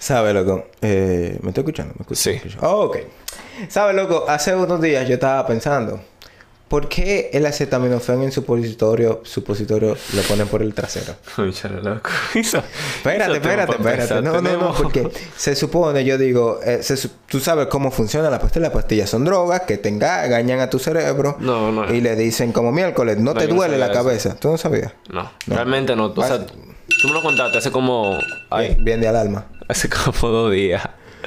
¿Sabe, 0.00 0.32
loco? 0.32 0.66
Eh, 0.80 1.38
¿Me 1.42 1.50
estoy 1.50 1.60
escuchando? 1.62 1.94
¿Me 1.96 2.02
escucho? 2.02 2.20
Sí. 2.20 2.40
Oh, 2.62 2.86
ok. 2.86 2.96
¿Sabe, 3.68 3.92
loco? 3.92 4.24
Hace 4.28 4.56
unos 4.56 4.80
días 4.80 5.06
yo 5.06 5.14
estaba 5.14 5.46
pensando... 5.46 6.00
¿Por 6.68 6.88
qué 6.88 7.30
el 7.32 7.44
acetaminofén 7.46 8.22
en 8.22 8.30
supositorio, 8.30 9.22
supositorio 9.24 9.96
lo 10.14 10.22
ponen 10.22 10.46
por 10.46 10.62
el 10.62 10.72
trasero? 10.72 11.14
Escúchalo, 11.26 11.82
loco. 11.82 12.08
Eso- 12.36 12.62
Espérate, 12.98 13.24
eso 13.24 13.34
espérate, 13.34 13.72
espérate. 13.72 14.22
No, 14.22 14.40
no, 14.40 14.56
no, 14.56 14.72
porque 14.74 15.10
se 15.36 15.56
supone, 15.56 16.04
yo 16.04 16.16
digo, 16.16 16.60
eh, 16.64 16.80
se 16.84 17.08
tú 17.26 17.40
sabes 17.40 17.66
cómo 17.66 17.90
funciona 17.90 18.30
la 18.30 18.38
pastilla. 18.38 18.66
Las 18.66 18.72
pastillas 18.72 19.10
son 19.10 19.24
drogas 19.24 19.62
que 19.62 19.78
te 19.78 19.88
engañan 19.88 20.60
a 20.60 20.70
tu 20.70 20.78
cerebro 20.78 21.36
No, 21.40 21.72
no. 21.72 21.92
y 21.92 22.00
le 22.00 22.14
dicen 22.14 22.52
como 22.52 22.70
miércoles, 22.70 23.18
no, 23.18 23.34
No, 23.34 23.40
te 23.40 23.48
no 23.48 23.56
duele 23.56 23.76
la 23.76 23.86
eso. 23.86 23.94
cabeza. 23.94 24.36
¿Tú 24.36 24.50
no 24.52 24.56
sabías? 24.56 24.92
No, 25.12 25.28
realmente 25.48 25.96
no. 25.96 26.06
O 26.06 26.24
sea, 26.24 26.46
tú 26.46 27.08
me 27.08 27.14
lo 27.14 27.20
contaste 27.22 27.58
hace 27.58 27.72
como... 27.72 28.16
Ay, 28.48 28.68
Bien, 28.74 28.84
bien 28.84 29.00
de 29.00 29.08
alarma. 29.08 29.46
Hace 29.70 29.88
como 29.88 30.28
dos 30.28 30.52
días. 30.52 30.82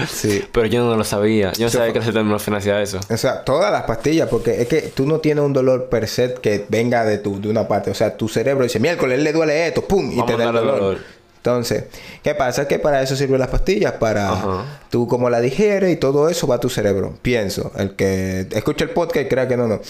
Sí. 0.07 0.43
Pero 0.51 0.65
yo 0.65 0.83
no 0.83 0.95
lo 0.95 1.03
sabía. 1.03 1.51
Yo 1.53 1.65
no 1.65 1.69
sabía 1.69 1.91
que 1.91 1.99
el 1.99 2.03
acetaminofén 2.03 2.55
hacía 2.55 2.81
eso. 2.81 2.99
O 3.09 3.17
sea, 3.17 3.43
todas 3.43 3.71
las 3.71 3.83
pastillas, 3.83 4.27
porque 4.27 4.61
es 4.61 4.67
que 4.67 4.81
tú 4.81 5.05
no 5.05 5.19
tienes 5.19 5.43
un 5.43 5.53
dolor 5.53 5.89
per 5.89 6.07
se 6.07 6.33
que 6.35 6.65
venga 6.67 7.05
de 7.05 7.19
tu, 7.19 7.39
de 7.39 7.49
una 7.49 7.67
parte. 7.67 7.91
O 7.91 7.93
sea, 7.93 8.17
tu 8.17 8.27
cerebro 8.27 8.63
dice, 8.63 8.79
miércoles 8.79 9.19
le 9.19 9.31
duele 9.31 9.67
esto, 9.67 9.83
pum, 9.83 10.11
y 10.11 10.15
Vamos 10.15 10.25
te 10.25 10.37
da 10.37 10.49
el 10.49 10.55
dolor. 10.55 10.97
Entonces, 11.37 11.83
¿qué 12.23 12.33
pasa? 12.35 12.69
Que 12.69 12.79
para 12.79 13.01
eso 13.01 13.17
sirven 13.17 13.37
las 13.37 13.49
pastillas, 13.49 13.91
para 13.93 14.31
Ajá. 14.31 14.79
tú 14.89 15.09
como 15.09 15.29
la 15.29 15.41
digieres 15.41 15.91
y 15.91 15.97
todo 15.97 16.29
eso 16.29 16.47
va 16.47 16.55
a 16.55 16.59
tu 16.59 16.69
cerebro. 16.69 17.17
Pienso, 17.21 17.71
el 17.75 17.95
que 17.97 18.47
escucha 18.51 18.85
el 18.85 18.91
podcast 18.91 19.27
crea 19.29 19.47
que 19.47 19.57
no, 19.57 19.67
no. 19.67 19.81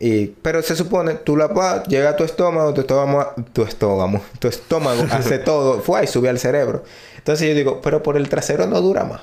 Y, 0.00 0.28
pero 0.40 0.62
se 0.62 0.74
supone, 0.74 1.14
tú 1.14 1.36
la 1.36 1.48
vas, 1.48 1.86
llega 1.86 2.10
a 2.10 2.16
tu 2.16 2.24
estómago, 2.24 2.72
tu 2.72 2.80
estómago, 2.80 3.34
tu 3.52 3.62
estómago, 3.62 4.22
tu 4.38 4.48
estómago 4.48 5.04
hace 5.12 5.38
todo, 5.38 5.80
fue 5.80 6.04
y 6.04 6.06
sube 6.06 6.30
al 6.30 6.38
cerebro. 6.38 6.82
Entonces 7.22 7.48
yo 7.48 7.54
digo, 7.54 7.80
pero 7.82 8.02
por 8.02 8.16
el 8.16 8.28
trasero 8.28 8.66
no 8.66 8.80
dura 8.80 9.04
más. 9.04 9.20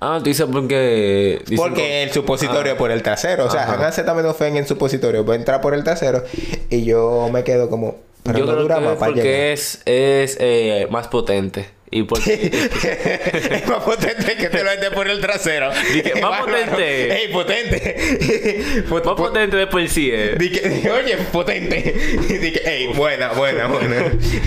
Ah, 0.00 0.18
tú 0.18 0.24
dices 0.26 0.46
porque... 0.50 1.42
dicen 1.46 1.56
Porque 1.56 2.04
el 2.04 2.12
supositorio 2.12 2.74
Ah. 2.74 2.78
por 2.78 2.92
el 2.92 3.02
trasero. 3.02 3.46
O 3.46 3.50
sea, 3.50 3.72
han 3.72 3.82
acetaminofén 3.82 4.56
en 4.56 4.66
supositorio. 4.66 5.24
Va 5.24 5.34
a 5.34 5.36
entrar 5.36 5.60
por 5.60 5.74
el 5.74 5.82
trasero. 5.82 6.22
Y 6.70 6.84
yo 6.84 7.28
me 7.32 7.42
quedo 7.42 7.68
como... 7.68 7.96
Pero 8.22 8.38
Yo 8.40 8.44
no 8.46 8.52
creo 8.52 8.62
dura 8.62 8.74
que 8.76 8.80
más 8.82 8.92
es 8.92 8.98
para 8.98 9.10
llegar. 9.12 9.24
porque 9.24 9.52
es, 9.52 9.82
es 9.86 10.36
eh, 10.40 10.86
más 10.90 11.08
potente. 11.08 11.68
Y 11.90 12.02
porque... 12.02 12.34
es 13.50 13.66
más 13.68 13.82
potente 13.82 14.36
que 14.36 14.48
te 14.48 14.62
lo 14.62 14.70
mete 14.70 14.90
por 14.90 15.08
el 15.08 15.20
trasero. 15.20 15.70
Dije, 15.92 16.20
más 16.20 16.30
Bárbaro. 16.40 16.52
potente. 16.52 17.22
¡Ey, 17.22 17.28
potente! 17.32 18.84
Pot- 18.88 19.04
más 19.06 19.14
pot- 19.14 19.16
potente 19.16 19.56
de 19.56 19.66
por 19.66 19.88
sí 19.88 20.10
eh. 20.12 20.36
oye, 20.92 21.16
potente. 21.32 21.94
Dije, 22.28 22.60
ey, 22.64 22.86
buena, 22.88 23.28
buena, 23.32 23.66
buena. 23.68 23.96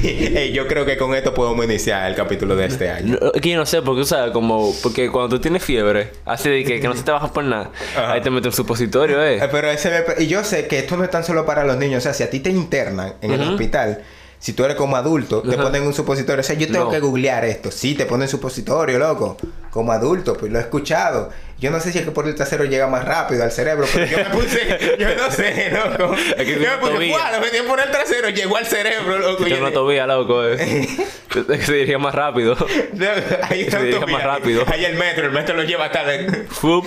ey, 0.04 0.52
yo 0.52 0.68
creo 0.68 0.86
que 0.86 0.98
con 0.98 1.16
esto 1.16 1.34
podemos 1.34 1.66
iniciar 1.66 2.10
el 2.10 2.16
capítulo 2.16 2.56
de 2.56 2.66
este 2.68 2.90
año. 2.90 3.18
No, 3.22 3.32
que 3.32 3.50
yo 3.50 3.58
no 3.58 3.66
sé, 3.66 3.82
porque 3.82 4.06
sabes, 4.06 4.32
como... 4.32 4.74
Porque 4.84 5.10
cuando 5.10 5.36
tú 5.36 5.42
tienes 5.42 5.64
fiebre, 5.64 6.12
así 6.26 6.50
de 6.50 6.64
que, 6.64 6.80
que 6.80 6.88
no 6.88 6.96
se 6.96 7.04
te 7.04 7.12
baja 7.12 7.32
por 7.32 7.44
nada, 7.44 7.72
Ajá. 7.96 8.14
ahí 8.14 8.22
te 8.22 8.30
mete 8.30 8.48
un 8.48 8.54
supositorio, 8.54 9.24
Eh, 9.24 9.38
¿eh? 9.38 9.48
Pero 9.52 9.70
ese 9.70 9.92
y 10.20 10.28
yo 10.28 10.44
sé 10.44 10.68
que 10.68 10.80
esto 10.80 10.96
no 10.98 11.04
es 11.04 11.10
tan 11.10 11.24
solo 11.24 11.46
para 11.46 11.64
los 11.64 11.78
niños. 11.78 12.00
O 12.00 12.02
sea, 12.04 12.14
si 12.14 12.24
a 12.24 12.30
ti 12.30 12.40
te 12.40 12.50
internan 12.50 13.14
en 13.22 13.32
el 13.32 13.42
hospital, 13.42 14.02
si 14.42 14.52
tú 14.54 14.66
eres 14.66 14.76
como 14.76 14.98
adulto, 14.98 15.42
te 15.44 15.54
Ajá. 15.54 15.64
ponen 15.64 15.84
un 15.84 15.94
supositorio. 15.94 16.42
O 16.42 16.44
sea, 16.44 16.56
yo 16.58 16.68
tengo 16.68 16.86
No. 16.86 16.90
que 16.92 17.00
googlear 17.00 17.46
esto. 17.46 17.72
Sí, 17.72 17.94
te 17.96 18.06
ponen 18.06 18.28
supositorio, 18.28 18.98
loco. 19.00 19.38
Como 19.70 19.92
adulto, 19.94 20.34
pues 20.36 20.52
lo 20.52 20.58
he 20.58 20.62
escuchado. 20.64 21.30
Yo 21.62 21.70
no 21.72 21.80
sé 21.80 21.92
si 21.92 22.00
es 22.00 22.06
que 22.06 22.12
por 22.12 22.28
el 22.28 22.34
trasero 22.36 22.66
llega 22.66 22.88
más 22.88 23.06
rápido 23.06 23.44
al 23.44 23.52
cerebro, 23.52 23.86
pero 23.94 24.06
yo 24.08 24.18
me 24.18 24.26
puse, 24.26 24.96
yo 25.00 25.08
no 25.16 25.30
sé, 25.32 25.70
loco. 25.72 26.16
Es 26.16 26.44
que 26.44 26.54
yo 26.56 26.60
me 26.60 26.78
puse. 26.80 27.08
¡guau! 27.10 27.34
Lo 27.36 27.40
metí 27.40 27.58
por 27.68 27.80
el 27.80 27.92
trasero, 27.92 28.30
llegó 28.30 28.58
al 28.58 28.66
cerebro, 28.66 29.20
loco. 29.20 29.46
Yo 29.48 29.60
no 29.60 29.72
tobía, 29.72 30.08
loco, 30.08 30.44
eh. 30.46 30.88
Es 31.32 31.66
se 31.66 31.74
dirigía 31.74 31.98
más 31.98 32.14
rápido. 32.14 32.58
no, 32.94 33.06
ahí 33.50 33.64
Se 33.70 33.78
dirige 33.78 33.96
autovía. 33.96 34.18
más 34.18 34.24
rápido. 34.26 34.64
Ahí 34.68 34.84
el 34.84 34.96
metro, 34.96 35.26
el 35.28 35.32
metro 35.32 35.56
lo 35.56 35.64
lleva 35.64 35.86
hasta 35.86 36.04
de- 36.04 36.44
Fup. 36.50 36.86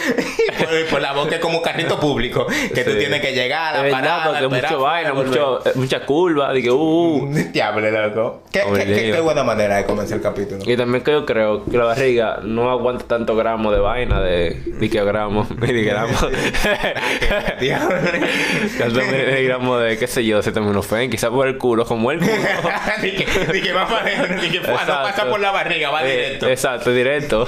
por, 0.59 0.87
por 0.91 1.01
la 1.01 1.13
boca 1.15 1.37
es 1.37 1.41
como 1.41 1.59
un 1.59 1.65
carrito 1.65 1.99
público 1.99 2.47
que 2.75 2.85
tú 2.85 2.91
Sí. 2.91 2.99
tienes 2.99 3.21
que 3.23 3.33
llegar 3.33 3.75
a 3.77 3.87
Es 3.87 3.91
la 3.93 3.99
parada, 3.99 4.25
porque 4.25 4.45
esperar 4.45 4.71
mucho 4.73 4.83
vaina, 4.83 5.15
mucho, 5.15 5.67
eh, 5.67 5.73
mucha 5.77 6.05
curva. 6.05 6.53
Dije, 6.53 6.71
uh, 6.71 6.77
uh. 7.25 7.33
Diable, 7.53 7.91
loco. 7.91 8.43
¿Qué, 8.53 8.61
Hombre, 8.63 8.85
qué, 8.85 8.95
qué- 8.95 9.03
Dios. 9.05 9.17
qué 9.17 9.23
buena 9.23 9.45
manera 9.45 9.77
de 9.77 9.87
comenzar 9.87 10.19
el 10.19 10.23
capítulo. 10.23 10.61
Y 10.67 10.77
también 10.77 11.03
que 11.03 11.13
yo 11.13 11.25
creo 11.25 11.65
que 11.65 11.79
la 11.79 11.85
barriga 11.85 12.41
no 12.43 12.71
aguanta 12.71 13.07
tanto 13.07 13.37
gramo 13.37 13.73
de 13.73 13.79
vaina 13.81 14.21
de 14.21 14.63
miligramos, 14.81 15.51
miligramos. 15.59 16.27
Miligramos 19.31 19.83
de 19.83 19.99
qué 19.99 20.07
sé 20.07 20.25
yo, 20.25 20.39
acetaminofén, 20.39 21.11
quizás 21.11 21.31
por 21.31 21.47
el 21.49 21.59
culo, 21.59 21.85
como 21.85 22.11
el 22.11 22.19
culo. 22.21 22.33
Dije, 23.03 23.27
dije, 23.53 23.73
va 23.73 23.87
para 23.87 24.01
adentro, 24.03 24.41
dije, 24.41 24.61
"Fua, 24.61 24.73
no 24.75 24.81
Exacto. 24.81 25.03
pasa 25.11 25.29
por 25.31 25.41
la 25.41 25.51
barriga, 25.51 25.91
va 25.91 26.05
Eh, 26.05 26.13
directo. 26.17 26.49
exacto, 26.49 26.93
directo. 26.93 27.47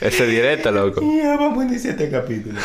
Ese 0.00 0.26
directo, 0.26 0.70
loco. 0.70 1.00
Ya 1.02 1.36
vamos 1.36 1.64
a 1.64 1.66
iniciar 1.68 1.92
este 1.94 2.10
capítulo. 2.10 2.60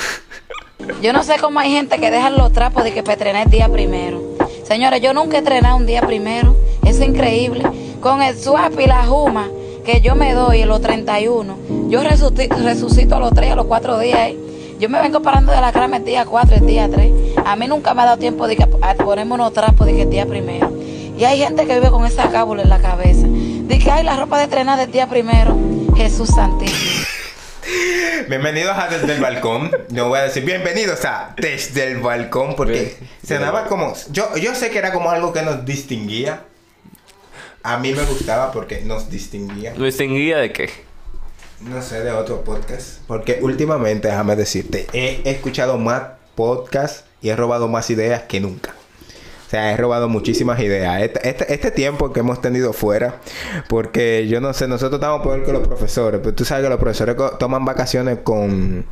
Yo 1.01 1.13
no 1.13 1.23
sé 1.23 1.35
cómo 1.39 1.59
hay 1.59 1.71
gente 1.71 1.99
que 1.99 2.11
dejan 2.11 2.35
los 2.37 2.51
trapos 2.53 2.83
de 2.83 2.93
que 2.93 3.03
para 3.03 3.41
el 3.43 3.49
día 3.49 3.69
primero. 3.69 4.21
Señores, 4.63 5.01
yo 5.01 5.13
nunca 5.13 5.37
he 5.37 5.39
estrenado 5.39 5.77
un 5.77 5.85
día 5.85 6.01
primero. 6.01 6.55
Eso 6.85 7.01
es 7.03 7.07
increíble. 7.09 7.63
Con 8.01 8.21
el 8.21 8.37
swap 8.37 8.79
y 8.79 8.85
la 8.87 9.03
juma 9.05 9.47
que 9.83 10.01
yo 10.01 10.15
me 10.15 10.33
doy 10.33 10.61
en 10.61 10.69
los 10.69 10.81
31, 10.81 11.57
yo 11.89 12.03
resucito, 12.03 12.55
resucito 12.57 13.15
a 13.15 13.19
los 13.19 13.33
3, 13.33 13.51
a 13.51 13.55
los 13.55 13.65
4 13.65 13.99
días. 13.99 14.29
¿eh? 14.29 14.37
Yo 14.79 14.87
me 14.89 15.01
vengo 15.01 15.21
parando 15.21 15.51
de 15.51 15.59
la 15.59 15.71
cama 15.71 15.97
el 15.97 16.05
día 16.05 16.25
4, 16.25 16.55
el 16.55 16.65
día 16.65 16.89
3. 16.89 17.11
A 17.45 17.55
mí 17.55 17.67
nunca 17.67 17.93
me 17.93 18.01
ha 18.01 18.05
dado 18.05 18.17
tiempo 18.17 18.47
de 18.47 18.55
que, 18.55 18.63
a 18.63 18.93
ponerme 18.95 19.33
unos 19.33 19.53
trapos 19.53 19.85
de 19.85 19.93
que 19.93 20.01
el 20.03 20.09
día 20.09 20.25
primero. 20.25 20.71
Y 21.17 21.25
hay 21.25 21.39
gente 21.39 21.65
que 21.65 21.73
vive 21.73 21.91
con 21.91 22.05
esa 22.05 22.29
cábula 22.29 22.63
en 22.63 22.69
la 22.69 22.79
cabeza. 22.79 23.27
De 23.27 23.77
que 23.77 23.91
hay 23.91 24.03
la 24.03 24.15
ropa 24.15 24.37
de 24.37 24.45
estrenar 24.45 24.79
del 24.79 24.91
día 24.91 25.07
primero. 25.07 25.57
Jesús 25.97 26.29
Santísimo. 26.29 27.05
Bienvenidos 28.29 28.77
a 28.77 28.87
Desde 28.87 29.15
el 29.15 29.21
Balcón. 29.21 29.69
No 29.89 30.07
voy 30.07 30.19
a 30.19 30.23
decir 30.23 30.45
bienvenidos 30.45 31.03
a 31.03 31.33
Desde 31.35 31.91
el 31.91 31.97
Balcón 31.97 32.55
porque 32.55 32.95
daba 33.27 33.65
como... 33.65 33.93
Yo, 34.11 34.37
yo 34.37 34.55
sé 34.55 34.69
que 34.69 34.77
era 34.77 34.93
como 34.93 35.11
algo 35.11 35.33
que 35.33 35.41
nos 35.41 35.65
distinguía. 35.65 36.43
A 37.63 37.77
mí 37.77 37.93
me 37.93 38.03
gustaba 38.05 38.51
porque 38.51 38.81
nos 38.81 39.09
distinguía. 39.09 39.73
¿Me 39.77 39.85
distinguía 39.85 40.37
de 40.37 40.51
qué? 40.51 40.69
No 41.61 41.81
sé, 41.81 42.01
de 42.01 42.11
otro 42.11 42.43
podcast. 42.43 42.99
Porque 43.05 43.39
últimamente, 43.41 44.07
déjame 44.07 44.35
decirte, 44.35 44.87
he 44.93 45.21
escuchado 45.29 45.77
más 45.77 46.03
podcasts 46.35 47.03
y 47.21 47.29
he 47.29 47.35
robado 47.35 47.67
más 47.67 47.89
ideas 47.89 48.23
que 48.23 48.39
nunca. 48.39 48.73
O 49.45 49.49
sea, 49.49 49.73
he 49.73 49.77
robado 49.77 50.07
muchísimas 50.07 50.59
ideas. 50.59 51.01
Este, 51.01 51.27
este, 51.27 51.53
este 51.53 51.71
tiempo 51.71 52.13
que 52.13 52.19
hemos 52.19 52.39
tenido 52.39 52.71
fuera, 52.71 53.19
porque 53.67 54.27
yo 54.27 54.39
no 54.39 54.53
sé, 54.53 54.67
nosotros 54.67 55.01
estamos 55.01 55.23
peor 55.23 55.43
que 55.43 55.51
los 55.51 55.67
profesores, 55.67 56.21
pero 56.23 56.35
tú 56.35 56.45
sabes 56.45 56.63
que 56.63 56.69
los 56.69 56.79
profesores 56.79 57.15
toman 57.39 57.65
vacaciones 57.65 58.19
con, 58.23 58.85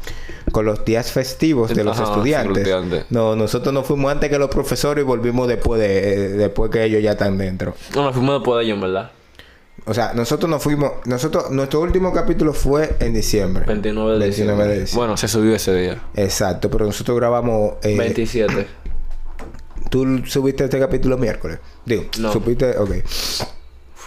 con 0.52 0.66
los 0.66 0.86
días 0.86 1.12
festivos 1.12 1.74
de 1.76 1.84
los 1.84 2.00
Ajá, 2.00 2.12
estudiantes. 2.12 2.68
No, 3.10 3.36
nosotros 3.36 3.74
nos 3.74 3.86
fuimos 3.86 4.12
antes 4.12 4.30
que 4.30 4.40
los 4.40 4.50
profesores 4.50 5.04
y 5.04 5.06
volvimos 5.06 5.48
después 5.48 5.80
de 5.82 6.30
después 6.30 6.72
que 6.72 6.84
ellos 6.84 7.02
ya 7.04 7.12
están 7.12 7.38
dentro. 7.38 7.74
No, 7.96 8.04
nos 8.04 8.14
fuimos 8.16 8.36
después 8.40 8.60
de 8.60 8.66
ellos, 8.66 8.76
en 8.76 8.82
verdad. 8.82 9.12
O 9.86 9.94
sea, 9.94 10.12
nosotros 10.14 10.50
nos 10.50 10.62
fuimos, 10.62 10.92
nosotros, 11.06 11.50
nuestro 11.52 11.80
último 11.82 12.12
capítulo 12.12 12.52
fue 12.54 12.96
en 13.00 13.14
diciembre. 13.14 13.64
29 13.66 14.14
de 14.14 14.20
29 14.20 14.28
diciembre. 14.28 14.68
de 14.68 14.80
diciembre. 14.82 14.98
Bueno, 15.00 15.18
se 15.18 15.28
subió 15.28 15.56
ese 15.56 15.74
día. 15.76 16.02
Exacto, 16.16 16.70
pero 16.70 16.86
nosotros 16.86 17.16
grabamos. 17.18 17.74
eh, 17.84 17.98
27. 17.98 18.68
Tú 19.90 20.22
subiste 20.26 20.66
este 20.66 20.80
capítulo 20.80 21.18
miércoles. 21.18 21.60
Digo, 21.86 22.04
No. 22.20 22.34
supiste. 22.34 22.78
Ok. 22.78 22.92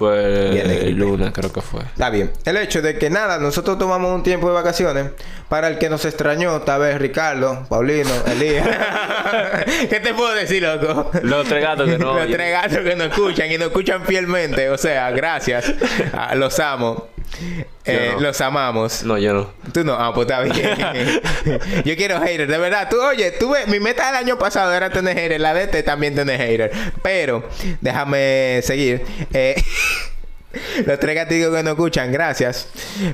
Fue 0.01 0.89
el 0.89 0.97
lunes, 0.97 1.31
creo 1.31 1.53
que 1.53 1.61
fue. 1.61 1.83
Está 1.83 2.09
bien. 2.09 2.33
El 2.47 2.57
hecho 2.57 2.81
de 2.81 2.97
que 2.97 3.11
nada, 3.11 3.39
nosotros 3.39 3.77
tomamos 3.79 4.11
un 4.15 4.23
tiempo 4.23 4.49
de 4.49 4.55
vacaciones. 4.55 5.11
Para 5.51 5.69
el 5.69 5.77
que 5.77 5.91
nos 5.91 6.07
extrañó, 6.07 6.63
tal 6.63 6.81
vez 6.81 6.99
Ricardo, 6.99 7.67
Paulino, 7.69 8.09
Elías. 8.27 8.67
¿Qué 9.91 10.01
te 10.01 10.15
puedo 10.15 10.33
decir, 10.33 10.63
loco? 10.63 11.11
Los 11.23 11.47
tres 11.47 11.63
gatos 11.63 11.87
que 11.87 11.99
no. 11.99 12.15
Los 12.15 12.31
tres 12.31 12.51
gatos 12.51 12.79
que 12.79 12.97
nos 12.97 13.09
escuchan 13.09 13.53
y 13.53 13.59
nos 13.59 13.67
escuchan 13.67 14.07
fielmente. 14.07 14.71
O 14.71 14.79
sea, 14.79 15.11
gracias. 15.11 15.71
Ah, 16.15 16.35
los 16.35 16.59
amo. 16.61 17.10
Eh, 17.85 18.13
no. 18.15 18.21
Los 18.21 18.41
amamos. 18.41 19.03
No, 19.05 19.19
yo 19.19 19.33
no. 19.33 19.51
Tú 19.73 19.85
no, 19.85 19.95
ah, 19.95 20.13
pues 20.15 20.29
está 20.29 20.43
bien. 20.43 21.21
Yo 21.85 21.97
quiero 21.97 22.21
haters, 22.21 22.49
de 22.49 22.59
verdad. 22.59 22.89
Tú, 22.91 23.01
oye, 23.01 23.31
tú 23.33 23.51
ves, 23.51 23.67
mi 23.69 23.81
meta 23.81 24.07
del 24.07 24.17
año 24.17 24.39
pasado 24.39 24.73
era 24.73 24.91
tener 24.91 25.17
haters, 25.17 25.41
la 25.41 25.55
de 25.55 25.65
este 25.65 25.83
también 25.83 26.15
tener 26.15 26.39
haters. 26.39 26.77
Pero, 27.03 27.49
déjame 27.81 28.61
seguir. 28.63 29.03
Eh, 29.33 29.63
los 30.87 30.99
tres 30.99 31.15
gaticos 31.15 31.55
que 31.55 31.63
nos 31.63 31.73
escuchan, 31.73 32.13
gracias. 32.13 32.69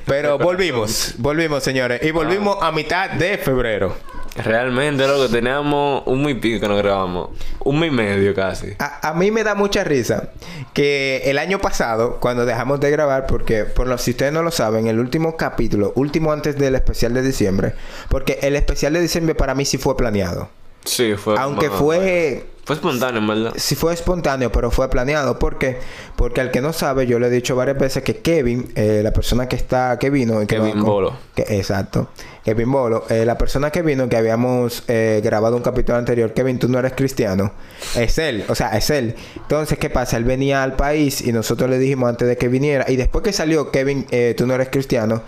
Pero 0.05 0.37
volvimos, 0.37 1.15
volvimos, 1.17 1.63
señores. 1.63 2.01
Y 2.03 2.11
volvimos 2.11 2.57
a 2.61 2.71
mitad 2.71 3.11
de 3.11 3.37
febrero. 3.37 3.95
Realmente, 4.37 5.07
loco, 5.07 5.27
teníamos 5.29 6.03
un 6.05 6.23
mes 6.23 6.35
y 6.35 6.39
pico 6.39 6.61
que 6.61 6.67
no 6.67 6.77
grabamos. 6.77 7.29
Un 7.59 7.79
mes 7.79 7.91
y 7.91 7.95
medio 7.95 8.35
casi. 8.35 8.75
A, 8.79 9.09
a 9.09 9.13
mí 9.13 9.31
me 9.31 9.43
da 9.43 9.55
mucha 9.55 9.83
risa 9.83 10.29
que 10.73 11.23
el 11.25 11.39
año 11.39 11.59
pasado, 11.59 12.19
cuando 12.19 12.45
dejamos 12.45 12.79
de 12.79 12.91
grabar, 12.91 13.25
porque 13.25 13.65
por 13.65 13.87
lo, 13.87 13.97
si 13.97 14.11
ustedes 14.11 14.31
no 14.31 14.43
lo 14.43 14.51
saben, 14.51 14.87
el 14.87 14.99
último 14.99 15.35
capítulo, 15.35 15.91
último 15.95 16.31
antes 16.31 16.57
del 16.57 16.75
especial 16.75 17.13
de 17.13 17.23
diciembre, 17.23 17.73
porque 18.09 18.39
el 18.43 18.55
especial 18.55 18.93
de 18.93 19.01
diciembre 19.01 19.33
para 19.33 19.55
mí 19.55 19.65
sí 19.65 19.77
fue 19.77 19.97
planeado. 19.97 20.49
Sí, 20.87 21.13
fue. 21.15 21.35
Aunque 21.37 21.69
más- 21.69 21.77
fue 21.79 22.45
Fue 22.65 22.75
espontáneo, 22.75 23.21
en 23.21 23.27
verdad. 23.27 23.53
sí 23.55 23.75
fue 23.75 23.93
espontáneo, 23.93 24.51
pero 24.51 24.71
fue 24.71 24.89
planeado. 24.89 25.37
¿Por 25.39 25.57
qué? 25.57 25.77
Porque 26.15 26.41
al 26.41 26.51
que 26.51 26.59
no 26.61 26.73
sabe, 26.73 27.05
yo 27.07 27.17
le 27.19 27.27
he 27.27 27.29
dicho 27.29 27.55
varias 27.55 27.77
veces 27.77 28.03
que 28.03 28.17
Kevin, 28.17 28.71
eh, 28.75 29.01
la 29.03 29.11
persona 29.13 29.47
que 29.47 29.55
está, 29.55 29.97
que 29.99 30.09
vino... 30.09 30.39
que 30.41 30.47
Kevin 30.47 30.83
Bolo. 30.83 31.13
que- 31.35 31.43
exacto. 31.57 32.09
Kevin 32.43 32.71
Bolo. 32.71 33.05
eh, 33.09 33.25
la 33.25 33.37
persona 33.37 33.69
que 33.71 33.81
vino, 33.81 34.07
que 34.09 34.17
habíamos 34.17 34.83
eh, 34.87 35.21
grabado 35.23 35.55
un 35.57 35.61
capítulo 35.61 35.97
anterior, 35.97 36.33
Kevin, 36.33 36.59
tú 36.59 36.67
no 36.69 36.79
eres 36.79 36.93
cristiano. 36.93 37.51
Es 37.95 38.17
él, 38.17 38.43
o 38.49 38.55
sea, 38.55 38.77
es 38.77 38.89
él. 38.89 39.15
Entonces, 39.35 39.77
¿qué 39.77 39.89
pasa? 39.89 40.17
Él 40.17 40.23
venía 40.25 40.63
al 40.63 40.73
país 40.75 41.21
y 41.21 41.31
nosotros 41.33 41.69
le 41.69 41.77
dijimos 41.79 42.09
antes 42.09 42.27
de 42.27 42.37
que 42.37 42.47
viniera. 42.47 42.85
Y 42.89 42.95
después 42.97 43.23
que 43.23 43.33
salió 43.33 43.71
Kevin, 43.71 44.05
eh, 44.11 44.33
tú 44.37 44.45
no 44.47 44.53
eres 44.55 44.69
cristiano, 44.69 45.21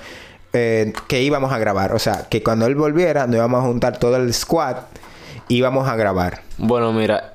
eh, 0.54 0.94
que 1.08 1.22
íbamos 1.22 1.52
a 1.54 1.58
grabar. 1.60 1.94
O 1.94 2.00
sea, 2.00 2.28
que 2.30 2.42
cuando 2.44 2.66
él 2.66 2.76
volviera, 2.76 3.28
nos 3.28 3.36
íbamos 3.38 3.64
a 3.64 3.68
juntar 3.68 3.98
todo 3.98 4.16
el 4.18 4.34
squad 4.34 4.78
íbamos 5.50 5.88
a 5.90 5.96
grabar. 5.98 6.44
Bueno, 6.58 6.94
mira. 6.94 7.34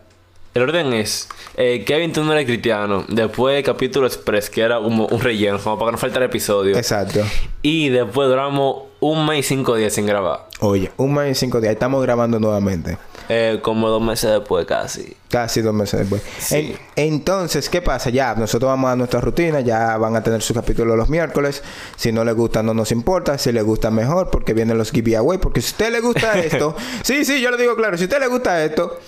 El 0.54 0.62
orden 0.62 0.92
es... 0.92 1.28
Eh, 1.56 1.84
Kevin, 1.84 2.12
tú 2.12 2.22
no 2.22 2.32
eres 2.32 2.46
cristiano. 2.46 3.04
Después 3.08 3.62
capítulo 3.64 4.06
express, 4.06 4.48
que 4.48 4.60
era 4.60 4.78
como 4.78 5.06
un 5.06 5.20
relleno, 5.20 5.58
como 5.58 5.76
para 5.76 5.88
que 5.88 5.92
no 5.92 5.98
faltara 5.98 6.24
episodio. 6.26 6.76
Exacto. 6.76 7.20
Y 7.60 7.88
después 7.88 8.28
duramos 8.28 8.84
un 9.00 9.26
mes 9.26 9.40
y 9.40 9.42
cinco 9.42 9.74
días 9.74 9.92
sin 9.92 10.06
grabar. 10.06 10.46
Oye, 10.66 10.90
un 10.96 11.12
mes 11.12 11.30
y 11.36 11.40
cinco 11.40 11.60
días. 11.60 11.74
Estamos 11.74 12.02
grabando 12.02 12.40
nuevamente. 12.40 12.96
Eh, 13.28 13.58
como 13.62 13.88
dos 13.90 14.00
meses 14.02 14.30
después 14.30 14.64
casi. 14.64 15.14
Casi 15.28 15.60
dos 15.60 15.74
meses 15.74 16.00
después. 16.00 16.22
Sí. 16.38 16.74
En- 16.96 17.10
entonces, 17.14 17.68
¿qué 17.68 17.82
pasa? 17.82 18.08
Ya, 18.08 18.34
nosotros 18.34 18.70
vamos 18.70 18.90
a 18.90 18.96
nuestra 18.96 19.20
rutina. 19.20 19.60
Ya 19.60 19.98
van 19.98 20.16
a 20.16 20.22
tener 20.22 20.40
su 20.40 20.54
capítulo 20.54 20.96
los 20.96 21.10
miércoles. 21.10 21.62
Si 21.96 22.12
no 22.12 22.24
les 22.24 22.34
gusta, 22.34 22.62
no 22.62 22.72
nos 22.72 22.92
importa. 22.92 23.36
Si 23.36 23.52
les 23.52 23.62
gusta, 23.62 23.90
mejor. 23.90 24.30
Porque 24.30 24.54
vienen 24.54 24.78
los 24.78 24.90
giveaway. 24.90 25.36
Porque 25.38 25.60
si 25.60 25.68
a 25.68 25.70
usted 25.72 25.92
le 25.92 26.00
gusta 26.00 26.38
esto... 26.38 26.74
sí, 27.02 27.24
sí, 27.26 27.40
yo 27.42 27.50
le 27.50 27.58
digo 27.58 27.76
claro. 27.76 27.98
Si 27.98 28.04
a 28.04 28.06
usted 28.06 28.20
le 28.20 28.28
gusta 28.28 28.64
esto... 28.64 28.98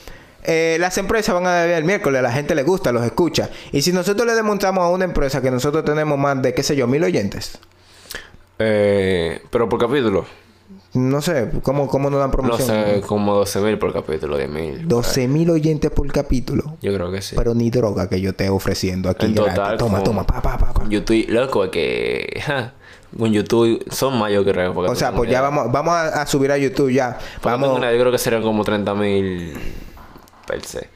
eh, 0.44 0.76
las 0.78 0.98
empresas 0.98 1.34
van 1.34 1.46
a 1.46 1.62
beber 1.62 1.78
el 1.78 1.84
miércoles, 1.84 2.18
a 2.18 2.22
la 2.22 2.32
gente 2.32 2.54
le 2.54 2.64
gusta, 2.64 2.92
los 2.92 3.02
escucha. 3.04 3.48
Y 3.72 3.80
si 3.80 3.92
nosotros 3.92 4.26
le 4.26 4.34
demostramos 4.34 4.84
a 4.84 4.88
una 4.88 5.04
empresa 5.06 5.40
que 5.40 5.50
nosotros 5.50 5.84
tenemos 5.86 6.18
más 6.18 6.42
de, 6.42 6.52
qué 6.52 6.62
sé 6.62 6.76
yo, 6.76 6.86
mil 6.86 7.02
oyentes, 7.02 7.58
Eh, 8.58 9.40
pero 9.50 9.68
por 9.70 9.80
capítulo. 9.80 10.26
No 10.96 11.20
sé, 11.22 11.50
¿cómo, 11.62 11.86
cómo 11.88 12.10
nos 12.10 12.18
dan 12.20 12.30
No 12.30 12.32
promoción? 12.36 12.66
sé, 12.68 13.00
como 13.06 13.34
12 13.34 13.60
mil 13.60 13.78
por 13.78 13.92
capítulo, 13.92 14.36
10 14.36 14.50
mil. 14.50 14.88
12 14.88 15.28
mil 15.28 15.50
oyentes 15.50 15.90
por 15.90 16.10
capítulo. 16.12 16.76
Yo 16.82 16.92
creo 16.94 17.10
que 17.12 17.22
sí. 17.22 17.36
Pero 17.36 17.54
ni 17.54 17.70
droga 17.70 18.08
que 18.08 18.20
yo 18.20 18.34
te 18.34 18.48
ofreciendo 18.48 19.08
aquí. 19.10 19.26
En 19.26 19.34
total, 19.34 19.76
Toma, 19.76 20.02
toma, 20.02 20.26
pa, 20.26 20.40
pa, 20.42 20.56
pa, 20.58 20.72
pa. 20.72 20.88
YouTube, 20.88 21.26
loco, 21.28 21.64
es 21.64 21.70
que. 21.70 22.40
ja, 22.44 22.72
con 23.16 23.32
YouTube 23.32 23.84
son 23.90 24.18
más, 24.18 24.32
yo 24.32 24.44
creo. 24.44 24.72
O 24.78 24.94
sea, 24.94 25.12
pues 25.12 25.30
ya 25.30 25.40
vamos, 25.40 25.70
vamos 25.72 25.94
a, 25.94 26.22
a 26.22 26.26
subir 26.26 26.50
a 26.52 26.58
YouTube 26.58 26.90
ya. 26.90 27.18
Porque 27.40 27.48
Vamos. 27.60 27.76
una- 27.78 27.92
yo 27.92 27.98
creo 28.00 28.12
que 28.12 28.18
serían 28.18 28.42
como 28.42 28.64
30 28.64 28.94
mil 28.94 29.54
per 30.46 30.64
se. 30.64 30.88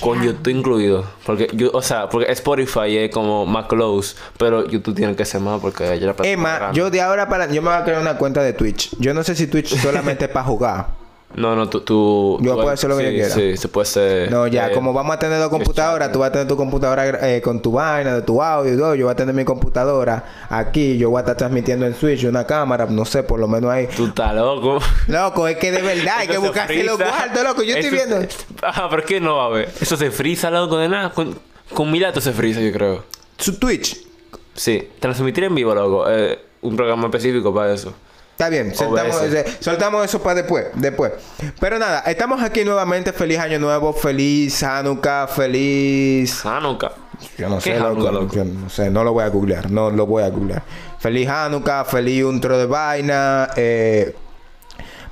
Con 0.00 0.22
YouTube 0.22 0.48
incluido. 0.48 1.04
Porque, 1.26 1.48
yo, 1.52 1.70
o 1.72 1.82
sea, 1.82 2.08
porque 2.08 2.30
Spotify 2.32 2.96
es 2.96 3.10
como 3.10 3.46
más 3.46 3.66
close. 3.66 4.16
Pero 4.38 4.66
YouTube 4.68 4.94
tiene 4.94 5.16
que 5.16 5.24
ser 5.24 5.40
más 5.40 5.60
porque 5.60 5.94
es 5.94 6.02
Emma, 6.22 6.72
yo 6.72 6.90
de 6.90 7.00
ahora 7.00 7.28
para. 7.28 7.46
Yo 7.46 7.62
me 7.62 7.68
voy 7.68 7.78
a 7.78 7.84
crear 7.84 8.00
una 8.00 8.16
cuenta 8.16 8.42
de 8.42 8.52
Twitch. 8.52 8.96
Yo 8.98 9.14
no 9.14 9.22
sé 9.22 9.34
si 9.34 9.46
Twitch 9.46 9.76
solamente 9.76 10.26
es 10.26 10.30
para 10.30 10.44
jugar. 10.44 11.03
No, 11.36 11.56
no, 11.56 11.68
tú. 11.68 11.80
tú 11.80 12.38
Yo 12.40 12.52
tú- 12.52 12.56
puedo 12.60 12.70
hacer 12.70 12.88
lo 12.90 12.96
que 12.96 13.02
sí, 13.04 13.08
yo 13.10 13.14
quiera. 13.14 13.34
Sí, 13.34 13.56
se 13.56 13.68
puede 13.68 13.86
ser. 13.86 14.30
No, 14.30 14.46
ya, 14.46 14.68
eh, 14.68 14.72
como 14.72 14.92
vamos 14.92 15.16
a 15.16 15.18
tener 15.18 15.38
dos 15.38 15.48
computadoras, 15.50 16.12
tú 16.12 16.20
vas 16.20 16.28
a 16.28 16.32
tener 16.32 16.46
tu 16.48 16.56
computadora 16.56 17.28
eh, 17.28 17.40
con 17.42 17.60
tu 17.60 17.72
vaina, 17.72 18.14
de 18.14 18.22
tu 18.22 18.42
audio 18.42 18.72
y 18.72 18.76
todo. 18.76 18.94
Yo 18.94 19.06
voy 19.06 19.12
a 19.12 19.16
tener 19.16 19.34
mi 19.34 19.44
computadora 19.44 20.46
aquí. 20.48 20.96
Yo 20.96 21.10
voy 21.10 21.18
a 21.18 21.20
estar 21.20 21.36
transmitiendo 21.36 21.86
en 21.86 21.94
Switch, 21.94 22.24
una 22.24 22.46
cámara, 22.46 22.86
no 22.86 23.04
sé, 23.04 23.22
por 23.22 23.40
lo 23.40 23.48
menos 23.48 23.70
ahí. 23.70 23.88
Tú 23.96 24.06
estás 24.06 24.34
loco. 24.34 24.78
Loco, 25.08 25.48
es 25.48 25.56
que 25.56 25.72
de 25.72 25.82
verdad 25.82 26.14
hay 26.18 26.28
que 26.28 26.38
buscarse 26.38 26.82
los 26.84 26.96
cuartos, 26.96 27.42
loco. 27.42 27.62
Yo 27.62 27.76
estoy 27.76 27.96
Eso- 27.98 28.06
viendo. 28.06 28.28
Ah, 28.62 28.86
pero 28.88 29.02
es 29.02 29.08
que 29.08 29.20
no 29.20 29.40
a 29.42 29.48
ver. 29.50 29.68
Eso 29.80 29.96
se 29.96 30.10
frisa, 30.10 30.50
loco, 30.50 30.78
de 30.78 30.88
nada. 30.88 31.10
Con, 31.10 31.36
con 31.74 31.90
Milato 31.90 32.20
se 32.20 32.32
frisa, 32.32 32.60
yo 32.60 32.72
creo. 32.72 33.04
Su 33.38 33.58
Twitch. 33.58 33.98
Sí, 34.54 34.88
transmitir 35.00 35.44
en 35.44 35.54
vivo, 35.54 35.74
loco. 35.74 36.04
Eh, 36.08 36.38
un 36.62 36.76
programa 36.76 37.04
específico 37.06 37.52
para 37.52 37.74
eso. 37.74 37.92
Está 38.34 38.48
bien, 38.48 38.74
soltamos, 39.60 40.04
eso 40.04 40.20
para 40.20 40.34
después, 40.34 40.66
después. 40.74 41.12
Pero 41.60 41.78
nada, 41.78 42.00
estamos 42.00 42.42
aquí 42.42 42.64
nuevamente. 42.64 43.12
Feliz 43.12 43.38
año 43.38 43.60
nuevo, 43.60 43.92
feliz 43.92 44.60
Hanukkah, 44.60 45.28
feliz. 45.28 46.44
Hanukkah. 46.44 46.90
Yo 47.38 47.48
no 47.48 47.58
¿Qué 47.58 47.74
sé, 47.74 47.78
loco, 47.78 47.86
Hanukkah, 47.86 48.10
loco? 48.10 48.34
Yo 48.34 48.44
no 48.44 48.68
sé, 48.68 48.90
no 48.90 49.04
lo 49.04 49.12
voy 49.12 49.22
a 49.22 49.28
googlear, 49.28 49.70
no 49.70 49.88
lo 49.90 50.04
voy 50.06 50.24
a 50.24 50.30
googlear. 50.30 50.64
Feliz 50.98 51.28
Hanukkah, 51.28 51.84
feliz 51.84 52.24
intro 52.24 52.58
de 52.58 52.66
vaina. 52.66 53.50
Eh, 53.54 54.16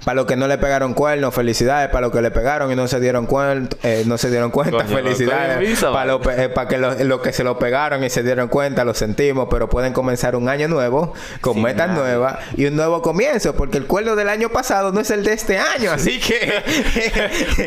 para 0.04 0.14
los 0.16 0.26
que 0.26 0.36
no 0.36 0.46
le 0.48 0.58
pegaron 0.58 0.94
cuernos, 0.94 1.34
felicidades. 1.34 1.88
Para 1.90 2.02
los 2.02 2.12
que 2.12 2.22
le 2.22 2.30
pegaron 2.30 2.70
y 2.72 2.76
no 2.76 2.88
se 2.88 2.98
dieron 3.00 3.26
cuenta, 3.26 3.76
eh, 3.82 4.02
no 4.06 4.18
se 4.18 4.30
dieron 4.30 4.50
cuenta, 4.50 4.78
Coño, 4.78 4.88
felicidades. 4.96 5.80
Para 5.80 6.18
pe- 6.20 6.44
eh, 6.44 6.48
para 6.48 6.68
que 6.68 6.78
los 6.78 7.00
los 7.00 7.20
que 7.20 7.32
se 7.32 7.44
lo 7.44 7.58
pegaron 7.58 8.02
y 8.04 8.10
se 8.10 8.22
dieron 8.22 8.48
cuenta, 8.48 8.84
lo 8.84 8.94
sentimos, 8.94 9.48
pero 9.50 9.68
pueden 9.68 9.92
comenzar 9.92 10.34
un 10.36 10.48
año 10.48 10.68
nuevo 10.68 11.12
con 11.40 11.54
Sin 11.54 11.62
metas 11.62 11.88
nada. 11.88 12.00
nuevas 12.00 12.38
y 12.56 12.66
un 12.66 12.76
nuevo 12.76 13.02
comienzo, 13.02 13.54
porque 13.54 13.78
el 13.78 13.86
cuerno 13.86 14.16
del 14.16 14.28
año 14.28 14.48
pasado 14.48 14.92
no 14.92 15.00
es 15.00 15.10
el 15.10 15.24
de 15.24 15.32
este 15.34 15.58
año, 15.58 15.92
así 15.92 16.18
que. 16.20 16.62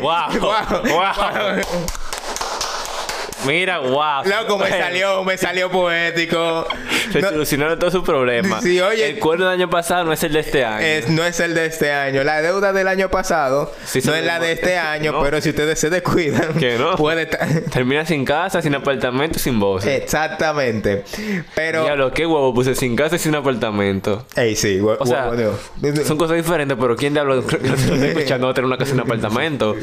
Wow. 0.00 0.40
Wow. 0.40 1.62
Mira, 3.44 3.78
wow. 3.80 4.24
Loco, 4.24 4.58
me 4.58 4.68
salió, 4.70 5.22
me 5.24 5.36
salió 5.36 5.70
poético. 5.70 6.66
Se 7.12 7.20
No- 7.20 7.28
solucionaron 7.30 7.78
todos 7.78 7.92
sus 7.92 8.02
problemas. 8.02 8.62
Sí, 8.62 8.80
oye. 8.80 9.10
El 9.10 9.18
cuerno 9.18 9.44
del 9.48 9.60
año 9.60 9.70
pasado 9.70 10.04
no 10.04 10.12
es 10.12 10.22
el 10.24 10.32
de 10.32 10.40
este 10.40 10.64
año. 10.64 10.84
Es- 10.84 11.08
no 11.08 11.24
es 11.24 11.38
el 11.40 11.54
de 11.54 11.66
este 11.66 11.92
año. 11.92 12.24
La 12.24 12.40
deuda 12.42 12.72
del 12.72 12.88
año 12.88 13.08
pasado 13.10 13.72
Sí, 13.84 14.00
no 14.04 14.14
es 14.14 14.24
la 14.24 14.38
de 14.40 14.52
este 14.52 14.78
año, 14.78 15.12
No. 15.12 15.22
pero 15.22 15.40
si 15.40 15.50
ustedes 15.50 15.78
se 15.78 15.90
descuidan, 15.90 16.54
Que 16.54 16.78
no. 16.78 16.96
puede. 16.96 17.26
Termina 17.72 18.04
sin 18.06 18.24
casa, 18.24 18.62
sin 18.62 18.74
apartamento, 18.74 19.38
sin 19.38 19.60
voz. 19.60 19.84
Exactamente. 19.86 21.04
Pero. 21.54 21.84
Diablo, 21.84 22.12
qué 22.12 22.26
huevo 22.26 22.52
puse 22.54 22.74
sin 22.74 22.96
casa 22.96 23.16
y 23.16 23.18
sin 23.18 23.34
apartamento. 23.34 24.26
Ey, 24.34 24.56
sí, 24.56 24.78
hue- 24.80 24.96
O 24.98 25.06
sea, 25.06 25.30
hue- 25.30 26.04
son 26.04 26.16
cosas 26.16 26.36
diferentes, 26.36 26.76
pero 26.80 26.96
¿quién 26.96 27.12
diablo 27.12 27.38
está 27.40 27.56
escuchando 28.06 28.52
tener 28.54 28.66
una 28.66 28.78
casa 28.78 28.90
sin 28.92 29.00
apartamento? 29.00 29.76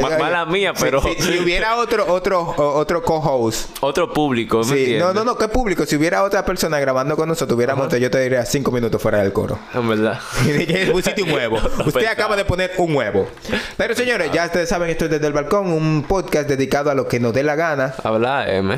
Ma- 0.00 0.18
Mala 0.18 0.46
mía, 0.46 0.72
pero 0.78 1.02
Si, 1.02 1.14
si 1.22 1.38
hubiera 1.38 1.76
otro, 1.76 2.06
otro, 2.12 2.40
o- 2.40 2.78
otro 2.84 3.02
co-host. 3.02 3.76
otro 3.80 4.12
público, 4.12 4.58
¿me 4.58 4.64
Sí, 4.64 4.70
entiendes? 4.72 5.00
no, 5.02 5.12
no, 5.14 5.24
no, 5.24 5.36
qué 5.36 5.48
público. 5.48 5.84
Si 5.86 5.96
hubiera 5.96 6.22
otra 6.22 6.44
persona 6.44 6.78
grabando 6.78 7.16
con 7.16 7.28
nosotros, 7.28 7.56
hubiéramos, 7.56 7.88
yo 7.98 8.10
te 8.10 8.20
diría 8.20 8.44
cinco 8.46 8.70
minutos 8.70 9.00
fuera 9.02 9.18
del 9.18 9.32
coro. 9.32 9.58
En 9.74 9.88
verdad. 9.88 10.20
Pusiste 10.92 11.22
un 11.22 11.32
huevo. 11.32 11.58
Usted 11.86 12.06
acaba 12.06 12.36
de 12.36 12.44
poner 12.44 12.72
un 12.78 12.94
huevo. 12.94 13.26
Pero 13.76 13.94
señores, 13.94 14.30
ya 14.32 14.44
ustedes 14.46 14.68
saben, 14.68 14.90
esto 14.90 15.06
es 15.06 15.10
desde 15.10 15.26
el 15.26 15.32
balcón, 15.32 15.66
un 15.72 16.04
podcast 16.06 16.48
dedicado 16.48 16.90
a 16.90 16.94
lo 16.94 17.08
que 17.08 17.18
nos 17.20 17.32
dé 17.32 17.42
la 17.42 17.56
gana. 17.56 17.94
Habla 18.04 18.48
M. 18.52 18.76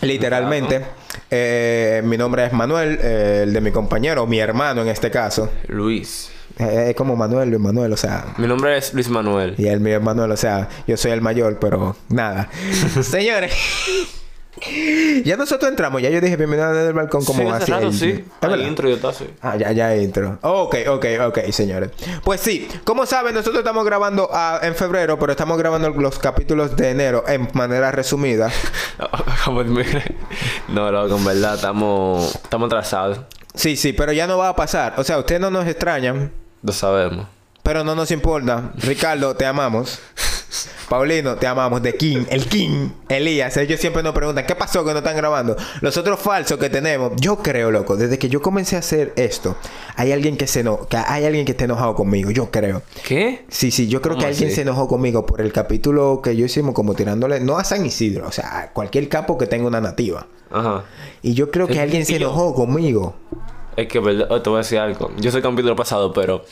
Literalmente. 0.00 0.84
Eh, 1.30 2.02
mi 2.04 2.16
nombre 2.18 2.44
es 2.46 2.52
Manuel, 2.52 2.98
eh, 3.02 3.40
el 3.44 3.52
de 3.52 3.60
mi 3.60 3.70
compañero, 3.70 4.26
mi 4.26 4.38
hermano 4.38 4.82
en 4.82 4.88
este 4.88 5.10
caso. 5.10 5.48
Luis. 5.68 6.30
Es 6.58 6.94
como 6.94 7.16
Manuel, 7.16 7.50
Luis 7.50 7.60
Manuel, 7.60 7.92
o 7.92 7.96
sea. 7.96 8.26
Mi 8.38 8.46
nombre 8.46 8.76
es 8.76 8.94
Luis 8.94 9.08
Manuel. 9.08 9.54
Y 9.58 9.66
él, 9.66 9.80
mi 9.80 9.96
Manuel, 9.98 10.30
o 10.30 10.36
sea, 10.36 10.68
yo 10.86 10.96
soy 10.96 11.10
el 11.12 11.20
mayor, 11.20 11.58
pero 11.58 11.96
nada. 12.08 12.48
Señores. 13.02 13.52
ya 15.24 15.36
nosotros 15.36 15.68
entramos, 15.68 16.00
ya 16.00 16.10
yo 16.10 16.20
dije 16.20 16.36
bienvenido 16.36 16.72
desde 16.72 16.86
el 16.88 16.94
balcón 16.94 17.24
como 17.24 17.42
sí, 17.42 17.48
hace 17.48 17.62
así. 17.64 17.72
rato, 17.72 17.86
el- 17.88 17.92
sí. 17.92 18.24
¿Es 18.40 18.68
intro 18.68 18.88
yo. 18.88 18.96
Ah, 19.42 19.56
ya, 19.56 19.72
ya 19.72 19.96
intro. 19.96 20.38
ok, 20.42 20.76
ok, 20.88 21.06
ok, 21.26 21.38
señores. 21.50 21.90
Pues 22.22 22.40
sí, 22.40 22.68
como 22.84 23.04
saben, 23.04 23.34
nosotros 23.34 23.58
estamos 23.58 23.84
grabando 23.84 24.28
ah, 24.32 24.60
en 24.62 24.76
febrero, 24.76 25.18
pero 25.18 25.32
estamos 25.32 25.58
grabando 25.58 25.90
los 25.90 26.20
capítulos 26.20 26.76
de 26.76 26.90
enero 26.90 27.24
en 27.26 27.48
manera 27.54 27.90
resumida. 27.90 28.50
No, 30.68 30.90
loco, 30.90 31.16
en 31.16 31.24
verdad 31.24 31.54
estamos, 31.56 32.34
estamos 32.36 32.66
atrasados. 32.66 33.20
Sí, 33.54 33.76
sí, 33.76 33.92
pero 33.92 34.12
ya 34.12 34.26
no 34.26 34.38
va 34.38 34.50
a 34.50 34.56
pasar. 34.56 34.94
O 34.98 35.04
sea, 35.04 35.18
ustedes 35.18 35.40
no 35.40 35.50
nos 35.50 35.66
extrañan, 35.66 36.32
Lo 36.64 36.72
sabemos. 36.72 37.26
pero 37.62 37.84
no 37.84 37.94
nos 37.94 38.10
importa. 38.10 38.72
Ricardo, 38.78 39.36
te 39.36 39.46
amamos. 39.46 40.00
Paulino, 40.88 41.36
te 41.36 41.46
amamos. 41.46 41.82
De 41.82 41.94
King, 41.96 42.24
el 42.28 42.46
King, 42.46 42.90
Elías. 43.08 43.56
Ellos 43.56 43.80
siempre 43.80 44.02
nos 44.02 44.12
preguntan, 44.14 44.44
¿qué 44.46 44.54
pasó 44.54 44.84
que 44.84 44.92
no 44.92 44.98
están 44.98 45.16
grabando? 45.16 45.56
Los 45.80 45.96
otros 45.96 46.20
falsos 46.20 46.58
que 46.58 46.68
tenemos. 46.70 47.12
Yo 47.16 47.36
creo, 47.36 47.70
loco, 47.70 47.96
desde 47.96 48.18
que 48.18 48.28
yo 48.28 48.42
comencé 48.42 48.76
a 48.76 48.80
hacer 48.80 49.12
esto, 49.16 49.56
hay 49.96 50.12
alguien 50.12 50.36
que 50.36 50.46
se 50.46 50.60
eno 50.60 50.86
que 50.88 50.96
hay 50.98 51.24
alguien 51.24 51.44
que 51.46 51.52
esté 51.52 51.64
enojado 51.64 51.94
conmigo. 51.94 52.30
Yo 52.30 52.50
creo. 52.50 52.82
¿Qué? 53.06 53.44
Sí, 53.48 53.70
sí, 53.70 53.88
yo 53.88 54.02
creo 54.02 54.14
que 54.16 54.20
¿Cómo 54.22 54.28
alguien 54.28 54.48
así? 54.48 54.56
se 54.56 54.62
enojó 54.62 54.86
conmigo 54.86 55.24
por 55.26 55.40
el 55.40 55.52
capítulo 55.52 56.20
que 56.22 56.36
yo 56.36 56.44
hicimos 56.44 56.74
como 56.74 56.94
tirándole, 56.94 57.40
no 57.40 57.56
a 57.58 57.64
San 57.64 57.84
Isidro, 57.86 58.28
o 58.28 58.32
sea, 58.32 58.58
a 58.60 58.72
cualquier 58.72 59.08
campo 59.08 59.38
que 59.38 59.46
tenga 59.46 59.66
una 59.66 59.80
nativa. 59.80 60.26
Ajá. 60.50 60.84
Y 61.22 61.32
yo 61.34 61.50
creo 61.50 61.66
que 61.66 61.80
alguien 61.80 62.04
se 62.06 62.16
enojó 62.16 62.54
conmigo. 62.54 63.16
Es 63.76 63.88
que, 63.88 63.98
verdad, 63.98 64.28
oh, 64.30 64.40
te 64.40 64.50
voy 64.50 64.58
a 64.58 64.62
decir 64.62 64.78
algo. 64.78 65.10
Yo 65.18 65.30
soy 65.30 65.38
el 65.38 65.42
capítulo 65.42 65.76
pasado, 65.76 66.12
pero... 66.12 66.44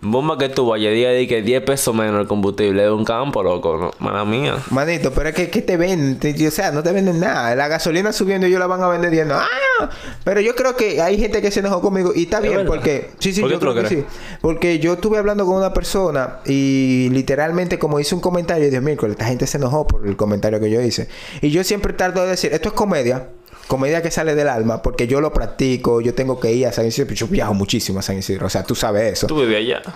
Bomba 0.00 0.38
que 0.38 0.48
tú 0.48 0.64
vayas 0.64 0.92
día 0.92 1.10
de 1.10 1.26
que 1.26 1.42
10 1.42 1.62
pesos 1.64 1.92
menos 1.92 2.20
el 2.20 2.28
combustible 2.28 2.82
de 2.82 2.90
un 2.90 3.04
campo, 3.04 3.42
loco. 3.42 3.76
No, 3.76 3.90
mala 3.98 4.24
mía. 4.24 4.56
Manito, 4.70 5.12
pero 5.12 5.30
es 5.30 5.34
que 5.34 5.50
¿qué 5.50 5.60
te 5.60 5.76
venden? 5.76 6.46
O 6.46 6.50
sea, 6.52 6.70
no 6.70 6.84
te 6.84 6.92
venden 6.92 7.18
nada. 7.18 7.56
La 7.56 7.66
gasolina 7.66 8.12
subiendo 8.12 8.46
y 8.46 8.50
ellos 8.50 8.60
la 8.60 8.68
van 8.68 8.80
a 8.80 8.88
vender 8.88 9.10
diciendo, 9.10 9.34
ah. 9.36 9.90
Pero 10.22 10.40
yo 10.40 10.54
creo 10.54 10.76
que 10.76 11.02
hay 11.02 11.18
gente 11.18 11.42
que 11.42 11.50
se 11.50 11.60
enojó 11.60 11.80
conmigo 11.80 12.12
y 12.14 12.24
está 12.24 12.36
¿Es 12.36 12.42
bien 12.44 12.56
verdad? 12.58 12.70
porque... 12.70 13.10
Sí, 13.18 13.32
sí, 13.32 13.40
¿Por 13.40 13.50
qué 13.50 13.54
yo 13.56 13.60
creo 13.60 13.74
que 13.74 13.88
sí. 13.88 14.04
Porque 14.40 14.78
yo 14.78 14.92
estuve 14.92 15.18
hablando 15.18 15.44
con 15.46 15.56
una 15.56 15.72
persona 15.72 16.38
y 16.46 17.08
literalmente 17.10 17.80
como 17.80 17.98
hice 17.98 18.14
un 18.14 18.20
comentario 18.20 18.70
Dios 18.70 18.82
mío, 18.82 18.96
esta 19.04 19.24
gente 19.24 19.48
se 19.48 19.56
enojó 19.56 19.86
por 19.86 20.06
el 20.06 20.16
comentario 20.16 20.60
que 20.60 20.70
yo 20.70 20.80
hice. 20.80 21.08
Y 21.42 21.50
yo 21.50 21.64
siempre 21.64 21.92
trato 21.92 22.22
de 22.22 22.28
decir, 22.28 22.52
esto 22.52 22.68
es 22.68 22.74
comedia. 22.74 23.30
Comedia 23.68 24.02
que 24.02 24.10
sale 24.10 24.34
del 24.34 24.48
alma 24.48 24.82
porque 24.82 25.06
yo 25.06 25.20
lo 25.20 25.32
practico, 25.32 26.00
yo 26.00 26.14
tengo 26.14 26.40
que 26.40 26.50
ir 26.52 26.66
a 26.66 26.72
San 26.72 26.86
Isidro. 26.86 27.14
Yo 27.14 27.28
viajo 27.28 27.52
muchísimo 27.52 27.98
a 27.98 28.02
San 28.02 28.18
Isidro, 28.18 28.46
o 28.46 28.50
sea, 28.50 28.64
tú 28.64 28.74
sabes 28.74 29.12
eso. 29.12 29.26
Tú 29.26 29.38
vivías 29.38 29.60
allá. 29.60 29.94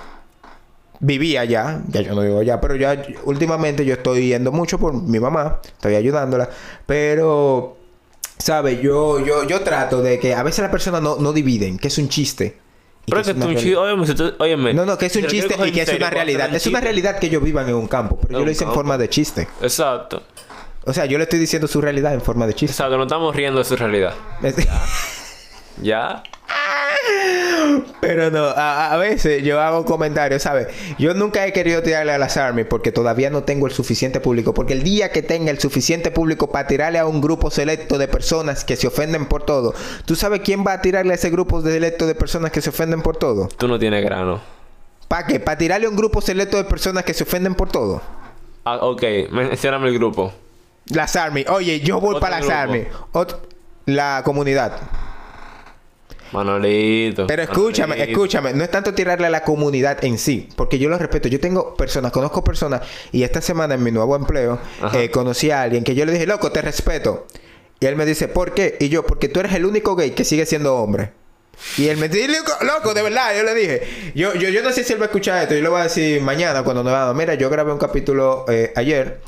Vivía 1.01 1.41
allá, 1.41 1.83
ya 1.89 2.01
yo 2.03 2.15
no 2.15 2.21
vivo 2.21 2.39
allá, 2.39 2.61
pero 2.61 2.77
ya 2.77 3.03
últimamente 3.25 3.85
yo 3.85 3.95
estoy 3.95 4.29
yendo 4.29 4.53
mucho 4.53 4.79
por 4.79 4.95
mi 4.95 5.19
mamá, 5.19 5.59
estoy 5.65 5.97
ayudándola, 5.97 6.49
pero, 6.87 7.77
¿sabes? 8.39 8.81
Yo, 8.81 9.19
yo, 9.19 9.43
yo 9.43 9.63
trato 9.63 10.01
de 10.01 10.21
que 10.21 10.35
a 10.35 10.45
veces 10.45 10.61
las 10.61 10.71
personas 10.71 11.03
no, 11.03 11.17
no 11.17 11.33
dividen, 11.33 11.77
que 11.79 11.89
es 11.89 11.99
un 11.99 12.09
chiste. 12.09 12.59
Pero 13.07 13.21
es 13.21 13.27
que 13.27 13.33
una 13.33 13.47
tú 13.47 13.51
un 13.51 13.57
chiste... 13.57 13.77
Óyeme, 13.77 14.35
óyeme. 14.39 14.75
No, 14.75 14.87
no, 14.87 14.97
que 14.97 15.07
es 15.07 15.17
un 15.17 15.27
chiste 15.27 15.57
y 15.67 15.73
que 15.73 15.83
es 15.83 15.93
una 15.93 16.11
realidad. 16.11 16.55
Es 16.55 16.67
una 16.69 16.81
realidad 16.81 17.19
que 17.19 17.27
ellos 17.27 17.43
vivan 17.43 17.69
en 17.69 17.75
un 17.75 17.89
campo, 17.89 18.17
pero 18.21 18.39
yo 18.39 18.45
lo 18.45 18.51
hice 18.51 18.63
en 18.63 18.73
forma 18.73 18.97
de 18.97 19.09
chiste. 19.09 19.49
Exacto. 19.61 20.23
O 20.85 20.93
sea, 20.93 21.07
yo 21.07 21.19
le 21.19 21.25
estoy 21.25 21.39
diciendo 21.39 21.69
su 21.69 21.81
realidad 21.81 22.13
en 22.13 22.21
forma 22.21 22.47
de 22.47 22.55
chiste. 22.55 22.73
Exacto, 22.73 22.97
no 22.97 23.05
estamos 23.05 23.35
riendo 23.35 23.59
de 23.59 23.65
su 23.65 23.77
realidad. 23.77 24.15
¿Ya? 25.83 26.23
Pero 28.01 28.31
no, 28.31 28.47
a, 28.47 28.93
a 28.93 28.97
veces 28.97 29.43
yo 29.45 29.61
hago 29.61 29.85
comentarios, 29.85 30.43
¿sabes? 30.43 30.69
Yo 30.99 31.15
nunca 31.15 31.47
he 31.47 31.53
querido 31.53 31.83
tirarle 31.83 32.13
a 32.13 32.19
las 32.19 32.37
Army 32.37 32.65
porque 32.65 32.91
todavía 32.93 33.31
no 33.31 33.45
tengo 33.45 33.67
el 33.67 33.73
suficiente 33.73 34.21
público. 34.21 34.55
Porque 34.55 34.73
el 34.73 34.83
día 34.83 35.13
que 35.13 35.23
tenga 35.23 35.51
el 35.51 35.61
suficiente 35.61 36.11
público 36.11 36.51
para 36.51 36.67
tirarle 36.67 36.99
a 36.99 37.07
un 37.07 37.21
grupo 37.21 37.51
selecto 37.51 37.99
de 37.99 38.09
personas 38.09 38.65
que 38.65 38.77
se 38.77 38.89
ofenden 38.89 39.27
por 39.27 39.45
todo, 39.45 39.75
¿tú 40.05 40.17
sabes 40.17 40.41
quién 40.41 40.65
va 40.67 40.75
a 40.75 40.83
tirarle 40.83 41.13
a 41.13 41.15
ese 41.15 41.31
grupo 41.31 41.63
selecto 41.63 42.07
de 42.07 42.15
personas 42.15 42.51
que 42.51 42.61
se 42.61 42.71
ofenden 42.71 43.03
por 43.03 43.17
todo? 43.17 43.49
Tú 43.57 43.69
no 43.69 43.79
tienes 43.79 44.05
grano. 44.05 44.41
¿Para 45.09 45.27
qué? 45.27 45.41
¿Para 45.41 45.59
tirarle 45.59 45.87
a 45.87 45.91
un 45.91 45.97
grupo 45.97 46.21
selecto 46.21 46.57
de 46.57 46.65
personas 46.65 47.05
que 47.05 47.15
se 47.15 47.23
ofenden 47.23 47.55
por 47.55 47.71
todo? 47.71 48.03
Ah, 48.65 48.79
ok, 48.81 49.03
mencioname 49.31 49.89
el 49.89 49.95
grupo. 49.95 50.33
Las 50.87 51.17
Army. 51.17 51.45
Oye, 51.49 51.81
yo 51.81 52.01
voy 52.01 52.11
Otro 52.11 52.21
para 52.21 52.37
las 52.39 52.47
grupo. 52.47 52.59
Army. 52.61 52.85
Ot- 53.13 53.39
la 53.87 54.23
comunidad. 54.25 54.79
Manolito. 56.33 57.27
Pero 57.27 57.43
escúchame, 57.43 57.89
Manolito. 57.95 58.11
escúchame, 58.13 58.53
no 58.55 58.65
es 58.65 58.71
tanto 58.71 58.95
tirarle 58.95 59.27
a 59.27 59.31
la 59.31 59.43
comunidad 59.43 60.03
en 60.05 60.17
sí, 60.19 60.49
porque 60.57 60.79
yo 60.79 60.89
lo 60.89 60.97
respeto. 60.99 61.29
Yo 61.29 61.39
tengo 61.41 61.75
personas, 61.75 62.11
conozco 62.11 62.43
personas, 62.43 62.81
y 63.13 63.23
esta 63.23 63.41
semana 63.43 63.75
en 63.75 63.83
mi 63.83 63.91
nuevo 63.91 64.17
empleo 64.17 64.59
eh, 64.95 65.11
conocí 65.11 65.51
a 65.51 65.63
alguien 65.63 65.85
que 65.85 65.95
yo 65.95 66.07
le 66.07 66.13
dije, 66.13 66.27
loco, 66.27 66.51
te 66.51 66.63
respeto. 66.63 67.27
Y 67.81 67.87
él 67.87 67.97
me 67.97 68.07
dice, 68.07 68.29
¿por 68.29 68.55
qué? 68.55 68.77
Y 68.81 68.89
yo, 68.89 69.05
porque 69.05 69.29
tú 69.29 69.41
eres 69.41 69.53
el 69.55 69.67
único 69.67 69.95
gay 69.95 70.13
que 70.13 70.25
sigue 70.25 70.47
siendo 70.47 70.77
hombre. 70.77 71.13
Y 71.77 71.89
él 71.89 71.99
me 71.99 72.09
dice, 72.09 72.29
loco, 72.29 72.53
loco, 72.65 72.95
de 72.95 73.03
verdad, 73.03 73.37
yo 73.37 73.43
le 73.43 73.55
dije, 73.55 74.13
yo, 74.15 74.33
yo, 74.35 74.49
yo 74.49 74.63
no 74.63 74.73
sé 74.73 74.85
si 74.85 74.93
él 74.95 75.01
va 75.01 75.05
a 75.05 75.07
escuchar 75.09 75.43
esto, 75.43 75.55
yo 75.55 75.61
le 75.63 75.69
voy 75.69 75.81
a 75.81 75.85
decir 75.85 76.23
mañana 76.23 76.63
cuando 76.63 76.83
nos 76.83 76.93
vamos. 76.95 77.15
Mira, 77.15 77.35
yo 77.35 77.51
grabé 77.51 77.73
un 77.73 77.79
capítulo 77.79 78.47
eh, 78.49 78.73
ayer. 78.75 79.21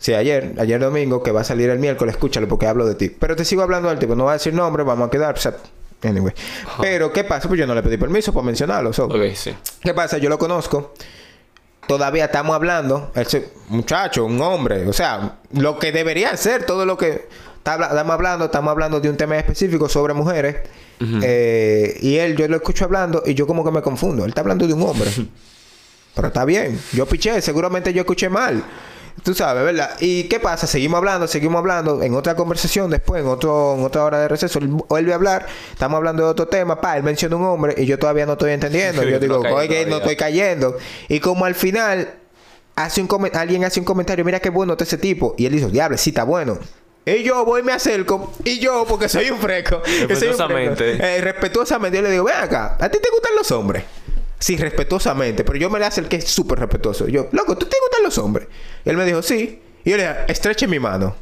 Sí, 0.00 0.14
ayer, 0.14 0.54
ayer 0.58 0.80
domingo, 0.80 1.22
que 1.22 1.30
va 1.30 1.42
a 1.42 1.44
salir 1.44 1.68
el 1.68 1.78
miércoles, 1.78 2.14
escúchalo 2.14 2.48
porque 2.48 2.66
hablo 2.66 2.86
de 2.86 2.94
ti. 2.94 3.10
Pero 3.10 3.36
te 3.36 3.44
sigo 3.44 3.62
hablando 3.62 3.90
del 3.90 3.98
tipo, 3.98 4.16
no 4.16 4.24
voy 4.24 4.30
a 4.30 4.34
decir 4.34 4.54
nombre, 4.54 4.82
vamos 4.82 5.08
a 5.08 5.10
quedar. 5.10 5.34
o 5.34 5.38
sea, 5.38 5.54
anyway. 6.02 6.32
Pero, 6.80 7.12
¿qué 7.12 7.22
pasa? 7.22 7.48
Pues 7.48 7.60
yo 7.60 7.66
no 7.66 7.74
le 7.74 7.82
pedí 7.82 7.98
permiso 7.98 8.32
para 8.32 8.46
mencionarlo. 8.46 8.94
so. 8.94 9.10
Sí. 9.34 9.54
¿Qué 9.82 9.92
pasa? 9.92 10.16
Yo 10.16 10.30
lo 10.30 10.38
conozco. 10.38 10.94
Todavía 11.86 12.24
estamos 12.24 12.56
hablando. 12.56 13.12
Ese 13.14 13.52
muchacho, 13.68 14.24
un 14.24 14.40
hombre. 14.40 14.88
O 14.88 14.92
sea, 14.94 15.38
lo 15.52 15.78
que 15.78 15.92
debería 15.92 16.34
ser, 16.38 16.64
todo 16.64 16.86
lo 16.86 16.96
que 16.96 17.28
estamos 17.58 18.10
hablando, 18.10 18.46
estamos 18.46 18.70
hablando 18.70 19.00
de 19.00 19.10
un 19.10 19.18
tema 19.18 19.36
específico 19.36 19.86
sobre 19.86 20.14
mujeres. 20.14 20.56
Eh, 21.22 21.98
y 22.00 22.16
él, 22.16 22.36
yo 22.36 22.48
lo 22.48 22.56
escucho 22.56 22.86
hablando 22.86 23.22
y 23.26 23.34
yo 23.34 23.46
como 23.46 23.62
que 23.64 23.70
me 23.70 23.82
confundo. 23.82 24.24
Él 24.24 24.30
está 24.30 24.40
hablando 24.40 24.66
de 24.66 24.72
un 24.72 24.82
hombre. 24.82 25.10
Pero 26.14 26.28
está 26.28 26.46
bien. 26.46 26.80
Yo 26.92 27.04
piché, 27.04 27.42
seguramente 27.42 27.92
yo 27.92 28.00
escuché 28.00 28.30
mal. 28.30 28.64
Tú 29.22 29.34
sabes, 29.34 29.62
¿verdad? 29.64 29.96
¿Y 30.00 30.24
qué 30.24 30.40
pasa? 30.40 30.66
Seguimos 30.66 30.98
hablando, 30.98 31.26
seguimos 31.26 31.58
hablando. 31.58 32.02
En 32.02 32.14
otra 32.14 32.34
conversación 32.34 32.90
después, 32.90 33.22
en, 33.22 33.28
otro, 33.28 33.74
en 33.76 33.84
otra 33.84 34.04
hora 34.04 34.18
de 34.20 34.28
receso, 34.28 34.58
él 34.58 34.68
vuelve 34.68 35.12
a 35.12 35.16
hablar. 35.16 35.46
Estamos 35.72 35.96
hablando 35.98 36.22
de 36.24 36.30
otro 36.30 36.48
tema. 36.48 36.80
Pa, 36.80 36.96
él 36.96 37.02
menciona 37.02 37.36
un 37.36 37.44
hombre 37.44 37.74
y 37.76 37.84
yo 37.84 37.98
todavía 37.98 38.24
no 38.24 38.32
estoy 38.32 38.52
entendiendo. 38.52 39.02
Yo 39.02 39.12
No 39.12 39.18
digo, 39.18 39.42
caí 39.42 39.52
oye, 39.52 39.86
no 39.86 39.98
estoy 39.98 40.16
cayendo. 40.16 40.76
Y 41.08 41.20
como 41.20 41.44
al 41.44 41.54
final, 41.54 42.14
hace 42.76 43.02
un 43.02 43.30
alguien 43.34 43.64
hace 43.64 43.78
un 43.78 43.84
comentario, 43.84 44.24
mira 44.24 44.40
qué 44.40 44.48
bueno 44.50 44.72
está 44.72 44.84
ese 44.84 44.96
tipo. 44.98 45.34
Y 45.36 45.44
él 45.46 45.52
dice, 45.52 45.66
diable, 45.66 45.98
sí 45.98 46.10
está 46.10 46.24
bueno. 46.24 46.58
Y 47.04 47.22
yo 47.22 47.44
voy, 47.44 47.62
me 47.62 47.72
acerco. 47.72 48.32
Y 48.44 48.58
yo, 48.58 48.84
porque 48.88 49.08
soy 49.08 49.30
un 49.30 49.38
fresco. 49.38 49.82
que 49.82 49.90
soy 50.16 50.28
un 50.28 50.34
fresco, 50.36 50.46
Respetuosamente. 50.46 51.16
eh, 51.16 51.20
respetuosamente, 51.20 51.96
yo 51.98 52.02
le 52.02 52.10
digo, 52.10 52.24
ven 52.24 52.36
acá, 52.36 52.76
¿a 52.80 52.88
ti 52.88 52.98
te 53.02 53.10
gustan 53.10 53.32
los 53.36 53.50
hombres? 53.50 53.84
Sí, 54.40 54.56
respetuosamente, 54.56 55.44
pero 55.44 55.58
yo 55.58 55.68
me 55.70 55.78
le 55.78 55.84
hace 55.84 56.00
el 56.00 56.08
que 56.08 56.16
es 56.16 56.24
súper 56.24 56.58
respetuoso. 56.58 57.06
Yo, 57.06 57.28
loco, 57.32 57.56
¿tú 57.58 57.66
te 57.66 57.76
gustan 57.78 58.02
los 58.02 58.16
hombres? 58.18 58.48
Y 58.84 58.88
él 58.90 58.96
me 58.96 59.04
dijo, 59.04 59.20
sí. 59.22 59.60
Y 59.84 59.90
yo 59.90 59.96
le 59.98 60.02
dije, 60.02 60.16
estreche 60.28 60.66
mi 60.66 60.78
mano. 60.80 61.14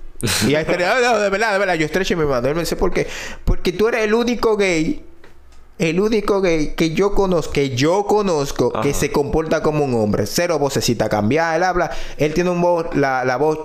Y 0.47 0.55
ahí 0.55 0.65
está, 0.69 0.75
"Ah, 0.97 1.01
no, 1.03 1.19
de 1.19 1.29
verdad, 1.29 1.53
de 1.53 1.59
verdad, 1.59 1.75
yo 1.75 1.85
estreche 1.85 2.15
mi 2.17 2.25
mano. 2.25 2.47
Y 2.47 2.51
él 2.51 2.55
me 2.55 2.63
dice, 2.63 2.77
¿por 2.77 2.93
qué? 2.93 3.07
Porque 3.45 3.73
tú 3.73 3.89
eres 3.89 4.03
el 4.05 4.15
único 4.15 4.57
gay, 4.57 5.05
el 5.79 6.01
único 6.01 6.41
gay 6.41 6.75
que 6.77 6.91
yo 6.91 7.13
conozco, 7.13 7.53
que 7.53 7.71
yo 7.77 8.05
conozco, 8.07 8.73
que 8.83 8.95
se 8.95 9.11
comporta 9.13 9.63
como 9.63 9.85
un 9.85 9.95
hombre. 9.95 10.25
Cero 10.27 10.59
vocecita 10.61 11.09
cambiada, 11.09 11.57
él 11.57 11.63
habla, 11.65 11.91
él 12.19 12.33
tiene 12.35 12.51
un 12.51 12.61
voz, 12.61 12.87
la, 12.95 13.25
la 13.25 13.37
voz 13.37 13.59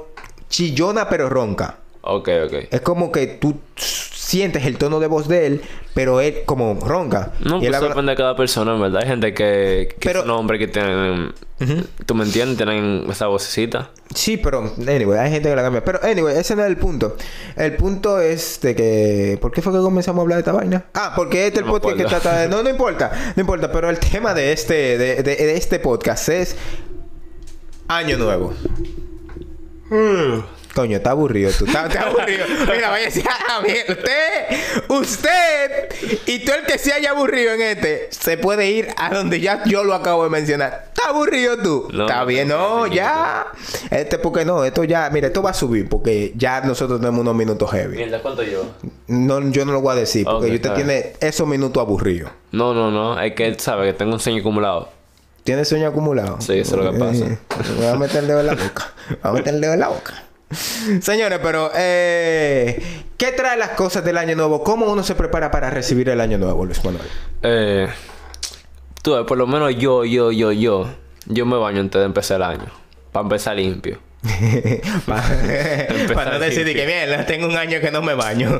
chillona 0.49 1.09
pero 1.09 1.29
ronca. 1.29 1.79
Ok, 2.05 2.29
ok. 2.45 2.53
Es 2.69 2.81
como 2.81 3.11
que 3.13 3.27
tú 3.27 3.55
sientes 3.77 4.65
el 4.65 4.77
tono 4.77 4.99
de 4.99 5.07
voz 5.07 5.27
de 5.29 5.47
él, 5.47 5.61
pero 5.93 6.19
él 6.19 6.39
como 6.45 6.77
ronca. 6.85 7.31
No, 7.39 7.57
y 7.57 7.61
pues 7.61 7.73
habla- 7.75 7.89
depende 7.89 8.11
de 8.11 8.15
cada 8.17 8.35
persona, 8.35 8.73
en 8.75 8.81
verdad. 8.81 9.01
Hay 9.03 9.07
gente 9.07 9.33
que, 9.33 9.95
que 9.99 10.09
Pero- 10.09 10.21
son 10.21 10.29
hombres 10.31 10.59
que 10.59 10.67
tienen... 10.67 11.33
¿Tú 12.05 12.13
me 12.13 12.25
entiendes? 12.25 12.57
Tienen 12.57 13.05
esa 13.09 13.27
vocecita. 13.27 13.91
Sí, 14.13 14.35
pero 14.35 14.73
anyway, 14.85 15.17
hay 15.17 15.31
gente 15.31 15.47
que 15.49 15.55
la 15.55 15.61
cambia. 15.61 15.81
Pero 15.85 15.99
anyway, 16.03 16.35
ese 16.37 16.57
no 16.57 16.63
es 16.63 16.67
el 16.67 16.75
punto. 16.75 17.15
El 17.55 17.77
punto 17.77 18.19
es 18.19 18.59
de 18.59 18.75
que. 18.75 19.37
¿Por 19.39 19.53
qué 19.53 19.61
fue 19.61 19.71
que 19.71 19.79
comenzamos 19.79 20.19
a 20.19 20.21
hablar 20.23 20.37
de 20.39 20.41
esta 20.41 20.51
vaina? 20.51 20.83
Ah, 20.93 21.13
porque 21.15 21.47
este 21.47 21.59
es 21.59 21.65
el 21.65 21.67
No 21.67 21.71
podcast 21.79 21.95
que 21.95 22.03
trata 22.03 22.37
de. 22.37 22.49
No, 22.49 22.63
no 22.63 22.69
importa. 22.69 23.33
No 23.37 23.39
importa. 23.39 23.71
Pero 23.71 23.89
el 23.89 23.97
tema 23.97 24.33
de 24.33 24.51
este, 24.51 24.97
de, 24.97 25.23
de- 25.23 25.35
de 25.37 25.55
este 25.55 25.79
podcast 25.79 26.27
es. 26.27 26.57
Año 27.87 28.17
nuevo. 28.17 28.53
Coño, 30.73 30.97
está 30.97 31.11
aburrido 31.11 31.51
tú. 31.57 31.65
Está, 31.65 31.85
está 31.85 32.07
aburrido. 32.07 32.45
Mira, 32.61 32.89
vaya 32.89 33.03
a 33.03 33.09
decir, 33.09 33.23
ah, 33.29 33.61
mira, 33.61 33.83
usted, 33.89 34.87
usted 34.87 35.89
y 36.25 36.39
tú 36.39 36.51
el 36.51 36.65
que 36.65 36.77
se 36.79 36.93
haya 36.93 37.11
aburrido 37.11 37.53
en 37.53 37.61
este, 37.61 38.07
se 38.09 38.37
puede 38.37 38.71
ir 38.71 38.87
a 38.97 39.13
donde 39.13 39.39
ya 39.39 39.63
yo 39.65 39.83
lo 39.83 39.93
acabo 39.93 40.23
de 40.23 40.31
mencionar. 40.31 40.85
¿Está 40.87 41.09
aburrido 41.09 41.57
tú? 41.57 41.87
No, 41.93 42.07
está 42.07 42.23
bien, 42.25 42.47
no, 42.47 42.79
no, 42.79 42.87
ya. 42.87 43.45
Este, 43.91 44.17
porque 44.17 44.45
no, 44.45 44.63
esto 44.63 44.83
ya, 44.83 45.09
mira, 45.11 45.27
esto 45.27 45.43
va 45.43 45.51
a 45.51 45.53
subir 45.53 45.87
porque 45.89 46.33
ya 46.35 46.61
nosotros 46.61 46.99
tenemos 46.99 47.21
unos 47.21 47.35
minutos 47.35 47.69
heavy. 47.71 47.97
Mierda, 47.97 48.21
¿cuánto 48.21 48.41
yo? 48.41 48.65
No, 49.07 49.41
yo 49.51 49.65
no 49.65 49.73
lo 49.73 49.81
voy 49.81 49.93
a 49.93 49.99
decir 49.99 50.25
porque 50.25 50.47
Ok, 50.47 50.53
usted 50.55 50.73
tiene 50.73 51.13
esos 51.19 51.47
minutos 51.47 51.81
aburridos. 51.81 52.31
No, 52.51 52.73
no, 52.73 52.89
no. 52.89 53.19
Es 53.19 53.33
que 53.35 53.45
él 53.45 53.59
sabe 53.59 53.87
que 53.87 53.93
tengo 53.93 54.13
un 54.13 54.19
sueño 54.19 54.39
acumulado. 54.39 54.89
¿Tiene 55.43 55.65
sueño 55.65 55.87
acumulado? 55.89 56.37
Sí, 56.39 56.57
eso 56.57 56.79
es 56.79 56.85
lo 56.85 56.91
que 56.91 56.97
pasa. 56.97 57.25
Eh, 57.25 57.37
Me 57.79 57.85
voy 57.85 57.93
a 57.93 57.95
meter 57.95 58.17
el 58.21 58.27
dedo 58.27 58.39
en 58.39 58.45
la 58.47 58.53
boca. 58.55 58.93
Voy 59.09 59.17
a 59.29 59.31
meter 59.33 59.53
el 59.53 59.61
dedo 59.61 59.73
en 59.73 59.79
la 59.79 59.87
boca. 59.89 60.23
Señores, 61.01 61.39
pero 61.41 61.71
eh, 61.75 63.03
¿qué 63.17 63.31
trae 63.31 63.57
las 63.57 63.69
cosas 63.69 64.03
del 64.03 64.17
año 64.17 64.35
nuevo? 64.35 64.63
¿Cómo 64.63 64.91
uno 64.91 65.03
se 65.03 65.15
prepara 65.15 65.51
para 65.51 65.69
recibir 65.69 66.09
el 66.09 66.21
año 66.21 66.37
nuevo, 66.37 66.65
Luis 66.65 66.83
Manuel? 66.83 67.07
Eh, 67.41 67.87
tú, 69.01 69.25
por 69.25 69.37
lo 69.37 69.47
menos 69.47 69.75
yo, 69.75 70.05
yo, 70.05 70.31
yo, 70.31 70.51
yo, 70.51 70.89
yo 71.25 71.45
me 71.45 71.57
baño 71.57 71.81
antes 71.81 71.99
de 71.99 72.05
empezar 72.05 72.37
el 72.37 72.43
año. 72.43 72.67
Para 73.11 73.23
empezar 73.23 73.55
limpio. 73.55 73.99
para, 75.05 75.23
para 76.13 76.31
no 76.33 76.39
decir 76.39 76.65
limpio. 76.65 76.83
que 76.83 76.87
mierda, 76.87 77.25
tengo 77.25 77.47
un 77.47 77.57
año 77.57 77.79
que 77.79 77.91
no 77.91 78.01
me 78.01 78.13
baño. 78.13 78.59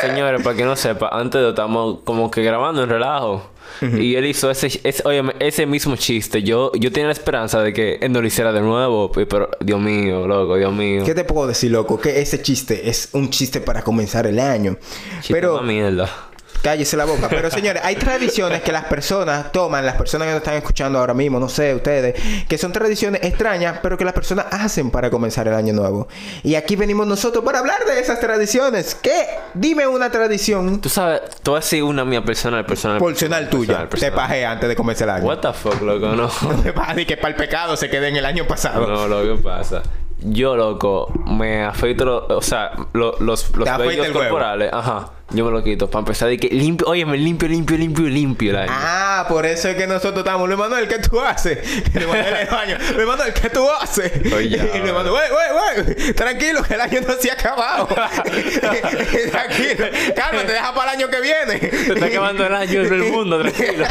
Señores, 0.00 0.42
para 0.42 0.56
que 0.56 0.64
no 0.64 0.76
sepa, 0.76 1.08
antes 1.12 1.40
de 1.40 1.50
estamos 1.50 2.00
como 2.04 2.30
que 2.30 2.42
grabando 2.42 2.82
en 2.82 2.88
relajo. 2.88 3.50
Y 3.82 4.14
él 4.16 4.26
hizo 4.26 4.50
ese, 4.50 4.66
ese, 4.82 5.02
ese 5.40 5.66
mismo 5.66 5.96
chiste. 5.96 6.42
Yo, 6.42 6.72
yo 6.74 6.90
tenía 6.92 7.06
la 7.08 7.12
esperanza 7.12 7.60
de 7.62 7.72
que 7.72 7.98
él 8.00 8.12
no 8.12 8.20
lo 8.20 8.26
hiciera 8.26 8.52
de 8.52 8.60
nuevo. 8.60 9.10
pe- 9.12 9.26
Pero, 9.26 9.50
Dios 9.60 9.80
mío, 9.80 10.26
loco, 10.26 10.56
Dios 10.56 10.72
mío. 10.72 11.02
¿Qué 11.04 11.14
te 11.14 11.24
puedo 11.24 11.46
decir, 11.46 11.70
loco? 11.70 12.00
Que 12.00 12.20
ese 12.20 12.42
chiste 12.42 12.88
es 12.88 13.10
un 13.12 13.30
chiste 13.30 13.60
para 13.60 13.82
comenzar 13.82 14.26
el 14.26 14.38
año. 14.40 14.76
Chiste 15.20 15.34
Pero 15.34 15.54
más 15.56 15.64
mierda. 15.64 16.27
Cállese 16.62 16.96
la 16.96 17.04
boca. 17.04 17.28
Pero 17.28 17.50
señores, 17.50 17.82
hay 17.84 17.96
tradiciones 17.96 18.62
que 18.62 18.72
las 18.72 18.84
personas 18.84 19.52
toman, 19.52 19.86
las 19.86 19.96
personas 19.96 20.26
que 20.26 20.32
nos 20.32 20.38
están 20.42 20.54
escuchando 20.54 20.98
ahora 20.98 21.14
mismo, 21.14 21.38
no 21.38 21.48
sé, 21.48 21.74
ustedes, 21.74 22.14
que 22.48 22.58
son 22.58 22.72
tradiciones 22.72 23.22
extrañas, 23.22 23.78
pero 23.82 23.96
que 23.96 24.04
las 24.04 24.14
personas 24.14 24.46
hacen 24.50 24.90
para 24.90 25.10
comenzar 25.10 25.46
el 25.48 25.54
año 25.54 25.72
nuevo. 25.72 26.08
Y 26.42 26.54
aquí 26.56 26.74
venimos 26.76 27.06
nosotros 27.06 27.44
para 27.44 27.60
hablar 27.60 27.84
de 27.84 28.00
esas 28.00 28.18
tradiciones. 28.20 28.94
¿Qué? 28.94 29.26
Dime 29.54 29.86
una 29.86 30.10
tradición 30.10 30.80
Tú 30.80 30.88
sabes, 30.88 31.22
tú 31.42 31.54
a 31.54 31.60
decir 31.60 31.82
una 31.82 32.04
mía 32.04 32.24
personal, 32.24 32.64
personal. 32.66 32.98
porcional 32.98 33.48
tuya. 33.48 33.66
personal, 33.66 33.88
Te 33.88 33.90
personal. 33.90 34.14
paje 34.14 34.44
antes 34.46 34.68
de 34.68 34.76
comenzar 34.76 35.08
el 35.08 35.14
año. 35.14 35.26
What 35.26 35.38
the 35.38 35.52
fuck, 35.52 35.80
loco, 35.82 36.08
no. 36.08 36.28
Te 36.94 37.00
y 37.02 37.06
que 37.06 37.16
para 37.16 37.28
el 37.28 37.36
pecado 37.36 37.76
se 37.76 37.88
quede 37.88 38.08
en 38.08 38.16
el 38.16 38.24
año 38.26 38.46
pasado. 38.46 38.86
No, 38.86 39.06
lo 39.06 39.22
que 39.36 39.42
pasa. 39.42 39.82
Yo, 40.20 40.56
loco, 40.56 41.12
me 41.26 41.62
afeito, 41.64 42.26
o 42.28 42.42
sea, 42.42 42.72
lo- 42.92 43.16
los, 43.20 43.54
los 43.56 43.64
Te 43.68 43.76
vellos 43.76 44.06
el 44.06 44.12
huevo. 44.12 44.18
corporales. 44.30 44.72
Ajá. 44.72 45.10
Yo 45.30 45.44
me 45.44 45.50
lo 45.50 45.62
quito. 45.62 45.90
Para 45.90 46.00
empezar, 46.00 46.28
de 46.28 46.38
que 46.38 46.48
limpio, 46.48 46.86
oye, 46.88 47.04
me 47.04 47.18
limpio, 47.18 47.48
limpio, 47.48 47.76
limpio, 47.76 48.06
limpio. 48.06 48.52
La 48.54 48.66
Ah, 48.68 49.26
por 49.28 49.44
eso 49.44 49.68
es 49.68 49.76
que 49.76 49.86
nosotros 49.86 50.18
estamos. 50.20 50.48
Luis 50.48 50.58
Manuel, 50.58 50.88
¿qué 50.88 50.98
tú 50.98 51.20
haces? 51.20 51.58
Luis 51.94 52.06
Manuel 52.06 52.26
en 52.28 52.36
el 52.36 52.46
baño. 52.46 52.78
Luis 52.94 53.06
Manuel, 53.06 53.32
¿qué 53.34 53.50
tú 53.50 53.68
haces? 53.70 54.10
Oye, 54.32 54.56
y 54.74 54.78
Manuel, 54.80 55.12
wey, 55.12 55.28
wey, 55.30 55.84
wey. 55.96 56.12
Tranquilo, 56.14 56.62
que 56.62 56.74
el 56.74 56.80
año 56.80 57.00
no 57.06 57.14
se 57.20 57.30
ha 57.30 57.34
acabado. 57.34 57.86
tranquilo. 59.30 59.86
Calma, 60.16 60.42
te 60.46 60.52
deja 60.52 60.74
para 60.74 60.92
el 60.92 60.98
año 60.98 61.08
que 61.10 61.20
viene. 61.20 61.60
Se 61.60 61.92
está 61.92 62.06
acabando 62.06 62.46
el 62.46 62.54
año 62.54 62.82
del 62.84 63.02
mundo, 63.12 63.40
tranquilo. 63.42 63.84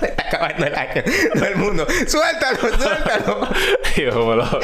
se 0.00 0.06
está 0.06 0.22
acabando 0.26 0.66
el 0.66 0.74
año. 0.74 1.02
Todo 1.32 1.44
el 1.46 1.56
mundo. 1.56 1.86
Suéltalo, 2.08 2.58
suéltalo. 2.76 3.48
Yo 3.96 4.10
como 4.12 4.34
loco. 4.34 4.58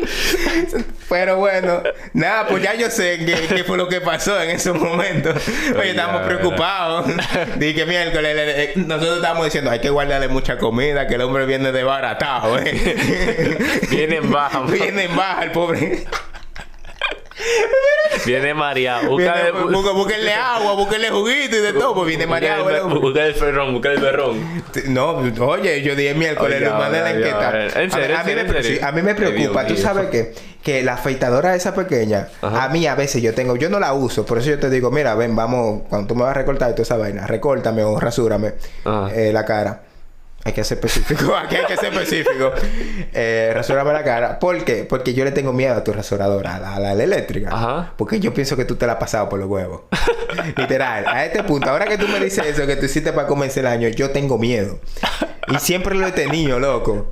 Pero 1.08 1.36
bueno, 1.36 1.82
nada, 2.14 2.46
pues 2.48 2.62
ya 2.62 2.74
yo 2.74 2.90
sé 2.90 3.18
qué, 3.24 3.62
fue 3.64 3.76
lo 3.76 3.88
que 3.88 4.00
pasó 4.00 4.40
en 4.42 4.50
esos 4.50 4.76
momentos. 4.78 5.36
Oye, 5.70 5.78
Oye, 5.78 5.90
estábamos 5.90 6.22
preocupados. 6.22 7.06
Dije 7.56 7.86
miércoles, 7.86 8.34
le- 8.34 8.46
le- 8.46 8.72
nosotros 8.76 9.16
estábamos 9.16 9.44
diciendo, 9.44 9.70
hay 9.70 9.78
que 9.80 9.90
guardarle 9.90 10.28
mucha 10.28 10.58
comida, 10.58 11.06
que 11.06 11.14
el 11.14 11.22
hombre 11.22 11.46
viene 11.46 11.70
desbaratado, 11.72 12.58
¿eh? 12.58 13.56
Viene 13.90 14.16
en 14.16 14.30
baja. 14.30 14.60
Viene 14.62 15.04
en 15.04 15.16
baja 15.16 15.44
el 15.44 15.52
pobre. 15.52 16.04
Viene 18.24 18.54
mareado. 18.54 19.10
Búsquenle 19.10 20.34
agua, 20.34 20.74
búsquenle 20.74 21.10
juguito 21.10 21.56
y 21.56 21.60
de 21.60 21.72
todo, 21.72 21.94
pues 21.94 22.08
viene 22.08 22.26
mareado. 22.26 22.88
Busca 22.88 23.26
el 23.26 23.34
ferrón, 23.34 23.72
busca 23.72 23.92
el 23.92 24.00
ferrón. 24.00 24.62
No, 24.88 25.22
oye, 25.46 25.82
yo 25.82 25.94
dije 25.94 26.14
miércoles, 26.14 26.60
Manuel, 26.62 26.92
ya, 26.92 27.10
¿en 27.10 27.16
qué 27.22 27.28
ya, 27.28 27.66
está? 27.66 27.82
en 27.82 27.90
serio, 27.90 28.18
a, 28.18 28.24
mí 28.24 28.32
me, 28.34 28.84
a 28.84 28.92
mí 28.92 29.02
me 29.02 29.14
preocupa. 29.14 29.66
Tú 29.66 29.76
sabes 29.76 30.06
que, 30.06 30.32
que 30.62 30.82
la 30.82 30.94
afeitadora 30.94 31.54
esa 31.54 31.74
pequeña, 31.74 32.28
a 32.42 32.68
mí 32.68 32.86
a 32.86 32.94
veces 32.94 33.22
yo 33.22 33.34
tengo, 33.34 33.56
yo 33.56 33.68
no 33.68 33.78
la 33.78 33.92
uso, 33.92 34.24
por 34.26 34.38
eso 34.38 34.50
yo 34.50 34.58
te 34.58 34.70
digo, 34.70 34.90
mira, 34.90 35.14
ven, 35.14 35.36
vamos, 35.36 35.82
cuando 35.88 36.08
tú 36.08 36.14
me 36.14 36.22
vas 36.22 36.30
a 36.30 36.34
recortar 36.34 36.72
toda 36.72 36.82
esa 36.82 36.96
vaina, 36.96 37.26
recórtame 37.26 37.84
o 37.84 38.00
rasúrame 38.00 38.54
eh, 39.14 39.30
la 39.32 39.44
cara. 39.44 39.82
Hay 40.46 40.52
que 40.52 40.62
ser 40.62 40.78
específico, 40.78 41.34
aquí 41.44 41.56
hay 41.56 41.66
que 41.66 41.76
ser 41.76 41.92
específico. 41.92 42.52
Eh, 43.12 43.50
rasúrame 43.52 43.92
la 43.92 44.04
cara. 44.04 44.38
¿Por 44.38 44.64
qué? 44.64 44.84
Porque 44.88 45.12
yo 45.12 45.24
le 45.24 45.32
tengo 45.32 45.52
miedo 45.52 45.74
a 45.74 45.82
tu 45.82 45.92
rasuradora, 45.92 46.54
a 46.54 46.60
la, 46.60 46.74
a 46.76 46.94
la 46.94 47.02
eléctrica. 47.02 47.48
Ajá. 47.52 47.92
Porque 47.96 48.20
yo 48.20 48.32
pienso 48.32 48.56
que 48.56 48.64
tú 48.64 48.76
te 48.76 48.86
la 48.86 48.92
has 48.92 48.98
pasado 48.98 49.28
por 49.28 49.40
los 49.40 49.48
huevos. 49.48 49.82
Literal. 50.56 51.04
A 51.08 51.24
este 51.26 51.42
punto, 51.42 51.68
ahora 51.68 51.86
que 51.86 51.98
tú 51.98 52.06
me 52.06 52.20
dices 52.20 52.46
eso, 52.46 52.64
que 52.66 52.76
tú 52.76 52.86
hiciste 52.86 53.12
para 53.12 53.26
comenzar 53.26 53.64
el 53.64 53.66
año, 53.66 53.88
yo 53.88 54.10
tengo 54.10 54.38
miedo. 54.38 54.78
Y 55.48 55.58
siempre 55.58 55.96
lo 55.96 56.06
he 56.06 56.12
tenido, 56.12 56.60
loco. 56.60 57.10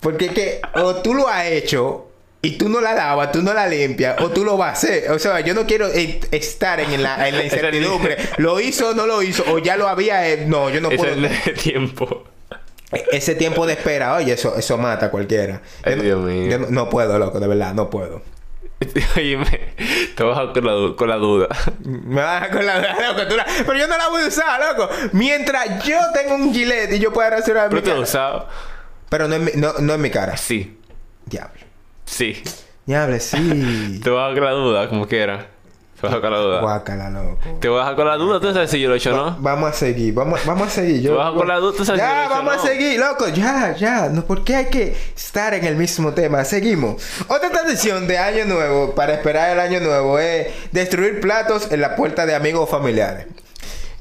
Porque 0.00 0.26
es 0.26 0.32
que 0.32 0.60
o 0.74 0.96
tú 0.96 1.14
lo 1.14 1.28
has 1.28 1.46
hecho 1.46 2.08
y 2.40 2.52
tú 2.58 2.68
no 2.68 2.80
la 2.80 2.92
lavas, 2.94 3.32
tú 3.32 3.42
no 3.42 3.52
la 3.52 3.66
limpias, 3.66 4.20
o 4.20 4.30
tú 4.30 4.44
lo 4.44 4.56
vas 4.56 4.68
a 4.68 4.72
hacer. 4.72 5.10
O 5.10 5.18
sea, 5.18 5.40
yo 5.40 5.54
no 5.54 5.66
quiero 5.66 5.86
estar 5.88 6.80
en 6.80 7.02
la, 7.02 7.28
en 7.28 7.36
la 7.36 7.44
incertidumbre. 7.44 8.16
¿Lo 8.38 8.60
hizo 8.60 8.90
o 8.90 8.94
no 8.94 9.06
lo 9.06 9.22
hizo? 9.22 9.44
O 9.52 9.58
ya 9.58 9.76
lo 9.76 9.88
había... 9.88 10.28
eh, 10.28 10.44
no, 10.46 10.70
yo 10.70 10.80
no 10.80 10.90
Es 10.90 10.96
puedo... 10.98 11.12
el 11.12 11.22
de 11.22 11.52
tiempo. 11.60 12.24
Ese 13.12 13.34
tiempo 13.34 13.66
de 13.66 13.74
espera, 13.74 14.14
oye, 14.14 14.32
eso, 14.32 14.56
eso 14.56 14.78
mata 14.78 15.06
a 15.06 15.10
cualquiera. 15.10 15.60
Ay, 15.84 15.96
Dios 15.96 16.20
mío. 16.20 16.50
Yo 16.50 16.58
no, 16.58 16.66
no 16.70 16.88
puedo, 16.88 17.18
loco, 17.18 17.38
de 17.38 17.46
verdad, 17.46 17.74
no 17.74 17.90
puedo. 17.90 18.22
Oye, 19.16 19.36
te 20.16 20.22
vas 20.22 20.38
con 20.54 20.64
la, 20.64 20.96
con 20.96 21.08
la 21.08 21.16
duda. 21.16 21.48
Me 21.84 22.22
vas 22.22 22.44
a 22.44 22.50
con 22.50 22.64
la 22.64 22.78
loco, 23.08 23.26
tú 23.28 23.36
la- 23.36 23.44
Pero 23.66 23.76
yo 23.76 23.88
no 23.88 23.98
la 23.98 24.08
voy 24.08 24.22
a 24.22 24.26
usar, 24.28 24.60
loco. 24.60 24.88
Mientras 25.12 25.84
yo 25.84 25.98
tengo 26.14 26.36
un 26.36 26.54
gilet 26.54 26.92
y 26.92 26.98
yo 27.00 27.12
pueda 27.12 27.30
rasurar 27.30 27.72
mi 27.72 27.80
Pero 27.80 27.94
te 27.96 28.00
usado. 28.00 28.48
Pero 29.08 29.26
no 29.26 29.34
en 29.34 29.44
mi, 29.44 29.50
no, 29.56 29.72
no 29.80 29.94
en 29.94 30.00
mi 30.00 30.10
cara. 30.10 30.36
Sí. 30.36 30.78
Diablo. 31.26 31.60
Sí. 32.04 32.40
Diablo, 32.86 33.18
sí. 33.18 34.00
Te 34.02 34.10
vas 34.10 34.30
a 34.30 34.34
con 34.34 34.44
la 34.44 34.52
duda, 34.52 34.88
como 34.88 35.06
quiera. 35.08 35.48
Te 36.00 36.06
vas 36.06 36.12
a 36.12 36.16
dejar 36.16 36.20
con 36.20 36.30
la 36.32 36.38
duda. 36.38 36.60
Guácala, 36.60 37.10
loco. 37.10 37.38
Te 37.60 37.68
vas 37.68 37.88
a 37.92 37.96
con 37.96 38.06
la 38.06 38.16
duda, 38.16 38.38
tú 38.40 38.52
sabes 38.52 38.70
si 38.70 38.80
yo 38.80 38.88
lo 38.88 38.94
he 38.94 38.98
hecho 38.98 39.10
no. 39.16 39.36
Vamos 39.40 39.70
a 39.70 39.72
seguir, 39.72 40.14
vamos, 40.14 40.40
vamos 40.46 40.68
a 40.68 40.70
seguir. 40.70 41.00
Yo, 41.02 41.12
Tú 41.12 41.16
vas 41.18 41.32
con 41.32 41.48
la 41.48 41.56
duda, 41.56 41.72
tú 41.76 41.84
sabes 41.84 42.00
si 42.00 42.06
yo 42.06 42.12
lo 42.14 42.14
he 42.14 42.22
ya, 42.22 42.24
hecho 42.26 42.34
vamos 42.34 42.54
a 42.54 42.66
seguir, 42.66 43.00
loco. 43.00 43.28
Ya, 43.28 43.74
ya. 43.76 44.08
No, 44.08 44.24
¿Por 44.24 44.44
qué 44.44 44.54
hay 44.56 44.66
que 44.66 44.96
estar 45.16 45.54
en 45.54 45.64
el 45.64 45.74
mismo 45.76 46.12
tema? 46.14 46.44
Seguimos. 46.44 47.02
Otra 47.26 47.50
tradición 47.50 48.06
de 48.06 48.16
Año 48.18 48.44
Nuevo 48.44 48.94
para 48.94 49.14
esperar 49.14 49.50
el 49.50 49.58
Año 49.60 49.80
Nuevo 49.80 50.18
es 50.20 50.46
destruir 50.70 51.20
platos 51.20 51.72
en 51.72 51.80
la 51.80 51.96
puerta 51.96 52.26
de 52.26 52.34
amigos 52.36 52.62
o 52.62 52.66
familiares. 52.68 53.26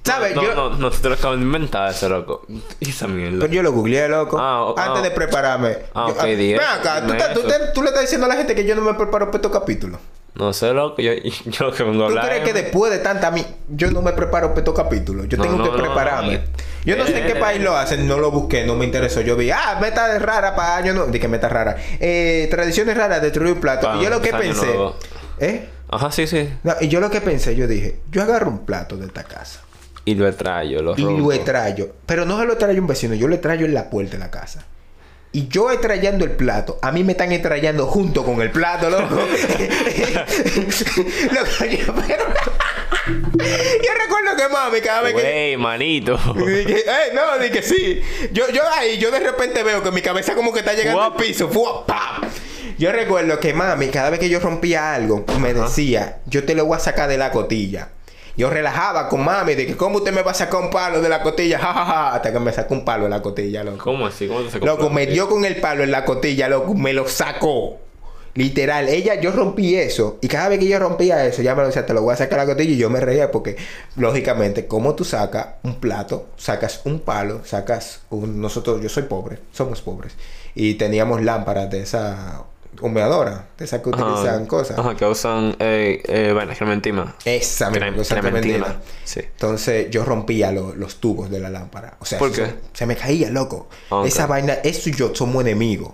¿Sabes? 0.03 0.35
No, 0.35 0.43
yo, 0.43 0.55
no, 0.55 0.69
no, 0.69 0.89
te 0.91 1.09
lo 1.09 1.15
acabo 1.15 1.35
de 1.35 1.41
inventar 1.41 1.91
ese 1.91 2.07
loco. 2.07 2.45
Esa 2.79 3.07
mierda. 3.07 3.39
Pero 3.41 3.51
yo 3.53 3.63
lo 3.63 3.73
googleé, 3.73 4.07
loco. 4.07 4.37
Ah, 4.39 4.63
o- 4.63 4.77
antes 4.79 4.99
ah. 4.99 5.01
de 5.01 5.11
prepararme. 5.11 5.77
Ah, 5.93 6.05
Yo- 6.07 6.13
ok, 6.13 6.23
di 6.27 6.53
Ven 6.53 6.61
eso, 6.61 6.69
acá, 6.79 7.01
¿tú, 7.05 7.11
te- 7.11 7.17
eso. 7.17 7.41
te- 7.41 7.71
tú 7.73 7.81
le 7.81 7.87
estás 7.89 8.03
diciendo 8.03 8.25
a 8.25 8.29
la 8.29 8.35
gente 8.35 8.55
que 8.55 8.63
yo 8.65 8.73
no 8.75 8.83
me 8.83 8.93
preparo 8.93 9.25
para 9.25 9.37
estos 9.39 9.51
capítulos. 9.51 9.99
No 10.37 10.53
sé, 10.53 10.73
loco. 10.73 11.01
Yo, 11.01 11.11
yo 11.45 11.65
lo 11.65 11.73
que 11.73 11.83
vengo 11.83 12.03
a 12.05 12.07
¿Tú 12.07 12.11
hablar. 12.17 12.25
crees 12.27 12.43
que 12.43 12.49
es- 12.49 12.55
después 12.65 12.91
de 12.91 12.99
tanta 12.99 13.31
mi... 13.31 13.45
yo 13.69 13.89
no 13.91 14.01
me 14.01 14.13
preparo 14.13 14.49
para 14.49 14.59
estos 14.59 14.75
capítulos? 14.75 15.27
Yo 15.27 15.37
No, 15.37 15.43
tengo 15.43 15.57
no, 15.57 15.63
que 15.71 15.77
prepararme. 15.77 16.33
no. 16.37 16.43
Yo 16.85 16.95
no 16.95 17.05
sé 17.05 17.19
en 17.19 17.25
qué 17.25 17.33
Eh. 17.33 17.41
país 17.41 17.61
lo 17.61 17.75
hacen, 17.75 18.07
no 18.07 18.17
lo 18.17 18.31
busqué, 18.31 18.65
no 18.65 18.75
me 18.75 18.85
interesó. 18.85 19.21
Yo 19.21 19.35
vi, 19.35 19.49
ah, 19.51 19.77
meta 19.81 20.17
rara 20.19 20.55
para 20.55 20.77
año 20.77 20.93
nuevo. 20.93 21.11
Dije, 21.11 21.27
meta 21.27 21.49
rara. 21.49 21.75
Eh, 21.99 22.47
tradiciones 22.51 22.95
raras, 22.95 23.21
destruir 23.21 23.53
un 23.53 23.59
plato. 23.59 23.89
Y 23.99 24.03
yo 24.03 24.09
lo 24.09 24.21
que 24.21 24.31
pensé. 24.31 24.65
nuevo. 24.67 24.95
¿Eh? 25.39 25.69
Ajá, 25.89 26.11
sí, 26.11 26.27
sí. 26.27 26.49
Y 26.81 26.87
yo 26.87 26.99
lo 26.99 27.09
que 27.09 27.21
pensé, 27.21 27.55
yo 27.55 27.67
dije, 27.67 27.99
yo 28.11 28.21
agarro 28.21 28.49
un 28.49 28.65
plato 28.65 28.97
de 28.97 29.05
esta 29.07 29.23
casa 29.23 29.61
Y 30.05 30.15
lo 30.15 30.27
extrayo, 30.27 30.81
lo 30.81 30.93
y 30.97 31.03
rompo. 31.03 31.31
lo 31.31 31.39
traigo. 31.41 31.87
Pero 32.05 32.25
no 32.25 32.39
se 32.39 32.45
lo 32.45 32.57
traigo 32.57 32.81
un 32.81 32.87
vecino, 32.87 33.13
yo 33.15 33.27
lo 33.27 33.39
traigo 33.39 33.65
en 33.65 33.73
la 33.73 33.89
puerta 33.89 34.13
de 34.13 34.19
la 34.19 34.29
casa. 34.31 34.65
Y 35.33 35.47
yo 35.49 35.67
trayendo 35.79 36.25
el 36.25 36.31
plato, 36.31 36.79
a 36.81 36.91
mí 36.91 37.03
me 37.03 37.11
están 37.11 37.39
trayendo 37.41 37.85
junto 37.85 38.23
con 38.23 38.41
el 38.41 38.49
plato, 38.49 38.89
loco. 38.89 39.15
loco 39.15 39.27
yo, 41.69 41.93
pero... 42.07 42.23
yo 43.07 43.91
recuerdo 44.01 44.35
que 44.37 44.49
mami 44.51 44.81
cada 44.81 45.01
vez 45.01 45.13
que... 45.13 45.21
Güey, 45.21 45.57
manito. 45.57 46.17
Dije, 46.35 46.83
"Ey, 46.87 47.13
no, 47.13 47.37
dije 47.39 47.61
sí. 47.61 48.01
Yo, 48.31 48.49
yo 48.49 48.61
ahí, 48.73 48.97
yo 48.97 49.11
de 49.11 49.19
repente 49.19 49.63
veo 49.63 49.83
que 49.83 49.91
mi 49.91 50.01
cabeza 50.01 50.33
como 50.33 50.53
que 50.53 50.59
está 50.59 50.73
llegando 50.73 50.99
Guap. 50.99 51.19
al 51.19 51.25
piso. 51.25 51.49
¡Fua! 51.49 51.85
¡Pam! 51.85 52.21
Yo 52.77 52.91
recuerdo 52.91 53.39
que 53.39 53.53
mami, 53.53 53.87
cada 53.87 54.09
vez 54.09 54.19
que 54.19 54.29
yo 54.29 54.39
rompía 54.39 54.93
algo, 54.93 55.25
me 55.39 55.53
decía, 55.53 56.19
yo 56.25 56.45
te 56.45 56.55
lo 56.55 56.65
voy 56.65 56.77
a 56.77 56.79
sacar 56.79 57.09
de 57.09 57.17
la 57.17 57.31
cotilla. 57.31 57.89
Yo 58.37 58.51
relajaba 58.51 59.09
con 59.09 59.25
mami 59.25 59.55
de 59.55 59.65
que 59.65 59.75
cómo 59.75 59.97
usted 59.97 60.13
me 60.13 60.21
va 60.21 60.29
a 60.31 60.35
sacar 60.35 60.61
un 60.61 60.69
palo 60.69 61.01
de 61.01 61.09
la 61.09 61.23
cotilla, 61.23 61.57
Ja, 61.67 61.73
ja, 61.73 61.85
ja, 61.85 62.13
hasta 62.13 62.31
que 62.31 62.39
me 62.39 62.53
sacó 62.53 62.75
un 62.75 62.85
palo 62.85 63.05
de 63.05 63.09
la 63.09 63.21
cotilla, 63.21 63.63
loco. 63.63 63.83
¿Cómo 63.83 64.05
así? 64.05 64.27
¿Cómo 64.27 64.41
te 64.41 64.51
sacó 64.51 64.65
Loco, 64.65 64.89
me 64.91 65.07
dio 65.07 65.27
con 65.27 65.43
el 65.43 65.55
palo 65.59 65.83
en 65.83 65.89
la 65.89 66.05
cotilla, 66.05 66.47
loco, 66.47 66.75
me 66.75 66.93
lo 66.93 67.07
sacó. 67.07 67.79
Literal, 68.35 68.87
ella, 68.87 69.19
yo 69.19 69.31
rompí 69.31 69.75
eso. 69.75 70.19
Y 70.21 70.27
cada 70.27 70.49
vez 70.49 70.59
que 70.59 70.67
yo 70.67 70.77
rompía 70.77 71.25
eso, 71.25 71.41
ya 71.41 71.55
me 71.55 71.61
lo 71.61 71.67
decía, 71.69 71.87
te 71.87 71.93
lo 71.95 72.03
voy 72.03 72.13
a 72.13 72.17
sacar 72.17 72.37
la 72.37 72.45
cotilla. 72.45 72.71
Y 72.71 72.77
yo 72.77 72.87
me 72.91 72.99
reía 72.99 73.31
porque, 73.31 73.57
lógicamente, 73.95 74.67
como 74.67 74.93
tú 74.93 75.03
sacas 75.03 75.55
un 75.63 75.79
plato, 75.79 76.27
sacas 76.37 76.81
un 76.85 76.99
palo, 76.99 77.41
sacas 77.43 78.01
un. 78.11 78.39
Nosotros, 78.39 78.79
yo 78.79 78.89
soy 78.89 79.03
pobre, 79.03 79.39
somos 79.51 79.81
pobres. 79.81 80.13
Y 80.53 80.75
teníamos 80.75 81.23
lámparas 81.23 81.71
de 81.71 81.81
esa 81.81 82.43
humeadora, 82.81 83.47
de 83.57 83.65
esas 83.65 83.81
que 83.81 83.89
utilizan 83.89 84.45
cosas. 84.45 84.77
Ajá, 84.77 84.95
que 84.95 85.05
usan, 85.05 85.55
eh, 85.59 86.01
eh, 86.05 86.31
bueno, 86.33 86.53
clementina. 86.57 87.15
Esa 87.25 87.69
misma 87.69 87.91
clementina. 88.03 88.77
Sí. 89.03 89.21
Entonces 89.21 89.89
yo 89.89 90.03
rompía 90.05 90.51
lo- 90.51 90.75
los 90.75 90.97
tubos 90.97 91.29
de 91.29 91.39
la 91.39 91.49
lámpara. 91.49 91.95
O 91.99 92.05
sea, 92.05 92.19
¿Por 92.19 92.31
qué? 92.31 92.55
se 92.73 92.85
me 92.85 92.95
caía, 92.95 93.29
loco. 93.29 93.67
Ok. 93.89 94.05
Esa 94.07 94.27
vaina, 94.27 94.53
eso 94.63 94.89
y 94.89 94.93
yo 94.93 95.13
somos 95.15 95.41
enemigos. 95.41 95.93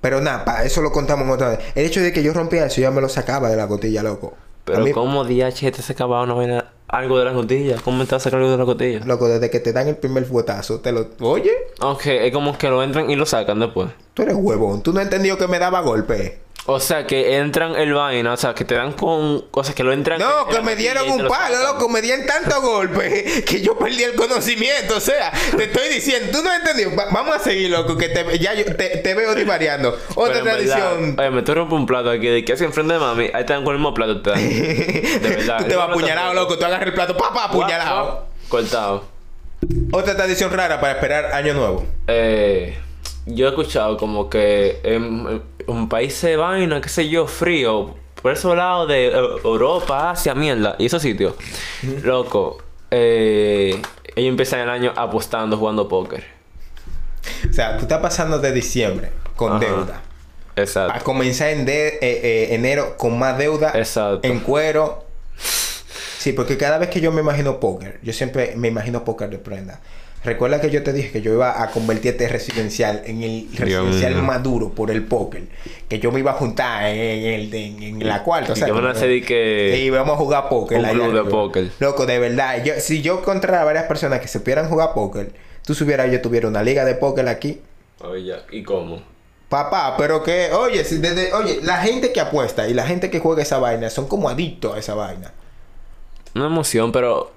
Pero 0.00 0.20
nada, 0.20 0.44
para 0.44 0.64
eso 0.64 0.80
lo 0.80 0.92
contamos 0.92 1.28
otra 1.28 1.50
vez. 1.50 1.58
El 1.74 1.84
hecho 1.86 2.00
de 2.00 2.12
que 2.12 2.22
yo 2.22 2.32
rompía 2.32 2.66
eso, 2.66 2.80
ya 2.80 2.90
me 2.90 3.00
lo 3.00 3.08
sacaba 3.08 3.48
de 3.50 3.56
la 3.56 3.66
cotilla, 3.66 4.02
loco. 4.02 4.34
Pero 4.64 4.80
mí- 4.84 4.92
¿cómo 4.92 5.24
DH 5.24 5.72
te 5.72 5.82
sacaba 5.82 6.22
una 6.22 6.34
vaina, 6.34 6.72
algo 6.88 7.18
de 7.18 7.24
la 7.26 7.32
cotilla? 7.34 7.76
¿Cómo 7.84 8.04
te 8.04 8.12
vas 8.14 8.22
a 8.22 8.24
sacar 8.24 8.38
algo 8.40 8.50
de 8.52 8.56
la 8.58 8.64
cotilla? 8.64 9.00
Loco, 9.04 9.28
desde 9.28 9.50
que 9.50 9.60
te 9.60 9.72
dan 9.72 9.88
el 9.88 9.96
primer 9.96 10.24
fuetazo, 10.24 10.80
te 10.80 10.90
lo... 10.92 11.06
Oye, 11.20 11.52
Ok, 11.80 12.06
es 12.06 12.32
como 12.32 12.56
que 12.58 12.68
lo 12.68 12.82
entran 12.82 13.08
y 13.10 13.16
lo 13.16 13.26
sacan 13.26 13.60
después. 13.60 13.90
tú 14.14 14.22
eres 14.22 14.34
huevón. 14.36 14.82
Tú 14.82 14.92
no 14.92 15.00
has 15.00 15.04
entendido 15.06 15.36
que 15.38 15.46
me 15.48 15.58
daba 15.58 15.80
golpe. 15.80 16.38
O 16.70 16.80
sea, 16.80 17.06
que 17.06 17.38
entran 17.38 17.76
el 17.76 17.94
vaina, 17.94 18.34
o 18.34 18.36
sea, 18.36 18.54
que 18.54 18.62
te 18.62 18.74
dan 18.74 18.92
con 18.92 19.40
cosas 19.50 19.74
que 19.74 19.82
lo 19.82 19.90
entran. 19.90 20.18
No, 20.18 20.42
en 20.42 20.54
que 20.54 20.60
me 20.60 20.76
dieron 20.76 21.08
un 21.10 21.22
lo 21.22 21.28
palo, 21.30 21.56
loco. 21.62 21.88
Me 21.88 22.02
dieron 22.02 22.26
tanto 22.26 22.60
golpe 22.60 23.42
que 23.46 23.62
yo 23.62 23.78
perdí 23.78 24.02
el 24.02 24.14
conocimiento. 24.14 24.98
O 24.98 25.00
sea, 25.00 25.32
te 25.56 25.64
estoy 25.64 25.88
diciendo, 25.88 26.28
tú 26.30 26.44
no 26.44 26.50
has 26.50 26.58
entendido. 26.58 26.94
Va- 26.94 27.06
vamos 27.10 27.36
a 27.36 27.38
seguir, 27.38 27.70
loco, 27.70 27.96
que 27.96 28.10
te, 28.10 28.38
ya 28.38 28.52
yo 28.52 28.66
te, 28.76 28.98
te 28.98 29.14
veo 29.14 29.34
divariando. 29.34 29.96
Otra 30.14 30.34
Pero 30.34 30.38
en 30.40 30.44
verdad, 30.44 30.76
tradición. 30.78 31.16
Oye, 31.18 31.30
me 31.30 31.40
tú 31.42 31.54
rompes 31.54 31.78
un 31.78 31.86
plato 31.86 32.10
aquí 32.10 32.26
de 32.26 32.44
que 32.44 32.52
hace 32.52 32.66
enfrente 32.66 32.92
de 32.92 33.00
mami. 33.00 33.30
Ahí 33.32 33.46
te 33.46 33.54
dan 33.54 33.64
con 33.64 33.72
el 33.72 33.78
mismo 33.80 33.94
plato. 33.94 34.20
Te 34.20 34.28
dan. 34.28 34.48
De 34.48 35.20
verdad. 35.36 35.58
tú 35.60 35.64
te 35.68 35.74
vas 35.76 35.88
apuñalado, 35.88 36.34
loco. 36.34 36.58
Tú 36.58 36.66
agarras 36.66 36.86
el 36.86 36.92
plato, 36.92 37.16
papá, 37.16 37.44
apuñalado. 37.44 38.26
Cortado. 38.50 39.04
Otra 39.90 40.14
tradición 40.14 40.52
rara 40.52 40.82
para 40.82 40.92
esperar 40.92 41.32
Año 41.32 41.54
Nuevo. 41.54 41.86
Eh, 42.08 42.76
yo 43.24 43.46
he 43.46 43.48
escuchado 43.48 43.96
como 43.96 44.28
que 44.28 44.80
en 44.82 45.42
un 45.68 45.88
país 45.88 46.20
de 46.22 46.36
vaina, 46.36 46.80
qué 46.80 46.88
sé 46.88 47.08
yo, 47.08 47.26
frío, 47.26 47.94
por 48.20 48.32
esos 48.32 48.56
lados 48.56 48.88
de 48.88 49.08
eh, 49.08 49.12
Europa, 49.44 50.10
Asia, 50.10 50.34
mierda, 50.34 50.74
y 50.78 50.86
esos 50.86 51.00
sitios, 51.02 51.34
loco, 52.02 52.58
eh, 52.90 53.80
ellos 54.16 54.30
empiezan 54.30 54.60
el 54.60 54.70
año 54.70 54.92
apostando, 54.96 55.56
jugando 55.56 55.86
póker. 55.88 56.24
O 57.48 57.52
sea, 57.52 57.76
tú 57.76 57.82
estás 57.82 58.00
pasando 58.00 58.38
de 58.38 58.52
diciembre 58.52 59.10
con 59.36 59.52
Ajá. 59.52 59.60
deuda. 59.60 60.02
A 60.56 60.60
Exacto. 60.60 61.04
comenzar 61.04 61.50
en 61.50 61.64
de- 61.64 61.88
eh, 61.88 61.98
eh, 62.02 62.48
enero 62.54 62.96
con 62.96 63.16
más 63.18 63.38
deuda. 63.38 63.72
Exacto. 63.76 64.26
En 64.26 64.40
cuero. 64.40 65.04
Sí, 66.28 66.34
porque 66.34 66.58
cada 66.58 66.76
vez 66.78 66.90
que 66.90 67.00
yo 67.00 67.10
me 67.10 67.22
imagino 67.22 67.58
póker, 67.58 67.98
yo 68.02 68.12
siempre 68.12 68.52
me 68.56 68.68
imagino 68.68 69.02
póker 69.04 69.30
de 69.30 69.38
prenda. 69.38 69.80
Recuerda 70.24 70.60
que 70.60 70.68
yo 70.68 70.82
te 70.82 70.92
dije 70.92 71.10
que 71.12 71.22
yo 71.22 71.32
iba 71.32 71.62
a 71.62 71.70
convertir 71.70 72.10
este 72.12 72.28
residencial 72.28 73.02
en 73.06 73.22
el 73.22 73.48
residencial 73.54 74.14
mío. 74.16 74.24
maduro 74.24 74.70
por 74.70 74.90
el 74.90 75.04
póker. 75.04 75.44
Que 75.88 76.00
yo 76.00 76.10
me 76.12 76.18
iba 76.18 76.32
a 76.32 76.34
juntar 76.34 76.84
en, 76.86 77.24
el 77.24 77.50
de- 77.50 77.66
en, 77.66 78.06
la 78.06 78.22
cuarta. 78.24 78.52
o 78.52 78.56
sea, 78.56 78.68
como- 78.68 78.80
lancé 78.82 79.06
de 79.06 79.22
que- 79.22 79.78
Y 79.78 79.84
íbamos 79.86 80.14
a 80.14 80.16
jugar 80.18 80.48
póker. 80.48 80.78
Un 80.78 80.84
club 80.90 81.04
de 81.24 81.30
póker. 81.30 81.70
Loco, 81.78 82.04
de 82.04 82.18
verdad. 82.18 82.62
Yo, 82.64 82.74
si 82.78 83.00
yo 83.00 83.20
encontrara 83.20 83.64
varias 83.64 83.84
personas 83.84 84.20
que 84.20 84.28
supieran 84.28 84.68
jugar 84.68 84.92
póker, 84.92 85.30
tú 85.64 85.74
supieras 85.74 86.10
yo 86.12 86.20
tuviera 86.20 86.48
una 86.48 86.62
liga 86.62 86.84
de 86.84 86.94
póker 86.96 87.26
aquí. 87.28 87.60
Oye, 88.00 88.34
¿y 88.50 88.62
cómo? 88.64 89.00
Papá, 89.48 89.94
pero 89.96 90.22
que, 90.24 90.50
oye, 90.52 90.84
si 90.84 90.98
desde, 90.98 91.32
oye, 91.32 91.60
la 91.62 91.78
gente 91.78 92.12
que 92.12 92.20
apuesta 92.20 92.68
y 92.68 92.74
la 92.74 92.86
gente 92.86 93.08
que 93.08 93.18
juega 93.20 93.40
esa 93.42 93.58
vaina 93.58 93.88
son 93.88 94.06
como 94.08 94.28
adictos 94.28 94.74
a 94.74 94.78
esa 94.78 94.94
vaina. 94.94 95.32
Una 96.34 96.46
emoción, 96.46 96.92
pero 96.92 97.32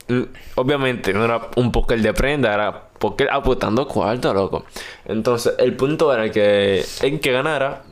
obviamente 0.56 1.14
no 1.14 1.26
era 1.26 1.50
un 1.56 1.72
póker 1.72 2.02
de 2.02 2.14
prenda, 2.14 2.54
era 2.54 2.90
póker 3.00 3.30
apostando 3.32 3.88
cuarto, 3.88 4.34
loco. 4.34 4.66
Entonces, 5.06 5.54
el 5.58 5.76
punto 5.76 6.14
era 6.14 6.32
que 6.32 6.86
en 7.02 7.20
que 7.20 7.32
ganara, 7.32 7.84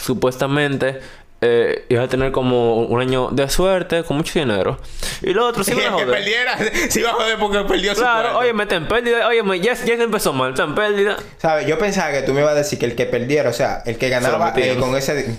supuestamente 0.00 1.00
eh, 1.42 1.86
iba 1.88 2.02
a 2.02 2.08
tener 2.08 2.32
como 2.32 2.82
un 2.82 3.00
año 3.00 3.28
de 3.30 3.48
suerte, 3.48 4.04
con 4.04 4.16
mucho 4.18 4.38
dinero. 4.38 4.78
Y 5.22 5.32
lo 5.32 5.46
otro 5.46 5.64
sí 5.64 5.74
me 5.74 5.82
que 5.84 5.88
joder. 5.88 6.08
perdiera, 6.10 6.56
si 6.90 7.02
va 7.02 7.10
a 7.10 7.14
joder 7.14 7.38
porque 7.38 7.58
perdió 7.60 7.94
su 7.94 8.00
Claro, 8.02 8.38
oye, 8.38 8.52
mete 8.52 8.74
en 8.74 8.86
pérdida, 8.88 9.26
oye, 9.26 9.42
me- 9.42 9.60
ya, 9.60 9.72
ya 9.74 9.96
se 9.96 10.02
empezó 10.02 10.32
mal, 10.32 10.50
está 10.50 10.64
en 10.64 10.74
pérdida. 10.74 11.16
¿Sabes? 11.38 11.66
Yo 11.66 11.78
pensaba 11.78 12.10
que 12.12 12.22
tú 12.22 12.32
me 12.34 12.40
ibas 12.40 12.52
a 12.52 12.56
decir 12.56 12.78
que 12.78 12.86
el 12.86 12.94
que 12.94 13.06
perdiera, 13.06 13.50
o 13.50 13.52
sea, 13.54 13.82
el 13.86 13.96
que 13.96 14.08
ganaba 14.08 14.52
eh, 14.56 14.76
con 14.78 14.94
ese... 14.96 15.36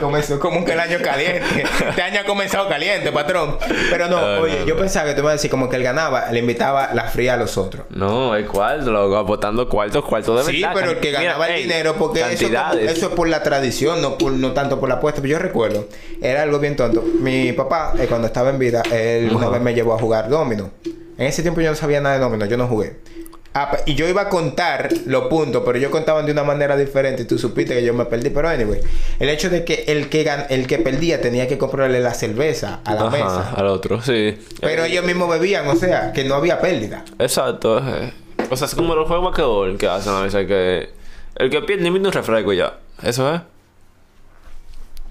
Comenzó 0.00 0.38
como 0.40 0.64
que 0.64 0.72
el 0.72 0.80
año 0.80 0.98
caliente. 1.02 1.64
Este 1.88 2.02
año 2.02 2.20
ha 2.20 2.24
comenzado 2.24 2.68
caliente, 2.68 3.12
patrón. 3.12 3.58
Pero 3.90 4.08
no, 4.08 4.40
oye, 4.40 4.60
no, 4.60 4.66
yo 4.66 4.74
no. 4.74 4.80
pensaba 4.80 5.06
que 5.06 5.12
tú 5.14 5.18
me 5.18 5.22
ibas 5.24 5.32
a 5.32 5.36
decir 5.36 5.50
como 5.50 5.68
que 5.68 5.76
él 5.76 5.82
ganaba, 5.82 6.30
le 6.30 6.38
invitaba 6.40 6.90
la 6.94 7.04
fría 7.04 7.34
a 7.34 7.36
los 7.36 7.56
otros. 7.58 7.86
No, 7.90 8.34
el 8.34 8.46
cuarto, 8.46 8.90
loco, 8.90 9.16
apostando 9.16 9.68
cuarto, 9.68 10.02
cuarto 10.04 10.36
de 10.36 10.44
Sí, 10.44 10.60
verdad. 10.60 10.74
pero 10.74 10.90
el 10.92 10.98
que 11.00 11.10
Mira, 11.10 11.23
ganaba 11.24 11.46
el 11.48 11.54
ey, 11.54 11.62
dinero, 11.62 11.94
porque 11.98 12.20
eso, 12.32 13.06
es 13.08 13.12
por 13.14 13.28
la 13.28 13.42
tradición, 13.42 14.00
no, 14.02 14.16
por, 14.18 14.32
no 14.32 14.52
tanto 14.52 14.78
por 14.80 14.88
la 14.88 14.96
apuesta. 14.96 15.20
Pero 15.20 15.32
yo 15.32 15.38
recuerdo, 15.38 15.88
era 16.20 16.42
algo 16.42 16.58
bien 16.58 16.76
tonto. 16.76 17.02
Mi 17.20 17.52
papá, 17.52 17.94
eh, 17.98 18.06
cuando 18.08 18.26
estaba 18.26 18.50
en 18.50 18.58
vida, 18.58 18.82
él 18.92 19.30
una 19.34 19.48
vez 19.48 19.60
me 19.60 19.74
llevó 19.74 19.94
a 19.94 19.98
jugar 19.98 20.28
domino. 20.28 20.70
En 21.16 21.26
ese 21.26 21.42
tiempo 21.42 21.60
yo 21.60 21.70
no 21.70 21.76
sabía 21.76 22.00
nada 22.00 22.16
de 22.16 22.20
domino, 22.22 22.44
yo 22.46 22.56
no 22.56 22.66
jugué. 22.66 22.96
Ah, 23.56 23.76
y 23.86 23.94
yo 23.94 24.08
iba 24.08 24.22
a 24.22 24.28
contar 24.28 24.88
los 25.06 25.26
puntos, 25.28 25.62
pero 25.64 25.78
ellos 25.78 25.92
contaban 25.92 26.26
de 26.26 26.32
una 26.32 26.42
manera 26.42 26.76
diferente 26.76 27.22
y 27.22 27.24
tú 27.24 27.38
supiste 27.38 27.72
que 27.72 27.84
yo 27.84 27.94
me 27.94 28.04
perdí. 28.06 28.30
Pero 28.30 28.48
anyway, 28.48 28.80
el 29.20 29.28
hecho 29.28 29.48
de 29.48 29.64
que 29.64 29.84
el 29.86 30.08
que, 30.08 30.26
gan- 30.26 30.46
el 30.48 30.66
que 30.66 30.78
perdía 30.78 31.20
tenía 31.20 31.46
que 31.46 31.56
comprarle 31.56 32.00
la 32.00 32.14
cerveza 32.14 32.80
a 32.84 32.94
la 32.94 33.02
Ajá, 33.02 33.10
mesa. 33.10 33.50
al 33.54 33.66
otro, 33.68 34.02
sí. 34.02 34.36
Pero 34.60 34.82
Eh, 34.84 34.88
ellos 34.90 35.04
mismos 35.04 35.30
bebían, 35.30 35.68
o 35.68 35.76
sea, 35.76 36.12
que 36.12 36.24
no 36.24 36.34
había 36.34 36.60
pérdida. 36.60 37.04
Exacto. 37.20 37.78
eh. 37.78 38.12
O 38.50 38.56
sea, 38.56 38.66
es 38.66 38.74
como 38.74 38.96
los 38.96 39.06
juegos 39.06 39.36
de 39.70 39.76
que 39.78 39.86
hacen 39.86 40.12
a 40.14 40.22
veces 40.22 40.48
que... 40.48 40.88
El 41.36 41.50
que 41.50 41.62
pierde 41.62 41.90
un 41.90 42.12
refresco 42.12 42.52
ya. 42.52 42.78
Eso 43.02 43.34
es. 43.34 43.40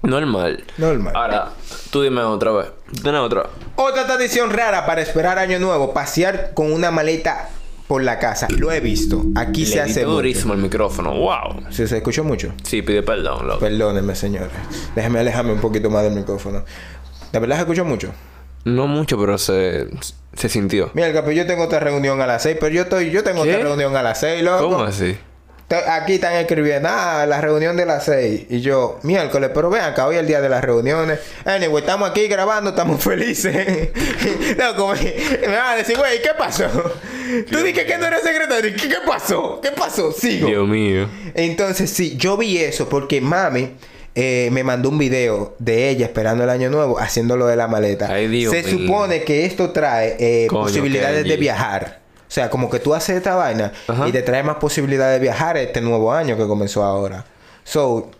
Normal. 0.02 0.64
Normal. 0.76 1.12
Ahora, 1.16 1.50
tú 1.90 2.02
dime 2.02 2.20
otra 2.22 2.52
vez. 2.52 2.66
Dime 3.02 3.18
otra. 3.18 3.46
Otra 3.76 4.06
tradición 4.06 4.50
rara 4.50 4.84
para 4.86 5.00
esperar 5.00 5.38
año 5.38 5.58
nuevo, 5.58 5.94
pasear 5.94 6.52
con 6.52 6.72
una 6.72 6.90
maleta 6.90 7.48
por 7.88 8.02
la 8.02 8.18
casa. 8.18 8.46
Lo 8.50 8.70
he 8.70 8.80
visto. 8.80 9.24
Aquí 9.34 9.64
se 9.64 9.80
hace 9.80 10.04
mucho. 10.04 10.16
durísimo 10.16 10.52
el 10.54 10.60
micrófono. 10.60 11.14
Wow. 11.14 11.64
Sí, 11.70 11.86
se 11.86 11.96
escuchó 11.98 12.22
mucho. 12.22 12.52
Sí, 12.62 12.82
pide 12.82 13.02
perdón, 13.02 13.46
loco. 13.46 13.60
Perdónenme, 13.60 14.14
señores. 14.14 14.50
Déjeme 14.94 15.20
alejarme 15.20 15.52
un 15.52 15.60
poquito 15.60 15.88
más 15.90 16.02
del 16.02 16.14
micrófono. 16.14 16.64
¿De 17.32 17.38
verdad 17.38 17.56
se 17.56 17.62
escuchó 17.62 17.84
mucho? 17.84 18.12
No 18.64 18.86
mucho, 18.86 19.18
pero 19.18 19.36
se, 19.38 19.88
se 20.34 20.48
sintió. 20.48 20.90
Mira, 20.94 21.12
pero 21.12 21.32
yo 21.32 21.46
tengo 21.46 21.64
otra 21.64 21.80
reunión 21.80 22.20
a 22.20 22.26
las 22.26 22.42
6, 22.42 22.56
pero 22.60 22.74
yo 22.74 22.82
estoy, 22.82 23.10
yo 23.10 23.22
tengo 23.22 23.42
¿Qué? 23.42 23.52
otra 23.54 23.64
reunión 23.64 23.96
a 23.96 24.02
las 24.02 24.20
6, 24.20 24.42
loco. 24.42 24.70
¿Cómo 24.70 24.84
así? 24.84 25.16
Aquí 25.88 26.14
están 26.14 26.34
escribiendo, 26.34 26.88
ah, 26.90 27.24
la 27.26 27.40
reunión 27.40 27.76
de 27.76 27.86
las 27.86 28.04
6. 28.04 28.46
Y 28.50 28.60
yo, 28.60 28.98
miércoles, 29.02 29.50
pero 29.54 29.70
vean 29.70 29.94
que 29.94 30.00
hoy 30.02 30.14
es 30.16 30.20
el 30.20 30.26
día 30.26 30.40
de 30.40 30.48
las 30.48 30.62
reuniones. 30.62 31.18
Anyway, 31.44 31.80
estamos 31.82 32.10
aquí 32.10 32.28
grabando, 32.28 32.70
estamos 32.70 33.02
felices. 33.04 33.88
Loco, 34.58 34.92
me, 34.94 35.46
me 35.48 35.56
van 35.56 35.72
a 35.72 35.76
decir, 35.76 35.96
güey, 35.96 36.20
¿qué 36.22 36.30
pasó? 36.38 36.66
Tú 37.50 37.58
dijiste 37.58 37.86
que 37.86 37.98
no 37.98 38.06
eres 38.06 38.20
secretario. 38.22 38.72
¿Qué, 38.76 38.88
¿Qué 38.88 38.98
pasó? 39.06 39.60
¿Qué 39.62 39.70
pasó? 39.70 40.12
Sigo. 40.12 40.46
Dios 40.48 40.68
mío. 40.68 41.08
Entonces, 41.34 41.90
sí, 41.90 42.16
yo 42.18 42.36
vi 42.36 42.58
eso 42.58 42.88
porque 42.88 43.20
mami 43.20 43.70
eh, 44.14 44.50
me 44.52 44.62
mandó 44.62 44.90
un 44.90 44.98
video 44.98 45.56
de 45.58 45.88
ella 45.88 46.06
esperando 46.06 46.44
el 46.44 46.50
año 46.50 46.70
nuevo 46.70 47.00
haciendo 47.00 47.36
lo 47.36 47.46
de 47.46 47.56
la 47.56 47.66
maleta. 47.66 48.06
Ay, 48.12 48.28
Dios 48.28 48.52
Se 48.52 48.62
mío. 48.62 48.78
supone 48.86 49.24
que 49.24 49.44
esto 49.46 49.70
trae 49.70 50.16
eh, 50.20 50.46
Coño, 50.48 50.62
posibilidades 50.62 51.24
de 51.24 51.36
viajar. 51.36 52.03
O 52.34 52.40
sea, 52.40 52.50
como 52.50 52.68
que 52.68 52.80
tú 52.80 52.92
haces 52.94 53.16
esta 53.18 53.36
vaina 53.36 53.70
Ajá. 53.86 54.08
y 54.08 54.10
te 54.10 54.20
trae 54.22 54.42
más 54.42 54.56
posibilidades 54.56 55.20
de 55.20 55.22
viajar 55.24 55.56
este 55.56 55.80
nuevo 55.80 56.12
año 56.12 56.36
que 56.36 56.48
comenzó 56.48 56.82
ahora. 56.82 57.24
So, 57.62 58.10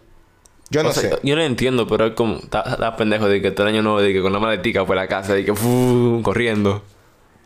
yo 0.71 0.85
no 0.85 0.91
O 0.91 0.93
sea, 0.93 1.11
sé. 1.11 1.19
Yo 1.25 1.35
lo 1.35 1.43
entiendo, 1.43 1.89
pero 1.89 2.07
es 2.07 2.13
como... 2.13 2.37
Está 2.37 2.61
está 2.61 2.97
pendejo 2.97 3.29
de 3.29 3.43
que 3.43 3.51
todo 3.51 3.67
el 3.67 3.75
año 3.75 3.83
nuevo, 3.83 4.01
de 4.01 4.13
que 4.13 4.23
con 4.23 4.33
la 4.33 4.39
maletica 4.39 4.87
por 4.87 4.95
la 4.95 5.09
casa, 5.09 5.35
de 5.35 5.45
que... 5.45 5.53
fu- 5.53 6.21
corriendo. 6.23 6.83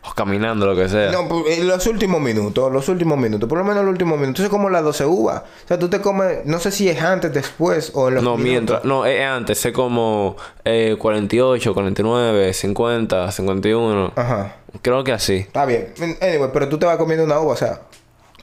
O 0.01 0.13
caminando, 0.13 0.65
lo 0.65 0.75
que 0.77 0.87
sea. 0.87 1.11
No, 1.11 1.27
en 1.45 1.67
los 1.67 1.85
últimos 1.87 2.21
minutos, 2.21 2.71
los 2.71 2.87
últimos 2.87 3.17
minutos, 3.17 3.49
por 3.49 3.57
lo 3.57 3.65
menos 3.65 3.83
los 3.83 3.91
últimos 3.91 4.17
minutos, 4.17 4.45
es 4.45 4.49
como 4.49 4.69
las 4.69 4.81
12 4.83 5.05
uvas. 5.05 5.41
O 5.65 5.67
sea, 5.67 5.77
tú 5.77 5.89
te 5.89 5.99
comes, 5.99 6.45
no 6.45 6.57
sé 6.59 6.71
si 6.71 6.87
es 6.87 7.01
antes, 7.01 7.33
después 7.33 7.91
o 7.93 8.07
en 8.07 8.15
los 8.15 8.23
No, 8.23 8.37
minutos. 8.37 8.49
mientras. 8.49 8.85
No, 8.85 9.05
es 9.05 9.21
antes. 9.25 9.65
Es 9.65 9.73
como 9.73 10.37
eh, 10.63 10.95
48, 10.97 11.73
49, 11.73 12.53
50, 12.53 13.31
51. 13.31 14.13
Ajá. 14.15 14.55
Creo 14.81 15.03
que 15.03 15.11
así. 15.11 15.35
Está 15.37 15.65
bien. 15.65 15.93
Anyway, 16.21 16.49
pero 16.53 16.69
tú 16.69 16.77
te 16.79 16.85
vas 16.85 16.95
comiendo 16.97 17.25
una 17.25 17.39
uva, 17.39 17.53
o 17.53 17.57
sea. 17.57 17.81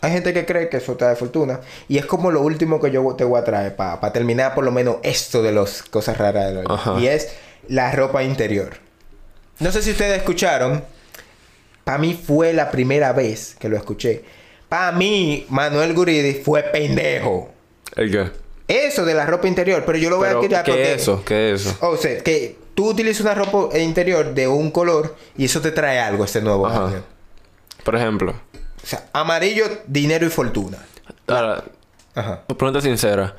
Hay 0.03 0.13
gente 0.13 0.35
que 0.35 0.45
cree 0.45 0.69
que 0.69 0.77
eso 0.77 0.95
te 0.95 1.07
da 1.07 1.17
fortuna. 1.17 1.61
Y 1.89 1.97
es 1.97 2.05
como 2.05 2.31
lo 2.31 2.43
último 2.43 2.79
que 2.83 2.91
yo 2.91 3.15
te 3.17 3.25
voy 3.25 3.41
a 3.41 3.45
traer 3.45 3.75
para 3.77 4.13
terminar 4.13 4.55
por 4.55 4.63
lo 4.63 4.71
menos 4.71 4.97
esto 5.03 5.43
de 5.43 5.53
las 5.53 5.83
cosas 5.85 6.19
raras 6.19 6.53
del. 6.55 6.71
Ajá. 6.71 7.01
Y 7.01 7.07
es 7.07 7.33
la 7.69 7.91
ropa 7.93 8.23
interior. 8.23 8.77
No 9.59 9.73
sé 9.73 9.81
si 9.81 9.93
ustedes 9.93 10.19
escucharon. 10.19 10.85
Para 11.87 11.99
mí 11.99 12.21
fue 12.21 12.53
la 12.53 12.73
primera 12.73 13.13
vez 13.13 13.55
que 13.61 13.69
lo 13.69 13.77
escuché. 13.77 14.25
Para 14.69 14.91
mí, 14.91 15.47
Manuel 15.51 15.95
Guridi 15.95 16.35
fue 16.35 16.65
pendejo. 16.65 17.53
¿El 17.95 18.11
qué? 18.11 18.33
Eso 18.67 19.05
de 19.05 19.15
la 19.15 19.25
ropa 19.25 19.47
interior. 19.47 19.85
Pero 19.87 19.97
yo 19.97 20.11
lo 20.11 20.17
voy 20.17 20.27
Pero, 20.27 20.39
a 20.41 20.43
quitar 20.43 20.65
¿Qué 20.65 20.73
porque... 20.73 20.95
es 20.95 21.03
eso? 21.03 21.23
¿Qué 21.25 21.53
es 21.53 21.61
eso? 21.65 21.77
O 21.83 21.97
sea, 21.97 22.19
que 22.25 22.57
tú 22.75 22.89
utilizas 22.89 23.21
una 23.21 23.37
ropa 23.37 23.79
interior 23.79 24.35
de 24.35 24.49
un 24.49 24.73
color 24.73 25.15
y 25.39 25.45
eso 25.45 25.61
te 25.61 25.71
trae 25.71 26.01
algo 26.01 26.25
este 26.25 26.43
nuevo 26.43 26.67
Ajá. 26.67 26.89
año. 26.89 27.05
Por 27.85 27.95
ejemplo. 27.95 28.33
O 28.83 28.87
sea, 28.87 29.05
amarillo, 29.13 29.67
dinero 29.87 30.27
y 30.27 30.31
fortuna. 30.31 30.79
Ahora, 31.29 31.63
Ajá. 32.17 32.43
pregunta 32.49 32.81
sincera. 32.81 33.37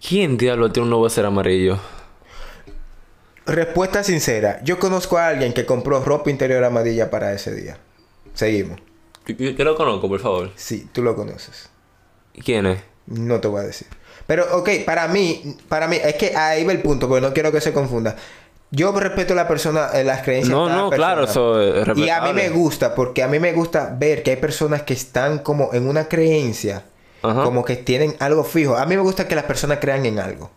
¿Quién 0.00 0.38
diablo 0.38 0.72
tiene 0.72 0.84
un 0.84 0.90
nuevo 0.90 1.10
ser 1.10 1.26
amarillo? 1.26 1.78
Respuesta 3.46 4.04
sincera. 4.04 4.60
Yo 4.62 4.78
conozco 4.78 5.18
a 5.18 5.28
alguien 5.28 5.52
que 5.52 5.66
compró 5.66 6.02
ropa 6.04 6.30
interior 6.30 6.62
amarilla 6.64 7.10
para 7.10 7.32
ese 7.32 7.54
día. 7.54 7.78
Seguimos. 8.34 8.80
Yo, 9.26 9.64
lo 9.64 9.76
conozco, 9.76 10.08
por 10.08 10.20
favor. 10.20 10.50
Sí, 10.56 10.88
tú 10.92 11.02
lo 11.02 11.14
conoces. 11.16 11.68
¿Quién 12.44 12.66
es? 12.66 12.80
No 13.06 13.40
te 13.40 13.48
voy 13.48 13.60
a 13.60 13.64
decir. 13.64 13.88
Pero, 14.26 14.56
ok, 14.58 14.70
para 14.86 15.08
mí, 15.08 15.56
para 15.68 15.88
mí, 15.88 15.96
es 16.02 16.14
que 16.14 16.36
ahí 16.36 16.64
va 16.64 16.72
el 16.72 16.80
punto, 16.80 17.08
porque 17.08 17.20
no 17.20 17.32
quiero 17.32 17.50
que 17.52 17.60
se 17.60 17.72
confunda. 17.72 18.16
Yo 18.70 18.90
respeto 18.98 19.34
la 19.34 19.46
persona, 19.46 19.90
eh, 19.92 20.02
las 20.04 20.22
creencias 20.22 20.48
No, 20.56 20.66
de 20.66 20.72
no, 20.74 20.88
persona. 20.90 20.96
claro, 20.96 21.24
eso 21.24 21.60
es 21.60 21.98
Y 21.98 22.08
a 22.08 22.22
mí 22.22 22.32
me 22.32 22.48
gusta, 22.48 22.94
porque 22.94 23.22
a 23.22 23.28
mí 23.28 23.38
me 23.38 23.52
gusta 23.52 23.94
ver 23.98 24.22
que 24.22 24.30
hay 24.30 24.36
personas 24.38 24.82
que 24.82 24.94
están 24.94 25.40
como 25.40 25.74
en 25.74 25.86
una 25.86 26.08
creencia, 26.08 26.84
Ajá. 27.22 27.42
como 27.42 27.64
que 27.64 27.76
tienen 27.76 28.16
algo 28.18 28.44
fijo. 28.44 28.76
A 28.76 28.86
mí 28.86 28.96
me 28.96 29.02
gusta 29.02 29.28
que 29.28 29.34
las 29.34 29.44
personas 29.44 29.78
crean 29.80 30.06
en 30.06 30.18
algo. 30.18 30.50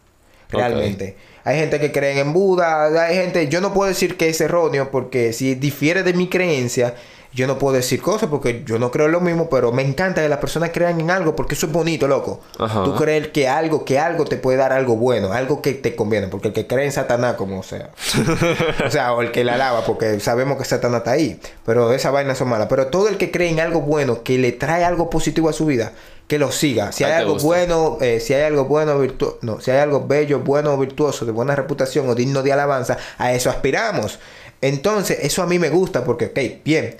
Realmente. 0.49 1.17
Hay 1.45 1.59
gente 1.59 1.79
que 1.79 1.91
cree 1.91 2.19
en 2.19 2.33
Buda, 2.33 3.05
hay 3.05 3.15
gente, 3.15 3.47
yo 3.47 3.61
no 3.61 3.71
puedo 3.71 3.87
decir 3.87 4.17
que 4.17 4.29
es 4.29 4.41
erróneo 4.41 4.89
porque 4.89 5.31
si 5.31 5.53
difiere 5.53 6.01
de 6.01 6.13
mi 6.13 6.27
creencia, 6.27 6.95
yo 7.35 7.45
no 7.47 7.59
puedo 7.59 7.75
decir 7.75 8.01
cosas 8.01 8.29
porque 8.29 8.63
yo 8.65 8.79
no 8.79 8.89
creo 8.89 9.09
lo 9.09 9.19
mismo, 9.19 9.49
pero 9.49 9.71
me 9.71 9.83
encanta 9.83 10.21
que 10.21 10.29
las 10.29 10.39
personas 10.39 10.71
crean 10.73 10.99
en 11.01 11.11
algo 11.11 11.35
porque 11.35 11.53
eso 11.53 11.67
es 11.67 11.71
bonito, 11.71 12.07
loco. 12.07 12.39
Ajá. 12.57 12.83
Tú 12.83 12.95
creer 12.95 13.31
que 13.31 13.47
algo, 13.47 13.83
que 13.83 13.99
algo 13.99 14.23
te 14.23 14.37
puede 14.37 14.57
dar 14.57 14.71
algo 14.71 14.95
bueno, 14.95 15.33
algo 15.33 15.61
que 15.61 15.73
te 15.73 15.95
conviene, 15.95 16.29
porque 16.29 16.47
el 16.47 16.53
que 16.53 16.65
cree 16.65 16.85
en 16.85 16.93
Satanás, 16.93 17.35
como 17.35 17.61
sea, 17.61 17.91
o 18.87 18.89
sea, 18.89 19.13
o 19.13 19.21
el 19.21 19.31
que 19.31 19.43
la 19.43 19.55
alaba, 19.55 19.85
porque 19.85 20.19
sabemos 20.21 20.57
que 20.57 20.65
Satanás 20.65 20.99
está 20.99 21.11
ahí, 21.11 21.39
pero 21.65 21.93
esas 21.93 22.11
vainas 22.11 22.37
son 22.37 22.47
malas. 22.47 22.67
Pero 22.69 22.87
todo 22.87 23.09
el 23.09 23.17
que 23.17 23.29
cree 23.29 23.49
en 23.49 23.59
algo 23.59 23.81
bueno, 23.81 24.23
que 24.23 24.37
le 24.37 24.53
trae 24.53 24.83
algo 24.83 25.09
positivo 25.09 25.49
a 25.49 25.53
su 25.53 25.65
vida, 25.65 25.91
que 26.27 26.39
lo 26.39 26.51
siga. 26.51 26.91
Si 26.91 27.03
hay 27.03 27.13
algo 27.13 27.33
gusta. 27.33 27.47
bueno, 27.47 27.97
eh, 28.01 28.19
si 28.19 28.33
hay 28.33 28.43
algo 28.43 28.65
bueno, 28.65 28.99
virtuoso, 28.99 29.37
no, 29.41 29.61
si 29.61 29.71
hay 29.71 29.77
algo 29.77 30.07
bello, 30.07 30.39
bueno, 30.39 30.77
virtuoso, 30.77 31.25
de 31.25 31.31
buena 31.31 31.55
reputación 31.55 32.09
o 32.09 32.15
digno 32.15 32.41
de 32.41 32.53
alabanza, 32.53 32.97
a 33.17 33.33
eso 33.33 33.49
aspiramos. 33.49 34.19
Entonces, 34.61 35.19
eso 35.21 35.43
a 35.43 35.47
mí 35.47 35.59
me 35.59 35.69
gusta 35.69 36.03
porque, 36.03 36.25
ok, 36.25 36.63
bien. 36.63 36.95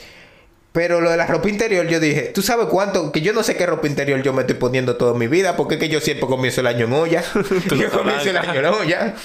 Pero 0.75 0.99
lo 0.99 1.09
de 1.09 1.15
la 1.15 1.25
ropa 1.25 1.47
interior, 1.47 1.87
yo 1.87 2.01
dije, 2.01 2.33
¿tú 2.35 2.41
sabes 2.41 2.65
cuánto? 2.65 3.09
Que 3.13 3.21
yo 3.21 3.31
no 3.31 3.43
sé 3.43 3.55
qué 3.55 3.65
ropa 3.65 3.87
interior 3.87 4.21
yo 4.21 4.33
me 4.33 4.41
estoy 4.41 4.57
poniendo 4.57 4.97
toda 4.97 5.17
mi 5.17 5.27
vida, 5.27 5.55
porque 5.55 5.75
es 5.75 5.79
que 5.79 5.87
yo 5.87 6.01
siempre 6.01 6.27
comienzo 6.27 6.59
el 6.59 6.67
año 6.67 6.85
en 6.85 6.91
olla. 6.91 7.23
yo 7.33 7.89
comienzo 7.91 8.29
el 8.29 8.35
año 8.35 8.59
en 8.59 8.65
olla. 8.65 9.15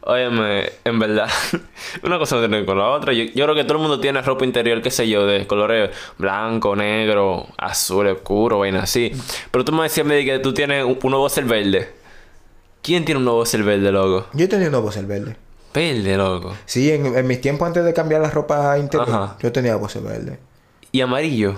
Óyeme, 0.00 0.72
en 0.82 0.98
verdad, 0.98 1.28
una 2.02 2.18
cosa 2.18 2.36
no 2.36 2.40
tiene 2.40 2.54
que 2.54 2.60
ver 2.60 2.66
con 2.66 2.78
la 2.78 2.88
otra. 2.88 3.12
Yo, 3.12 3.24
yo 3.24 3.44
creo 3.44 3.54
que 3.54 3.64
todo 3.64 3.74
el 3.74 3.80
mundo 3.80 4.00
tiene 4.00 4.22
ropa 4.22 4.46
interior, 4.46 4.80
qué 4.80 4.90
sé 4.90 5.06
yo, 5.06 5.26
de 5.26 5.46
colores 5.46 5.90
blanco, 6.16 6.74
negro, 6.74 7.48
azul 7.58 8.06
oscuro, 8.06 8.60
vaina 8.60 8.84
así. 8.84 9.12
Pero 9.50 9.62
tú 9.62 9.72
me 9.72 9.82
decías, 9.82 10.06
me 10.06 10.24
que 10.24 10.38
tú 10.38 10.54
tienes 10.54 10.86
un, 10.86 10.98
un 11.02 11.10
nuevo 11.10 11.28
ser 11.28 11.44
verde. 11.44 11.86
¿Quién 12.80 13.04
tiene 13.04 13.18
un 13.18 13.26
nuevo 13.26 13.44
ser 13.44 13.62
verde, 13.62 13.92
loco? 13.92 14.26
Yo 14.32 14.48
tenía 14.48 14.68
un 14.68 14.72
nuevo 14.72 14.90
el 14.90 15.04
verde. 15.04 15.36
Verde, 15.74 16.16
loco. 16.16 16.56
Sí, 16.64 16.90
en, 16.90 17.14
en 17.14 17.26
mis 17.26 17.42
tiempos 17.42 17.66
antes 17.66 17.84
de 17.84 17.92
cambiar 17.92 18.22
la 18.22 18.30
ropa 18.30 18.78
interior, 18.78 19.10
Ajá. 19.10 19.36
yo 19.42 19.52
tenía 19.52 19.76
voz 19.76 20.02
verde. 20.02 20.38
¿Y 20.94 21.00
amarillo? 21.00 21.56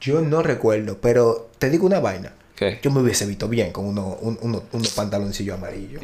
Yo 0.00 0.20
no 0.20 0.42
recuerdo, 0.42 0.98
pero 1.00 1.48
te 1.60 1.70
digo 1.70 1.86
una 1.86 2.00
vaina. 2.00 2.32
¿Qué? 2.56 2.80
Yo 2.82 2.90
me 2.90 3.02
hubiese 3.02 3.24
visto 3.24 3.46
bien 3.46 3.70
con 3.70 3.84
uno, 3.86 4.18
un- 4.20 4.36
uno- 4.42 4.64
unos 4.72 4.88
pantaloncillos 4.94 5.56
amarillos. 5.56 6.02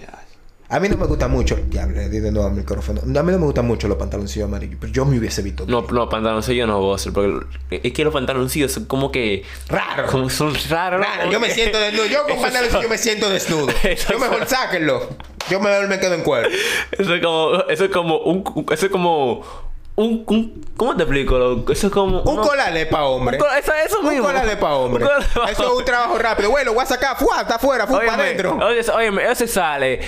A 0.68 0.78
mí 0.78 0.88
no 0.88 0.96
me 0.96 1.06
gusta 1.06 1.26
mucho, 1.26 1.56
diablo, 1.68 1.96
le 1.96 2.08
di 2.08 2.20
de 2.20 2.30
nuevo 2.30 2.46
al 2.46 2.54
micrófono. 2.54 3.00
A 3.00 3.04
mí 3.24 3.32
no 3.32 3.38
me 3.40 3.44
gustan 3.46 3.66
mucho 3.66 3.88
los 3.88 3.96
pantaloncillos 3.98 4.46
amarillos, 4.46 4.76
pero 4.80 4.92
yo 4.92 5.04
me 5.04 5.18
hubiese 5.18 5.42
visto 5.42 5.66
bien. 5.66 5.80
No, 5.80 5.84
no, 5.92 6.08
pantaloncillos 6.08 6.68
no 6.68 6.94
hacer, 6.94 7.12
porque 7.12 7.40
es 7.70 7.92
que 7.92 8.04
los 8.04 8.12
pantaloncillos 8.14 8.70
son 8.70 8.84
como 8.84 9.10
que... 9.10 9.42
Raro. 9.68 10.06
Como 10.06 10.30
son 10.30 10.54
raros. 10.68 11.00
Claro, 11.04 11.22
loco. 11.24 11.32
yo 11.32 11.40
me 11.40 11.50
siento 11.52 11.76
desnudo. 11.80 12.06
Yo 12.06 12.22
con 12.22 12.40
pantaloncillos 12.40 12.82
son- 12.82 12.88
me 12.90 12.98
siento 12.98 13.28
desnudo. 13.30 13.66
Eso 13.82 14.12
Yo 14.12 14.20
mejor 14.20 14.46
sáquenlo. 14.46 15.08
Yo 15.50 15.58
mejor 15.58 15.88
me 15.88 15.98
quedo 15.98 16.14
en 16.14 16.22
cuero. 16.22 16.48
Eso 16.96 17.16
es 17.16 17.20
como... 17.20 17.64
Eso 17.68 17.84
es 17.86 17.90
como 17.90 18.18
un- 18.18 18.66
Eso 18.70 18.86
es 18.86 18.92
como... 18.92 19.69
Un, 20.00 20.24
un- 20.26 20.64
¿Cómo 20.76 20.96
te 20.96 21.02
explico? 21.02 21.38
loco? 21.38 21.72
Eso 21.72 21.88
es 21.88 21.92
como... 21.92 22.22
Un 22.22 22.36
colale 22.38 22.86
para 22.86 23.04
hombre. 23.04 23.38
Un 23.38 23.58
eso, 23.58 23.72
eso 23.74 24.00
Un 24.00 24.08
mismo. 24.08 24.24
colale 24.26 24.56
para 24.56 24.74
hombre. 24.76 25.04
Colale 25.04 25.26
pa' 25.34 25.50
Eso 25.50 25.62
es 25.64 25.78
un 25.78 25.84
trabajo 25.84 26.18
rápido. 26.18 26.50
Bueno, 26.50 26.72
voy 26.72 26.82
a 26.82 26.86
sacar, 26.86 27.18
fuá, 27.18 27.42
está 27.42 27.56
afuera, 27.56 27.86
fuá 27.86 28.00
para 28.00 28.14
adentro. 28.14 28.58
Oye, 28.66 28.80
óyeme, 28.94 29.30
eso 29.30 29.46
sale. 29.46 30.00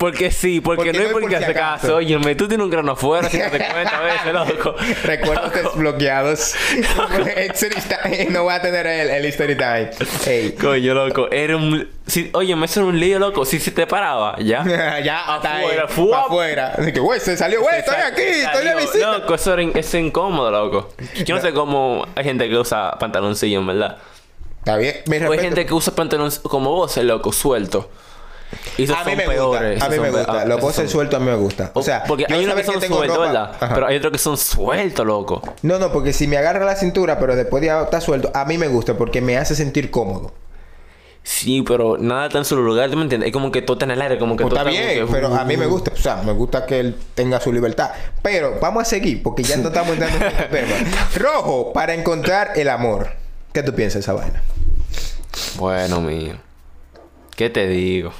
Porque 0.00 0.30
sí, 0.30 0.62
porque, 0.62 0.76
Porque 0.84 0.98
no 0.98 1.04
hay 1.04 1.12
por 1.12 1.28
qué 1.28 1.36
hacer 1.36 1.52
caso. 1.52 1.96
Óyeme, 1.96 2.34
tú 2.34 2.48
tienes 2.48 2.64
un 2.64 2.70
grano 2.70 2.92
afuera, 2.92 3.28
si 3.28 3.36
no 3.36 3.50
te 3.50 3.58
cuenta 3.70 3.98
a 3.98 4.00
veces, 4.00 4.32
loco. 4.32 4.74
Recuerdos 5.04 5.52
desbloqueados. 5.52 6.54
Time. 7.12 8.26
no 8.30 8.44
voy 8.44 8.54
a 8.54 8.62
tener 8.62 8.86
el, 8.86 9.10
el 9.10 9.24
story 9.26 9.56
time. 9.56 9.90
Hey. 10.24 10.54
Coño, 10.58 10.94
loco, 10.94 11.28
era 11.30 11.54
un... 11.54 11.86
Si, 12.06 12.30
oye, 12.32 12.56
me 12.56 12.64
era 12.64 12.82
un 12.82 12.98
lío, 12.98 13.18
loco. 13.18 13.44
Si 13.44 13.60
se 13.60 13.72
te 13.72 13.86
paraba, 13.86 14.36
¿ya? 14.38 14.64
ya, 15.04 15.34
hasta 15.34 15.56
ahí. 15.56 15.66
Afuera, 15.76 16.72
pa' 16.76 16.92
que, 16.92 16.98
güey, 17.00 17.20
se 17.20 17.36
salió, 17.36 17.60
güey, 17.60 17.80
estoy 17.80 17.96
aquí, 17.96 18.22
estoy 18.22 18.64
de 18.64 18.76
visita. 18.76 19.18
Loco, 19.18 19.34
eso 19.34 19.52
era 19.52 19.62
in- 19.62 19.72
es 19.76 19.92
incómodo, 19.94 20.50
loco. 20.50 20.94
Yo 21.26 21.34
no 21.34 21.42
sé 21.42 21.52
cómo 21.52 22.06
hay 22.14 22.24
gente 22.24 22.48
que 22.48 22.56
usa 22.56 22.92
pantaloncillo, 22.98 23.60
en 23.60 23.66
verdad. 23.66 23.98
Está 24.60 24.78
bien. 24.78 24.96
Mi 25.08 25.18
O 25.18 25.32
hay 25.32 25.40
gente 25.40 25.66
que 25.66 25.74
usa 25.74 25.94
pantalones 25.94 26.38
como 26.38 26.70
vos, 26.70 26.96
el 26.96 27.08
loco, 27.08 27.32
suelto. 27.32 27.90
Y 28.76 28.84
esos 28.84 28.96
A 28.96 29.04
mí 29.04 29.10
son 29.12 29.16
me 29.18 29.24
peores. 29.28 29.70
gusta. 29.72 29.86
A 29.86 29.88
mí 29.88 29.94
esos 29.94 30.04
me 30.06 30.10
gusta. 30.10 30.42
ah, 30.42 30.44
Los 30.44 30.60
voces 30.60 30.76
son- 30.76 30.88
sueltos 30.88 31.20
a 31.20 31.24
mí 31.24 31.30
me 31.30 31.36
gusta. 31.36 31.70
O 31.74 31.82
sea, 31.82 32.04
porque 32.04 32.26
hay 32.28 32.44
unos 32.44 32.56
que 32.56 32.64
son 32.64 32.80
sueltos, 32.80 33.16
ropa- 33.16 33.26
¿verdad? 33.26 33.52
Ajá. 33.60 33.74
Pero 33.74 33.86
hay 33.86 33.96
otros 33.96 34.12
que 34.12 34.18
son 34.18 34.36
sueltos, 34.36 35.06
loco. 35.06 35.42
No, 35.62 35.78
no, 35.78 35.92
porque 35.92 36.12
si 36.12 36.26
me 36.26 36.36
agarra 36.36 36.64
la 36.64 36.76
cintura, 36.76 37.18
pero 37.18 37.36
después 37.36 37.60
de 37.62 37.68
estar 37.68 38.02
suelto, 38.02 38.30
a 38.34 38.44
mí 38.44 38.58
me 38.58 38.68
gusta 38.68 38.96
porque 38.96 39.20
me 39.20 39.36
hace 39.36 39.54
sentir 39.54 39.90
cómodo. 39.90 40.32
Sí, 41.22 41.62
pero 41.68 41.98
nada 41.98 42.26
está 42.26 42.38
en 42.38 42.46
su 42.46 42.56
lugar, 42.56 42.90
¿tú 42.90 42.96
me 42.96 43.02
entiendes? 43.02 43.26
Es 43.28 43.32
como 43.34 43.52
que 43.52 43.60
todo 43.60 43.74
está 43.74 43.84
en 43.84 43.90
el 43.90 44.00
aire, 44.00 44.18
como 44.18 44.36
que 44.36 44.42
Pues 44.42 44.54
todo 44.54 44.60
está 44.66 44.70
bien, 44.70 45.06
que- 45.06 45.12
pero 45.12 45.34
a 45.34 45.44
mí 45.44 45.54
me 45.56 45.66
gusta, 45.66 45.92
o 45.92 45.96
sea, 45.96 46.16
me 46.22 46.32
gusta 46.32 46.64
que 46.64 46.80
él 46.80 46.96
tenga 47.14 47.38
su 47.40 47.52
libertad. 47.52 47.90
Pero 48.22 48.58
vamos 48.60 48.82
a 48.82 48.84
seguir, 48.86 49.22
porque 49.22 49.42
ya 49.42 49.58
no 49.58 49.68
estamos 49.68 49.92
entrando 49.92 50.16
en 50.16 50.32
este 50.32 50.42
tema. 50.50 50.74
Rojo, 51.16 51.72
para 51.74 51.92
encontrar 51.94 52.52
el 52.56 52.70
amor. 52.70 53.10
¿Qué 53.52 53.62
tú 53.62 53.74
piensas 53.74 53.94
de 53.96 54.00
esa 54.00 54.12
vaina? 54.14 54.42
Bueno, 55.56 56.00
mío. 56.00 56.34
¿Qué 57.36 57.50
te 57.50 57.66
digo? 57.68 58.12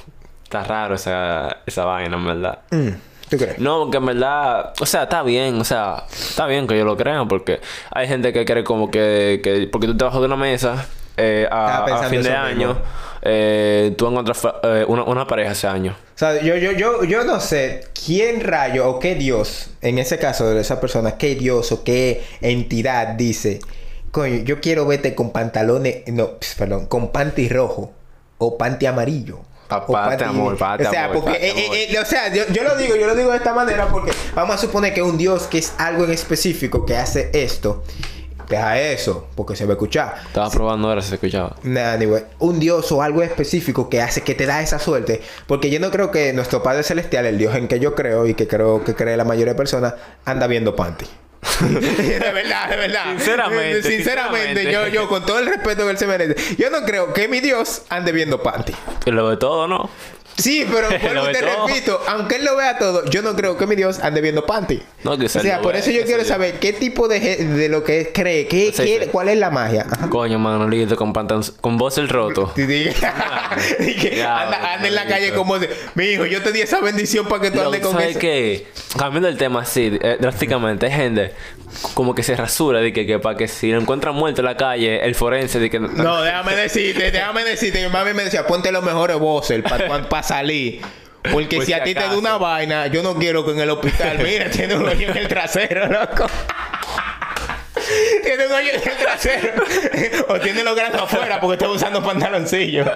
Está 0.51 0.65
raro 0.65 0.95
esa, 0.95 1.59
esa 1.65 1.85
vaina, 1.85 2.17
en 2.17 2.25
verdad. 2.25 2.59
Mm, 2.71 2.89
¿Tú 3.29 3.37
crees? 3.37 3.57
No, 3.57 3.83
porque 3.83 3.97
en 3.97 4.05
verdad, 4.05 4.73
o 4.81 4.85
sea, 4.85 5.03
está 5.03 5.23
bien, 5.23 5.61
o 5.61 5.63
sea, 5.63 6.03
está 6.11 6.45
bien 6.45 6.67
que 6.67 6.77
yo 6.77 6.83
lo 6.83 6.97
crea, 6.97 7.23
porque 7.23 7.61
hay 7.89 8.05
gente 8.09 8.33
que 8.33 8.43
cree 8.43 8.65
como 8.65 8.91
que, 8.91 9.39
que 9.41 9.69
porque 9.71 9.87
tú 9.87 9.95
te 9.95 10.03
bajas 10.03 10.19
de 10.19 10.25
una 10.25 10.35
mesa 10.35 10.85
eh, 11.15 11.47
a, 11.49 11.85
fin 12.09 12.21
de 12.21 12.35
año, 12.35 12.77
eh, 13.21 13.95
tú 13.97 14.07
encuentras 14.09 14.37
fa- 14.39 14.55
eh, 14.61 14.83
una, 14.85 15.03
una 15.03 15.25
pareja 15.25 15.53
ese 15.53 15.67
año. 15.67 15.95
O 16.15 16.17
sea, 16.17 16.41
yo, 16.41 16.57
yo, 16.57 16.73
yo, 16.73 17.05
yo 17.05 17.23
no 17.23 17.39
sé 17.39 17.85
quién 18.05 18.41
rayo 18.41 18.89
o 18.89 18.99
qué 18.99 19.15
Dios, 19.15 19.69
en 19.81 19.99
ese 19.99 20.17
caso 20.19 20.49
de 20.49 20.59
esa 20.59 20.81
persona, 20.81 21.15
qué 21.17 21.35
Dios 21.35 21.71
o 21.71 21.85
qué 21.85 22.25
entidad 22.41 23.07
dice, 23.15 23.61
coño, 24.11 24.43
yo 24.43 24.59
quiero 24.59 24.85
verte 24.85 25.15
con 25.15 25.31
pantalones, 25.31 26.03
no, 26.07 26.31
perdón, 26.57 26.87
con 26.87 27.13
panty 27.13 27.47
rojo 27.47 27.93
o 28.37 28.57
panty 28.57 28.85
amarillo. 28.87 29.39
Pa- 29.79 29.85
o 29.87 29.91
pate 29.93 30.23
amor, 30.25 30.57
pate 30.57 30.85
O 30.85 30.89
sea, 30.91 31.05
amor, 31.05 31.23
porque, 31.23 31.37
eh, 31.37 31.53
eh, 31.55 31.87
eh, 31.93 31.99
o 31.99 32.05
sea, 32.05 32.33
yo, 32.33 32.43
yo 32.51 32.63
lo 32.63 32.75
digo, 32.75 32.95
yo 32.95 33.07
lo 33.07 33.15
digo 33.15 33.31
de 33.31 33.37
esta 33.37 33.53
manera 33.53 33.87
porque 33.87 34.11
vamos 34.35 34.55
a 34.55 34.57
suponer 34.57 34.93
que 34.93 35.01
un 35.01 35.17
Dios 35.17 35.43
que 35.47 35.57
es 35.59 35.73
algo 35.77 36.03
en 36.03 36.11
específico 36.11 36.85
que 36.85 36.97
hace 36.97 37.29
esto, 37.33 37.83
deja 38.49 38.77
eso, 38.79 39.27
porque 39.35 39.55
se 39.55 39.65
va 39.65 39.71
a 39.71 39.73
escuchar. 39.75 40.15
Estaba 40.27 40.49
probando 40.49 40.89
ahora 40.89 41.01
si 41.01 41.07
se 41.07 41.15
escuchaba. 41.15 41.55
Nah, 41.63 41.93
anyway, 41.93 42.23
un 42.39 42.59
Dios 42.59 42.91
o 42.91 43.01
algo 43.01 43.21
específico 43.23 43.87
que 43.89 44.01
hace 44.01 44.21
que 44.23 44.35
te 44.35 44.45
da 44.45 44.61
esa 44.61 44.77
suerte. 44.77 45.21
Porque 45.47 45.69
yo 45.69 45.79
no 45.79 45.89
creo 45.89 46.11
que 46.11 46.33
nuestro 46.33 46.61
Padre 46.61 46.83
Celestial, 46.83 47.25
el 47.25 47.37
Dios 47.37 47.55
en 47.55 47.69
que 47.69 47.79
yo 47.79 47.95
creo 47.95 48.27
y 48.27 48.33
que 48.33 48.47
creo 48.49 48.83
que 48.83 48.93
cree 48.93 49.15
la 49.15 49.23
mayoría 49.23 49.53
de 49.53 49.57
personas, 49.57 49.93
anda 50.25 50.47
viendo 50.47 50.75
panty. 50.75 51.05
de 51.61 52.31
verdad, 52.31 52.69
de 52.69 52.75
verdad. 52.77 53.05
Sinceramente, 53.17 53.83
Sinceramente, 53.83 54.63
yo, 54.63 54.83
sinceramente. 54.83 54.91
yo, 54.95 55.07
con 55.09 55.25
todo 55.25 55.39
el 55.39 55.47
respeto 55.47 55.83
que 55.85 55.91
él 55.91 55.97
se 55.97 56.07
merece, 56.07 56.55
yo 56.55 56.69
no 56.69 56.83
creo 56.85 57.13
que 57.13 57.27
mi 57.27 57.39
Dios 57.39 57.83
ande 57.89 58.11
viendo 58.11 58.43
panty. 58.43 58.73
Lo 59.05 59.29
de 59.29 59.37
todo, 59.37 59.67
¿no? 59.67 59.89
Sí, 60.37 60.65
pero 60.71 60.87
vuelvo 61.01 61.29
y 61.29 61.33
te 61.33 61.39
todo. 61.41 61.67
repito, 61.67 62.01
aunque 62.07 62.35
él 62.37 62.45
lo 62.45 62.55
vea 62.55 62.77
todo, 62.77 63.05
yo 63.09 63.21
no 63.21 63.35
creo 63.35 63.57
que 63.57 63.67
mi 63.67 63.75
Dios 63.75 63.99
ande 63.99 64.21
viendo 64.21 64.45
panty. 64.45 64.81
No, 65.03 65.17
que 65.17 65.25
o 65.25 65.29
se 65.29 65.41
sea, 65.41 65.57
lo 65.57 65.63
por 65.63 65.73
vea, 65.73 65.81
eso 65.81 65.91
yo 65.91 65.99
que 66.01 66.05
quiero 66.05 66.23
saber 66.25 66.59
qué 66.59 66.73
tipo 66.73 67.07
de, 67.07 67.19
de 67.19 67.69
lo 67.69 67.83
que 67.83 68.11
cree, 68.13 68.47
qué, 68.47 68.71
Sí, 68.75 68.83
quiere- 68.83 69.05
sí. 69.05 69.11
cuál 69.11 69.29
es 69.29 69.37
la 69.37 69.49
magia. 69.49 69.85
Ajá. 69.89 70.09
Coño, 70.09 70.39
Manolito, 70.39 70.95
con 70.95 71.13
pantalones, 71.13 71.51
con 71.61 71.77
voz 71.77 71.97
el 71.97 72.09
roto. 72.09 72.53
Que 72.55 74.23
anda, 74.23 74.73
anda 74.75 74.87
en 74.87 74.95
la 74.95 75.05
calle 75.05 75.33
como 75.33 75.59
de, 75.59 75.69
mi 75.95 76.05
hijo, 76.05 76.25
yo 76.25 76.41
te 76.41 76.51
di 76.51 76.61
esa 76.61 76.79
bendición 76.79 77.27
para 77.27 77.41
que 77.41 77.51
tú 77.51 77.61
andes 77.61 77.81
con 77.81 77.93
¿Sabes 77.93 78.11
eso. 78.11 78.19
qué? 78.19 78.67
Cambiando 78.97 79.27
el 79.27 79.37
tema 79.37 79.61
así, 79.61 79.97
eh, 80.01 80.17
drásticamente, 80.19 80.85
hay 80.87 80.91
gente 80.91 81.33
como 81.93 82.13
que 82.13 82.21
se 82.23 82.35
rasura 82.35 82.79
de 82.81 82.91
que, 82.91 83.05
que 83.05 83.17
para 83.19 83.37
que 83.37 83.47
si 83.47 83.71
lo 83.71 83.79
encuentran 83.79 84.13
muerto 84.13 84.41
en 84.41 84.45
la 84.45 84.57
calle, 84.57 85.05
el 85.05 85.15
forense 85.15 85.57
de 85.59 85.69
que 85.69 85.79
No, 85.79 86.21
déjame 86.21 86.53
decirte, 86.55 87.11
déjame 87.11 87.43
decirte. 87.45 87.81
Mi 87.83 87.89
mami 87.91 88.13
me 88.13 88.23
decía, 88.25 88.45
ponte 88.45 88.71
los 88.73 88.83
mejores 88.83 89.17
voces 89.17 89.61
para 89.63 89.87
salir. 90.23 90.81
Porque 91.31 91.57
Por 91.57 91.65
si 91.65 91.71
si 91.71 91.79
a 91.79 91.83
ti 91.83 91.93
te 91.93 91.99
da 91.99 92.17
una 92.17 92.37
vaina, 92.37 92.87
yo 92.87 93.03
no 93.03 93.15
quiero 93.15 93.45
que 93.45 93.51
en 93.51 93.59
el 93.59 93.69
hospital, 93.69 94.19
mira, 94.23 94.49
tiene 94.49 94.75
un 94.75 94.87
hoyo 94.87 95.09
en 95.09 95.17
el 95.17 95.27
trasero, 95.27 95.87
loco. 95.87 96.25
tiene 98.23 98.45
un 98.47 98.51
hoyo 98.53 98.69
en 98.69 98.75
el 98.89 98.97
trasero. 98.97 99.63
o 100.29 100.39
tiene 100.39 100.63
los 100.63 100.75
granos 100.75 101.01
afuera 101.01 101.39
porque 101.39 101.53
está 101.55 101.69
usando 101.69 102.03
pantaloncillos. 102.03 102.87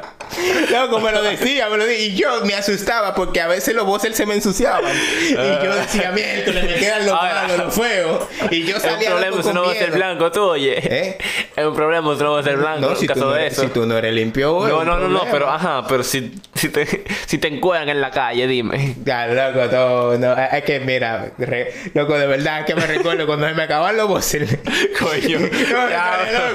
Loco, 0.71 0.99
me 0.99 1.12
lo 1.12 1.21
decía, 1.21 1.69
me 1.69 1.77
lo 1.77 1.86
decía. 1.86 2.05
Y 2.08 2.15
yo 2.15 2.41
me 2.45 2.53
asustaba 2.55 3.13
porque 3.15 3.41
a 3.41 3.47
veces 3.47 3.73
los 3.75 3.86
voces 3.86 4.15
se 4.15 4.25
me 4.25 4.34
ensuciaban. 4.36 4.91
Y 5.29 5.34
yo 5.34 5.75
decía, 5.75 6.12
miércoles, 6.12 6.63
me 6.65 6.75
quedan 6.75 7.05
los 7.05 7.15
malos, 7.15 7.58
los 7.58 7.73
feos. 7.75 8.23
Y 8.51 8.63
yo 8.63 8.79
salía 8.79 9.10
problema 9.12 9.39
es 9.39 9.45
que 9.47 9.53
no 9.53 9.62
con 9.62 9.69
va 9.69 9.71
a 9.71 9.75
ser 9.75 9.84
miedo. 9.91 9.95
blanco, 9.97 10.31
tú, 10.31 10.41
oye. 10.43 10.75
¿Eh? 10.77 11.17
Es 11.55 11.65
un 11.65 11.75
problema, 11.75 12.15
que 12.17 12.23
no 12.23 12.31
va 12.34 12.39
a 12.39 12.43
ser 12.43 12.58
blanco 12.58 12.81
No, 12.81 12.89
en 12.91 12.97
si 12.97 13.08
tú 13.08 13.13
caso 13.13 13.25
no, 13.25 13.31
de 13.34 13.41
eres, 13.41 13.53
eso. 13.53 13.62
si 13.63 13.67
tú 13.69 13.86
no 13.86 13.97
eres 13.97 14.13
limpio, 14.13 14.47
no, 14.67 14.79
un 14.79 14.86
no, 14.86 14.97
no, 14.99 15.08
no, 15.08 15.19
problema. 15.19 15.31
pero 15.31 15.49
ajá, 15.49 15.86
pero 15.88 16.03
si, 16.03 16.34
si 16.53 16.69
te 16.69 17.03
si 17.25 17.38
te 17.38 17.47
encuentran 17.47 17.89
en 17.89 18.01
la 18.01 18.12
calle, 18.12 18.47
dime. 18.47 18.95
Ya, 19.05 19.27
loco, 19.27 19.69
todo, 19.69 20.17
no, 20.17 20.34
es 20.34 20.63
que 20.63 20.79
mira, 20.79 21.31
re- 21.38 21.73
loco, 21.93 22.17
de 22.17 22.27
verdad 22.27 22.62
es 22.62 22.65
que 22.65 22.75
me 22.75 22.86
recuerdo 22.86 23.25
cuando 23.25 23.47
se 23.47 23.53
me 23.53 23.63
acababan 23.63 23.95
los 23.97 24.08
voces. 24.08 24.58
Coño. 25.00 25.39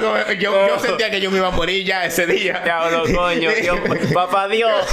No, 0.01 0.33
yo, 0.33 0.51
no. 0.51 0.69
yo 0.69 0.79
sentía 0.79 1.11
que 1.11 1.21
yo 1.21 1.31
me 1.31 1.38
iba 1.38 1.49
a 1.49 1.51
morir 1.51 1.85
ya 1.85 2.05
ese 2.05 2.27
día. 2.27 2.61
Diablo, 2.64 3.05
coño, 3.14 3.51
Dios, 3.51 3.79
papá 4.14 4.49
Dios. 4.49 4.87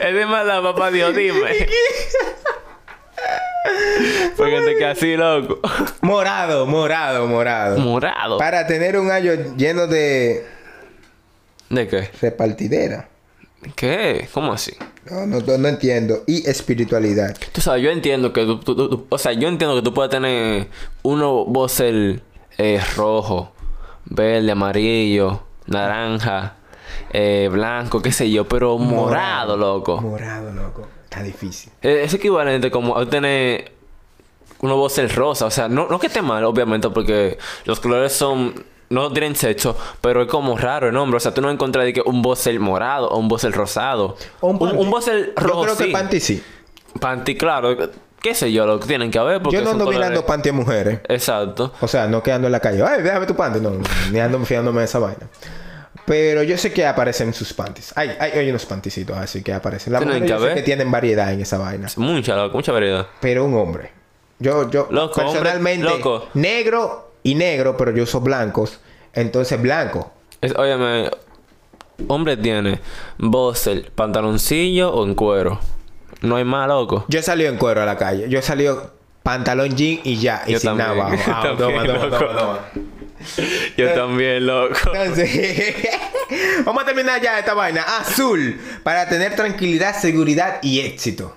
es 0.00 0.14
de 0.14 0.26
maldad, 0.26 0.62
papá 0.62 0.90
Dios, 0.90 1.14
dime. 1.14 1.66
Porque 4.36 4.60
te 4.60 4.76
quedas 4.76 4.98
así, 4.98 5.16
loco. 5.16 5.60
Morado, 6.02 6.66
morado, 6.66 7.26
morado. 7.26 7.78
Morado. 7.78 8.38
Para 8.38 8.66
tener 8.66 8.98
un 8.98 9.10
año 9.10 9.32
lleno 9.56 9.86
de 9.86 10.46
¿De 11.70 11.88
qué? 11.88 12.10
repartidera. 12.20 13.08
¿Qué? 13.74 14.28
¿Cómo 14.32 14.52
así? 14.52 14.72
No, 15.10 15.26
no, 15.26 15.40
no, 15.58 15.68
entiendo. 15.68 16.22
Y 16.26 16.48
espiritualidad. 16.48 17.36
Tú 17.52 17.60
sabes, 17.60 17.82
yo 17.82 17.90
entiendo 17.90 18.32
que 18.32 18.44
tú, 18.44 18.58
tú- 18.60 18.74
tú- 18.74 18.88
tú- 18.88 19.06
o 19.08 19.18
sea, 19.18 19.32
yo 19.32 19.48
entiendo 19.48 19.76
que 19.76 19.82
tú 19.82 19.92
puedes 19.92 20.10
tener 20.10 20.68
uno 21.02 21.44
vocer 21.44 22.22
eh, 22.58 22.80
rojo, 22.96 23.52
verde, 24.06 24.52
amarillo, 24.52 25.42
naranja, 25.66 26.54
eh, 27.12 27.48
blanco, 27.52 28.00
qué 28.00 28.12
sé 28.12 28.30
yo, 28.30 28.46
pero 28.48 28.78
morado, 28.78 29.56
loco. 29.56 30.00
Morado, 30.00 30.52
loco. 30.52 30.86
Está 31.04 31.22
difícil. 31.22 31.72
Eh, 31.82 32.02
Es 32.04 32.14
equivalente 32.14 32.70
como 32.70 32.96
a 32.98 33.08
tener 33.08 33.72
unos 34.60 34.76
boxers 34.78 35.14
rosa. 35.14 35.46
O 35.46 35.50
sea, 35.50 35.68
no, 35.68 35.86
no 35.88 35.98
que 35.98 36.06
esté 36.06 36.22
mal, 36.22 36.44
obviamente, 36.44 36.88
porque 36.90 37.38
los 37.66 37.78
colores 37.80 38.12
son. 38.12 38.54
No 38.90 39.12
tienen 39.12 39.34
sexo, 39.34 39.76
pero 40.00 40.22
es 40.22 40.28
como 40.28 40.56
raro 40.56 40.88
el 40.88 40.94
nombre. 40.94 41.16
O 41.16 41.20
sea, 41.20 41.32
tú 41.32 41.40
no 41.40 41.50
encuentras 41.50 41.84
de 41.84 41.92
que 41.92 42.02
un 42.04 42.22
boxer 42.22 42.58
morado 42.60 43.08
o 43.08 43.18
un 43.18 43.28
boxer 43.28 43.52
rosado. 43.52 44.16
O 44.40 44.48
un, 44.48 44.60
un 44.76 44.90
boxer 44.90 45.32
rojo. 45.36 45.66
Yo 45.66 45.74
creo 45.74 45.86
que 45.86 45.92
panty 45.92 46.20
sí. 46.20 46.42
Panty, 47.00 47.36
claro. 47.36 47.76
Qué 48.20 48.34
sé 48.34 48.52
yo, 48.52 48.66
lo 48.66 48.80
que 48.80 48.86
tienen 48.86 49.10
que 49.10 49.18
haber. 49.18 49.42
Porque 49.42 49.56
Yo 49.58 49.64
no 49.64 49.70
ando 49.70 49.84
colores- 49.84 49.98
mirando 50.08 50.26
panty 50.26 50.48
a 50.48 50.52
mujeres. 50.52 51.00
Exacto. 51.08 51.72
O 51.80 51.88
sea, 51.88 52.06
no 52.06 52.22
quedando 52.22 52.46
en 52.48 52.52
la 52.52 52.60
calle. 52.60 52.82
Ay, 52.82 53.02
déjame 53.02 53.26
tu 53.26 53.34
panty. 53.34 53.60
No, 53.60 53.72
ni 54.12 54.18
ando 54.20 54.38
fiándome 54.44 54.80
de 54.80 54.84
esa 54.86 54.98
vaina. 54.98 55.28
Pero 56.06 56.42
yo 56.42 56.58
sé 56.58 56.72
que 56.72 56.86
aparecen 56.86 57.32
sus 57.32 57.52
panties. 57.54 57.92
Hay, 57.96 58.10
hay, 58.20 58.32
hay 58.32 58.50
unos 58.50 58.66
panticitos 58.66 59.16
así 59.16 59.42
que 59.42 59.52
aparecen. 59.54 59.94
Mujeres 59.94 60.28
yo 60.28 60.38
que 60.40 60.48
sé 60.48 60.54
que 60.56 60.62
tienen 60.62 60.90
variedad 60.90 61.32
en 61.32 61.40
esa 61.40 61.56
vaina. 61.58 61.88
Mucha, 61.96 62.36
loco, 62.36 62.56
mucha 62.58 62.72
variedad. 62.72 63.06
Pero 63.20 63.44
un 63.46 63.54
hombre. 63.54 63.90
Yo, 64.38 64.68
yo, 64.70 64.88
Loco, 64.90 65.20
hombre, 65.20 65.32
personalmente, 65.40 65.86
loco. 65.88 66.26
negro 66.34 67.12
y 67.24 67.34
negro, 67.34 67.76
pero 67.76 67.90
yo 67.90 68.04
uso 68.04 68.20
blancos. 68.20 68.78
Entonces, 69.12 69.60
blanco. 69.60 70.12
Es, 70.40 70.54
óyeme, 70.56 71.10
hombre 72.06 72.36
tiene 72.36 72.80
boxer, 73.18 73.90
pantaloncillo 73.92 74.92
o 74.92 75.04
en 75.04 75.14
cuero. 75.16 75.58
No 76.20 76.36
hay 76.36 76.44
más, 76.44 76.68
loco. 76.68 77.04
Yo 77.08 77.18
he 77.18 77.22
salido 77.22 77.50
en 77.50 77.56
cuero 77.58 77.82
a 77.82 77.86
la 77.86 77.96
calle. 77.96 78.28
Yo 78.28 78.38
he 78.38 78.42
salido 78.42 78.92
pantalón 79.22 79.74
jean 79.74 80.00
y 80.04 80.16
ya. 80.16 80.42
Y 80.46 80.52
Yo 80.52 80.58
sin 80.60 80.76
también. 80.76 80.88
nada 80.96 81.06
abajo. 81.08 81.22
Ah, 81.32 81.54
toma, 81.58 81.84
toma. 81.84 82.58
Yo 83.76 83.92
también, 83.94 84.46
loco. 84.46 84.76
Entonces, 84.92 85.76
vamos 86.64 86.82
a 86.82 86.86
terminar 86.86 87.20
ya 87.22 87.38
esta 87.38 87.54
vaina. 87.54 87.82
Azul, 87.82 88.60
para 88.82 89.08
tener 89.08 89.34
tranquilidad, 89.34 89.98
seguridad 89.98 90.58
y 90.62 90.80
éxito. 90.80 91.34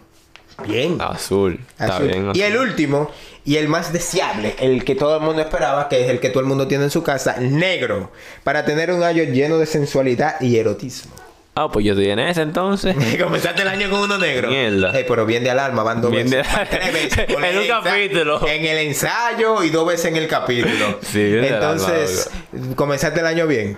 Bien. 0.66 0.98
Azul. 1.00 1.60
Está 1.80 1.98
Azul. 1.98 2.08
bien. 2.08 2.32
Y 2.34 2.42
el 2.42 2.58
último, 2.58 3.12
y 3.46 3.58
el 3.58 3.68
más 3.68 3.94
deseable, 3.94 4.56
el 4.60 4.84
que 4.84 4.96
todo 4.96 5.18
el 5.18 5.24
mundo 5.24 5.42
esperaba, 5.42 5.88
que 5.90 6.04
es 6.04 6.10
el 6.10 6.20
que 6.20 6.30
todo 6.30 6.40
el 6.40 6.46
mundo 6.48 6.68
tiene 6.68 6.86
en 6.86 6.90
su 6.92 7.04
casa, 7.04 7.38
negro, 7.40 8.12
para 8.44 8.66
tener 8.66 8.92
un 8.92 9.04
año 9.04 9.24
lleno 9.24 9.58
de 9.60 9.66
sensualidad 9.66 10.42
y 10.42 10.58
erotismo. 10.58 11.14
Ah, 11.60 11.70
pues 11.72 11.86
yo 11.86 11.94
estoy 11.94 12.10
en 12.12 12.20
ese 12.20 12.44
entonces. 12.44 12.96
Comenzaste 13.24 13.64
el 13.64 13.68
año 13.68 13.90
con 13.90 14.02
uno 14.02 14.20
negro. 14.20 14.50
Mierda. 14.50 14.92
Ey, 14.96 15.06
pero 15.08 15.26
bien 15.26 15.44
de 15.44 15.50
alarma, 15.50 15.82
van 15.82 16.02
dos 16.02 16.12
Bien 16.12 16.30
veces. 16.30 16.46
de- 16.56 16.66
tres 16.68 16.94
veces. 16.94 17.26
En 17.36 17.44
el 17.44 17.58
un 17.60 17.68
capítulo. 17.68 18.48
En 18.48 18.66
el 18.66 18.78
ensayo 18.78 19.64
y 19.64 19.70
dos 19.72 19.88
veces 19.88 20.06
en 20.06 20.18
el 20.18 20.28
capítulo. 20.28 21.00
Sí, 21.02 21.18
bien 21.24 21.42
de 21.42 21.50
alarma, 21.50 21.72
Entonces, 21.72 22.30
comenzaste 22.76 23.22
el 23.22 23.26
año 23.26 23.48
bien. 23.48 23.76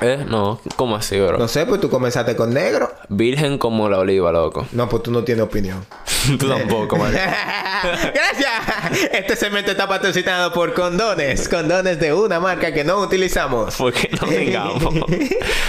¿Eh? 0.00 0.24
No, 0.28 0.60
¿cómo 0.76 0.96
así, 0.96 1.18
bro? 1.18 1.38
No 1.38 1.48
sé, 1.48 1.66
pues 1.66 1.80
tú 1.80 1.90
comenzaste 1.90 2.36
con 2.36 2.54
negro. 2.54 2.92
Virgen 3.08 3.58
como 3.58 3.88
la 3.88 3.98
oliva, 3.98 4.30
loco. 4.30 4.66
No, 4.72 4.88
pues 4.88 5.02
tú 5.02 5.10
no 5.10 5.24
tienes 5.24 5.44
opinión. 5.44 5.84
Tú 6.38 6.48
tampoco, 6.48 6.96
man. 6.96 7.12
Gracias. 7.12 9.10
Este 9.12 9.36
segmento 9.36 9.70
está 9.70 9.88
patrocinado 9.88 10.52
por 10.52 10.74
condones. 10.74 11.48
Condones 11.48 11.98
de 12.00 12.12
una 12.12 12.38
marca 12.38 12.72
que 12.72 12.84
no 12.84 12.98
utilizamos. 12.98 13.76
Porque 13.78 14.10
no 14.20 14.28
tengamos. 14.28 14.94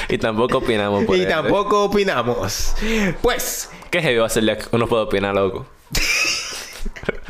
y 0.10 0.18
tampoco 0.18 0.58
opinamos 0.58 1.06
por 1.06 1.16
Y 1.16 1.26
tampoco 1.26 1.86
opinamos. 1.86 2.74
Pues, 3.22 3.70
¿Qué 3.90 4.02
heavy 4.02 4.18
va 4.18 4.26
a 4.26 4.30
ser 4.30 4.60
uno 4.72 4.88
puede 4.88 5.04
opinar, 5.04 5.34
loco? 5.34 5.66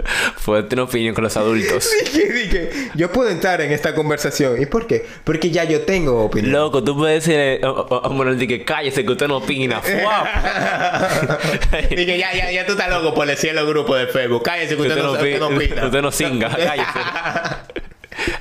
Puede 0.46 0.64
tener 0.64 0.84
opinión 0.84 1.14
con 1.14 1.24
los 1.24 1.38
adultos. 1.38 1.90
dije, 2.14 2.34
dije, 2.34 2.70
yo 2.96 3.10
puedo 3.12 3.30
entrar 3.30 3.62
en 3.62 3.72
esta 3.72 3.94
conversación. 3.96 4.62
¿Y 4.62 4.66
por 4.66 4.88
qué? 4.88 5.06
Porque 5.24 5.52
ya 5.52 5.64
yo 5.64 5.82
tengo 5.82 6.24
opinión. 6.24 6.52
Loco, 6.54 6.84
tú 6.84 6.98
puedes 6.98 7.26
decirle 7.26 7.62
a 7.64 8.10
Manuel 8.10 8.48
que 8.48 8.64
cállese 8.64 9.06
que 9.06 9.12
usted 9.12 9.28
no 9.28 9.38
opina. 9.38 9.82
Dije, 11.90 12.18
ya, 12.18 12.34
ya, 12.34 12.52
ya 12.52 12.66
tú 12.66 12.72
estás 12.74 12.90
loco 12.90 13.14
por 13.14 13.28
decir 13.28 13.52
en 13.52 13.58
los 13.58 13.68
grupos 13.68 14.00
de 14.00 14.08
Facebook. 14.08 14.44
Cállese 14.44 14.76
que 14.76 14.82
usted, 14.82 14.98
no, 14.98 15.12
usted 15.14 15.40
no 15.40 15.48
opina. 15.48 15.86
Usted 15.86 16.02
no 16.02 16.12
singa, 16.12 16.50
cállese. 16.50 17.00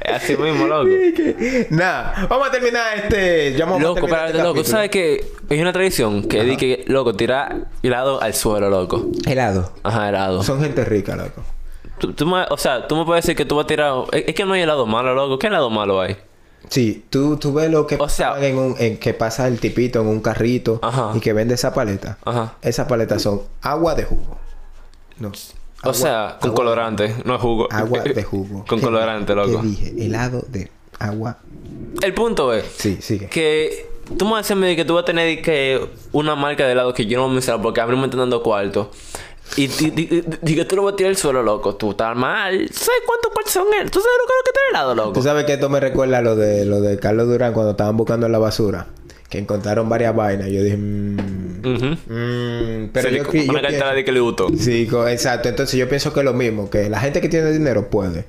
Es 0.01 0.13
así 0.23 0.37
mismo, 0.37 0.67
loco. 0.67 0.89
Nada, 1.71 2.27
vamos 2.29 2.49
a 2.49 2.51
terminar 2.51 2.97
este. 2.99 3.55
A 3.63 3.67
Loco, 3.67 3.95
terminar 3.95 3.95
espérate, 3.95 4.27
este 4.31 4.39
loco. 4.43 4.55
capítulo. 4.55 4.65
¿Sabes 4.65 4.91
que 4.91 5.25
Hay 5.51 5.61
una 5.61 5.73
tradición 5.73 6.23
que 6.25 6.57
que, 6.57 6.85
loco, 6.89 7.15
tirar 7.15 7.67
helado 7.83 8.21
al 8.21 8.35
suelo, 8.35 8.71
loco. 8.71 9.07
Helado. 9.27 9.73
Ajá, 9.83 10.09
helado. 10.09 10.43
Son 10.43 10.61
gente 10.61 10.85
rica, 10.85 11.17
loco. 11.17 11.43
Tú, 11.99 12.13
tú 12.13 12.27
me- 12.27 12.45
o 12.51 12.57
sea, 12.57 12.87
tú 12.87 12.95
me 12.97 13.05
puedes 13.05 13.25
decir 13.25 13.37
que 13.37 13.45
tú 13.45 13.57
vas 13.57 13.65
a 13.65 13.67
tirar... 13.67 13.93
Es, 14.13 14.25
es 14.29 14.35
que 14.35 14.45
no 14.45 14.53
hay 14.55 14.63
helado 14.63 14.87
malo, 14.87 15.15
loco. 15.15 15.39
¿Qué 15.39 15.49
helado 15.49 15.69
malo 15.71 16.01
hay? 16.01 16.17
Sí, 16.69 17.05
tú, 17.11 17.37
tú 17.39 17.53
ves 17.53 17.71
lo 17.71 17.87
que 17.87 17.97
O 17.99 18.09
sea- 18.09 18.35
en 18.45 18.57
un, 18.59 18.75
en 18.79 18.99
que 18.99 19.15
pasa 19.15 19.49
el 19.49 19.59
tipito 19.59 20.01
en 20.01 20.07
un 20.07 20.21
carrito 20.21 20.79
Ajá. 20.83 21.13
y 21.15 21.21
que 21.21 21.33
vende 21.33 21.55
esa 21.55 21.75
paleta. 21.75 22.19
Ajá. 22.25 22.55
Esas 22.63 22.87
paletas 22.87 23.23
son 23.23 23.43
agua 23.63 23.95
de 23.95 24.05
jugo. 24.05 24.39
No. 25.19 25.33
O 25.85 25.95
sea, 25.95 26.39
con 26.41 26.53
colorante, 26.55 27.15
no 27.25 27.37
es 27.37 27.41
jugo. 27.41 27.69
Agua 27.71 28.01
de 28.03 28.23
jugo. 28.25 28.65
con 28.67 28.79
¿Qué 28.81 28.85
colorante, 28.85 29.35
loco. 29.35 29.61
¿Qué 29.61 29.67
dije? 29.69 29.95
Helado 30.07 30.45
de 30.49 30.71
agua. 30.99 31.39
El 32.03 32.15
punto 32.15 32.53
es 32.53 32.65
Sí, 32.77 32.99
sigue. 33.01 33.29
que 33.29 33.87
tú 34.17 34.25
me 34.25 34.33
vas 34.33 34.39
a 34.39 34.43
decirme 34.43 34.75
que 34.75 34.85
tú 34.85 34.95
vas 34.95 35.03
a 35.03 35.07
tener 35.07 35.41
que 35.43 35.89
una 36.13 36.35
marca 36.35 36.67
de 36.67 36.73
helado 36.73 36.93
que 36.95 37.07
yo 37.07 37.19
no 37.19 37.25
voy 37.25 37.31
a 37.31 37.35
mencionar 37.35 37.63
porque 37.63 37.81
a 37.81 37.87
mí 37.87 37.97
me 37.97 38.05
están 38.05 38.21
dando 38.21 38.43
cuarto. 38.43 38.91
Y, 39.57 39.67
que 39.69 40.65
tú 40.67 40.77
lo 40.77 40.83
vas 40.85 40.93
a 40.93 40.97
tirar 40.97 41.11
al 41.11 41.17
suelo, 41.17 41.43
loco. 41.43 41.75
Tú 41.77 41.93
estás 41.93 42.15
mal. 42.15 42.59
¿Tú 42.69 42.75
sabes 42.75 43.01
cuántos 43.07 43.33
cuartos 43.33 43.53
son 43.53 43.67
él? 43.81 43.91
¿Tú 43.91 43.99
sabes 44.01 44.17
lo 44.21 44.27
que 44.27 44.33
es 44.33 44.45
que 44.45 44.53
tiene 44.53 44.69
helado, 44.71 44.95
loco? 44.95 45.13
Tú 45.13 45.23
sabes 45.23 45.45
que 45.47 45.55
esto 45.55 45.69
me 45.71 45.81
recuerda 45.81 46.19
a 46.19 46.23
lo 46.23 46.37
de 46.37 46.65
lo 46.67 46.81
de 46.83 46.99
Carlos 46.99 47.29
Durán 47.29 47.55
cuando 47.55 47.71
estaban 47.71 47.97
buscando 47.97 48.29
la 48.29 48.39
basura. 48.39 48.87
Que 49.29 49.37
encontraron 49.39 49.87
varias 49.91 50.17
vainas. 50.17 50.49
Yo 50.49 50.63
dije, 50.63 50.77
mmm, 50.79 51.17
mmm, 51.63 52.89
pero 52.95 53.11
Sí, 53.11 53.17
yo, 53.17 53.25
yo 53.25 53.53
cartera 53.53 53.69
pienso- 53.69 53.95
de 53.95 54.05
que 54.05 54.13
le 54.13 54.21
gustó. 54.21 54.49
Sí, 54.59 54.89
exacto. 55.09 55.51
Entonces 55.51 55.79
yo 55.79 55.87
pienso 55.87 56.15
que 56.15 56.21
es 56.21 56.25
lo 56.25 56.33
mismo, 56.33 56.71
que 56.71 56.89
la 56.89 56.99
gente 56.99 57.21
que 57.21 57.29
tiene 57.29 57.51
dinero 57.53 57.91
puede. 57.91 58.25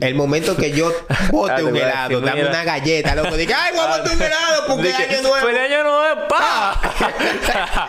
El 0.00 0.14
momento 0.14 0.56
que 0.56 0.72
yo 0.72 0.90
Ah, 1.10 1.28
bote 1.30 1.54
te 1.56 1.64
un 1.64 1.76
helado, 1.76 2.20
dame 2.22 2.46
una 2.46 2.64
galleta, 2.64 3.14
loco. 3.14 3.36
Diga, 3.36 3.62
ay, 3.64 3.72
voy 3.74 3.84
a 3.84 3.88
botar 3.98 4.16
un 4.16 4.22
helado 4.22 4.62
porque 4.68 4.82
Dije, 4.84 5.04
año 5.04 5.22
nuevo. 5.22 5.46
¡Feliz 5.46 5.60
año 5.60 5.82
nuevo, 5.82 6.28
pa! 6.28 6.80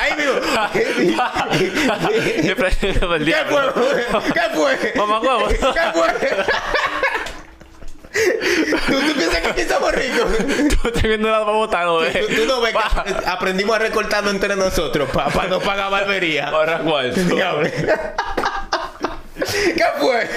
Ahí 0.00 0.12
mismo. 0.16 0.32
Yo 2.42 2.54
el 3.14 3.24
¿Qué 3.24 3.34
fue? 3.50 3.62
¿Qué 4.32 4.40
fue? 4.54 4.92
Mamá 4.96 5.20
huevo. 5.20 5.48
¿Qué 5.48 5.56
fue? 5.92 6.08
¿Tú, 8.12 9.00
tú 9.00 9.14
piensas 9.14 9.40
que 9.40 9.48
aquí 9.48 9.62
somos 9.62 9.92
ricos? 9.94 10.26
Tú 10.82 10.88
estás 10.88 11.02
viendo 11.02 11.28
para 11.28 11.44
botar, 11.44 11.84
¿no? 11.86 11.98
Tú, 12.00 12.26
tú 12.36 12.46
no 12.46 12.60
ves 12.60 12.72
Pa. 12.74 13.04
que 13.04 13.14
aprendimos 13.26 13.76
a 13.76 13.78
recortarnos 13.78 14.32
entre 14.34 14.54
nosotros 14.56 15.08
para 15.10 15.46
no 15.48 15.60
pagar 15.60 15.90
barbería. 15.90 16.50
Cuarto. 16.50 17.20
Diablo. 17.34 17.68
¿Qué 19.74 19.84
fue? 19.98 20.28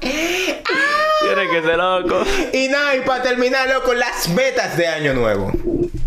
Tiene 0.00 1.50
que 1.50 1.62
ser 1.62 1.76
loco. 1.76 2.22
Y 2.52 2.68
nada, 2.68 2.96
y 2.96 3.00
para 3.00 3.22
terminar, 3.22 3.68
loco, 3.68 3.94
las 3.94 4.28
metas 4.28 4.76
de 4.76 4.86
año 4.86 5.14
nuevo. 5.14 5.52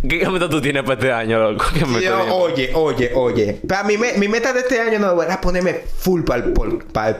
¿Qué 0.07 0.27
meta 0.29 0.49
tú 0.49 0.61
tienes 0.61 0.83
para 0.83 0.93
este 0.95 1.11
año, 1.11 1.39
loco? 1.51 1.65
¿Qué 1.73 1.85
meta 1.85 2.01
Yo, 2.05 2.35
oye, 2.35 2.71
oye, 2.73 3.11
oye. 3.13 3.59
Para 3.67 3.83
mi, 3.83 3.97
me- 3.97 4.13
mi 4.13 4.27
meta 4.27 4.53
de 4.53 4.61
este 4.61 4.79
año 4.79 4.97
nuevo 4.99 5.21
era 5.21 5.39
ponerme 5.41 5.81
full 5.99 6.23
para 6.23 6.43
el, 6.45 6.53
pol- 6.53 6.83
para 6.91 7.09
el- 7.09 7.17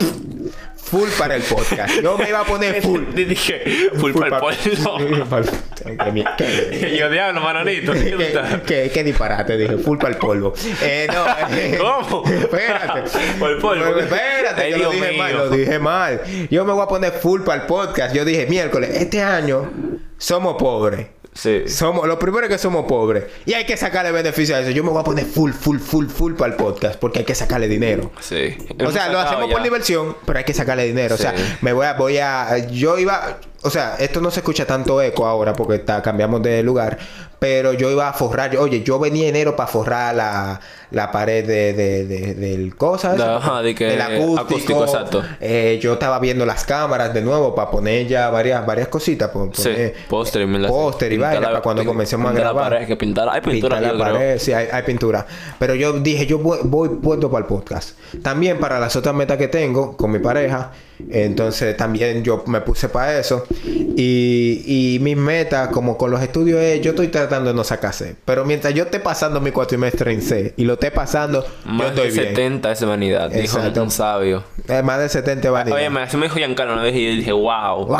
full 0.89 1.10
para 1.17 1.36
el 1.36 1.43
podcast. 1.43 2.02
Yo 2.02 2.17
me 2.17 2.30
iba 2.30 2.39
a 2.41 2.43
poner 2.45 2.82
full. 2.82 3.04
Dije, 3.13 3.89
full 3.95 4.13
para 4.13 4.38
el 4.38 4.41
polvo. 4.41 4.97
Yo, 6.97 7.10
diablo, 7.10 7.41
manolito. 7.41 7.93
¿qué 7.93 8.89
qué, 8.93 9.04
disparate, 9.04 9.58
dije, 9.58 9.78
full 9.78 9.97
para 9.97 10.13
el 10.13 10.19
polvo. 10.19 10.54
Eh, 10.82 11.08
no, 11.12 11.25
eh, 11.56 11.80
¿Cómo? 11.80 12.23
Espérate. 12.30 13.04
Por 13.39 13.52
el 13.52 13.58
polvo. 13.58 13.99
Espérate, 13.99 14.62
Ay, 14.62 14.73
que 14.73 14.80
lo 14.80 14.91
dije 14.91 15.10
mío. 15.12 15.17
mal, 15.17 15.38
lo 15.38 15.49
dije 15.49 15.80
mal. 15.80 16.21
Yo 16.49 16.65
me 16.65 16.73
voy 16.73 16.84
a 16.84 16.88
poner 16.88 17.12
full 17.13 17.41
para 17.41 17.62
el 17.62 17.67
podcast. 17.67 18.15
Yo 18.15 18.25
dije, 18.25 18.47
miércoles, 18.47 18.89
este 18.93 19.21
año 19.21 19.71
somos 20.17 20.56
pobres. 20.58 21.08
Sí. 21.39 21.69
Somos, 21.69 22.06
lo 22.06 22.19
primero 22.19 22.45
es 22.45 22.52
que 22.52 22.58
somos 22.58 22.86
pobres. 22.86 23.23
Y 23.45 23.54
hay 23.54 23.65
que 23.65 23.78
sacarle 23.78 24.12
beneficio 24.12 24.58
a 24.58 24.60
eso. 24.60 24.71
Yo 24.71 24.84
me 24.84 24.89
voy 24.89 24.99
a 24.99 25.06
poner 25.06 25.25
full, 25.25 25.52
full, 25.52 25.80
full, 25.80 26.08
full 26.08 26.34
para 26.34 26.52
el 26.52 26.58
podcast. 26.58 26.99
Porque 26.99 27.19
hay 27.19 27.25
que 27.25 27.34
sacarle 27.34 27.69
dinero. 27.69 28.12
Sí. 28.19 28.58
O 28.86 28.91
sea, 28.91 29.08
lo 29.10 29.19
hacemos 29.19 29.49
por 29.49 29.63
diversión, 29.63 30.17
pero 30.25 30.39
hay 30.39 30.43
que 30.43 30.54
sacarle 30.54 30.86
dinero. 30.86 31.15
Sí. 31.15 31.23
O 31.23 31.30
sea, 31.30 31.36
me 31.62 31.71
voy 31.71 31.86
a, 31.86 31.93
voy 31.93 32.17
a, 32.17 32.58
yo 32.67 32.99
iba, 32.99 33.39
o 33.61 33.69
sea, 33.69 33.95
esto 33.99 34.21
no 34.21 34.31
se 34.31 34.39
escucha 34.39 34.65
tanto 34.65 35.01
eco 35.01 35.25
ahora 35.25 35.53
porque 35.53 35.75
está, 35.75 36.01
cambiamos 36.01 36.41
de 36.41 36.63
lugar, 36.63 36.97
pero 37.39 37.73
yo 37.73 37.89
iba 37.91 38.07
a 38.09 38.13
forrar, 38.13 38.55
oye, 38.57 38.83
yo 38.83 38.99
venía 38.99 39.27
enero 39.27 39.55
para 39.55 39.67
forrar 39.67 40.15
la, 40.15 40.59
la 40.91 41.11
pared 41.11 41.45
de, 41.45 41.73
de, 41.73 42.05
de- 42.05 42.33
del 42.35 42.75
cosa, 42.75 43.13
De- 43.15 43.23
ajá, 43.23 43.61
de 43.61 43.75
que- 43.75 43.85
del 43.85 44.01
acústico, 44.01 44.39
acústico, 44.41 44.83
exacto. 44.85 45.23
Eh, 45.39 45.79
yo 45.81 45.93
estaba 45.93 46.19
viendo 46.19 46.45
las 46.45 46.63
cámaras 46.65 47.13
de 47.13 47.21
nuevo 47.21 47.53
para 47.55 47.69
poner 47.71 48.07
ya 48.07 48.29
varias, 48.29 48.65
varias 48.65 48.87
cositas, 48.89 49.29
Sí, 49.53 49.63
poner 49.63 49.93
póster 50.10 50.41
y 50.41 50.67
póster 50.67 51.13
y 51.13 51.17
vaina 51.17 51.47
para 51.47 51.62
cuando 51.62 51.85
comencemos 51.85 52.29
a 52.29 52.33
la 52.33 52.39
grabar. 52.39 52.71
pared, 52.71 52.87
que 52.87 52.97
pintar- 52.97 53.29
hay 53.31 53.41
pintura, 53.41 53.77
Pintar 53.77 53.95
la 53.95 54.03
creo. 54.05 54.13
pared, 54.15 54.39
sí, 54.39 54.51
hay, 54.53 54.67
hay 54.71 54.83
pintura. 54.83 55.25
Pero 55.57 55.75
yo 55.75 55.93
dije, 55.93 56.25
yo 56.25 56.39
voy, 56.39 56.60
voy 56.63 56.89
puesto 56.89 57.29
para 57.31 57.41
el 57.43 57.47
podcast. 57.47 57.97
También 58.21 58.57
para 58.60 58.79
las 58.79 58.95
otras 58.95 59.13
metas 59.15 59.37
que 59.37 59.47
tengo 59.47 59.95
con 59.95 60.12
mi 60.12 60.19
pareja, 60.19 60.71
Entonces 61.10 61.75
también 61.77 62.23
yo 62.23 62.43
me 62.47 62.62
puse 62.62 62.89
para 62.89 63.19
eso. 63.19 63.45
Y, 63.65 64.63
y 64.65 65.00
mis 65.00 65.17
metas, 65.17 65.69
como 65.69 65.97
con 65.97 66.12
los 66.12 66.21
estudios, 66.21 66.60
es 66.62 66.81
yo 66.81 66.91
estoy 66.91 67.08
tratando 67.08 67.50
de 67.50 67.56
no 67.56 67.63
sacar 67.63 67.93
C. 67.93 68.15
Pero 68.25 68.45
mientras 68.45 68.73
yo 68.73 68.83
esté 68.83 69.00
pasando 69.00 69.39
mi 69.41 69.52
cuatrimestre 69.52 70.12
en 70.13 70.21
C 70.21 70.54
y 70.58 70.65
lo 70.65 70.73
esté 70.73 70.91
pasando, 70.91 71.43
yo 71.43 71.71
Más 71.71 71.89
estoy 71.89 72.12
de 72.12 72.13
bien. 72.13 72.27
70 72.35 72.71
es 72.71 72.85
vanidad. 72.85 73.29
Dijo 73.29 73.58
Exacto. 73.58 73.83
un 73.83 73.91
sabio. 73.91 74.43
Eh, 74.67 74.83
más 74.83 75.00
de 75.00 75.10
70 75.10 75.52
va 75.52 75.62
a 75.62 75.73
Oye, 75.73 75.89
me 75.89 76.02
así 76.02 76.17
me 76.17 76.23
dijo 76.25 76.35
Giancarlo 76.37 76.73
una 76.73 76.83
vez 76.83 76.95
y 76.95 77.06
yo 77.06 77.12
dije, 77.12 77.31
wow. 77.31 77.85
¡Wow! 77.85 77.97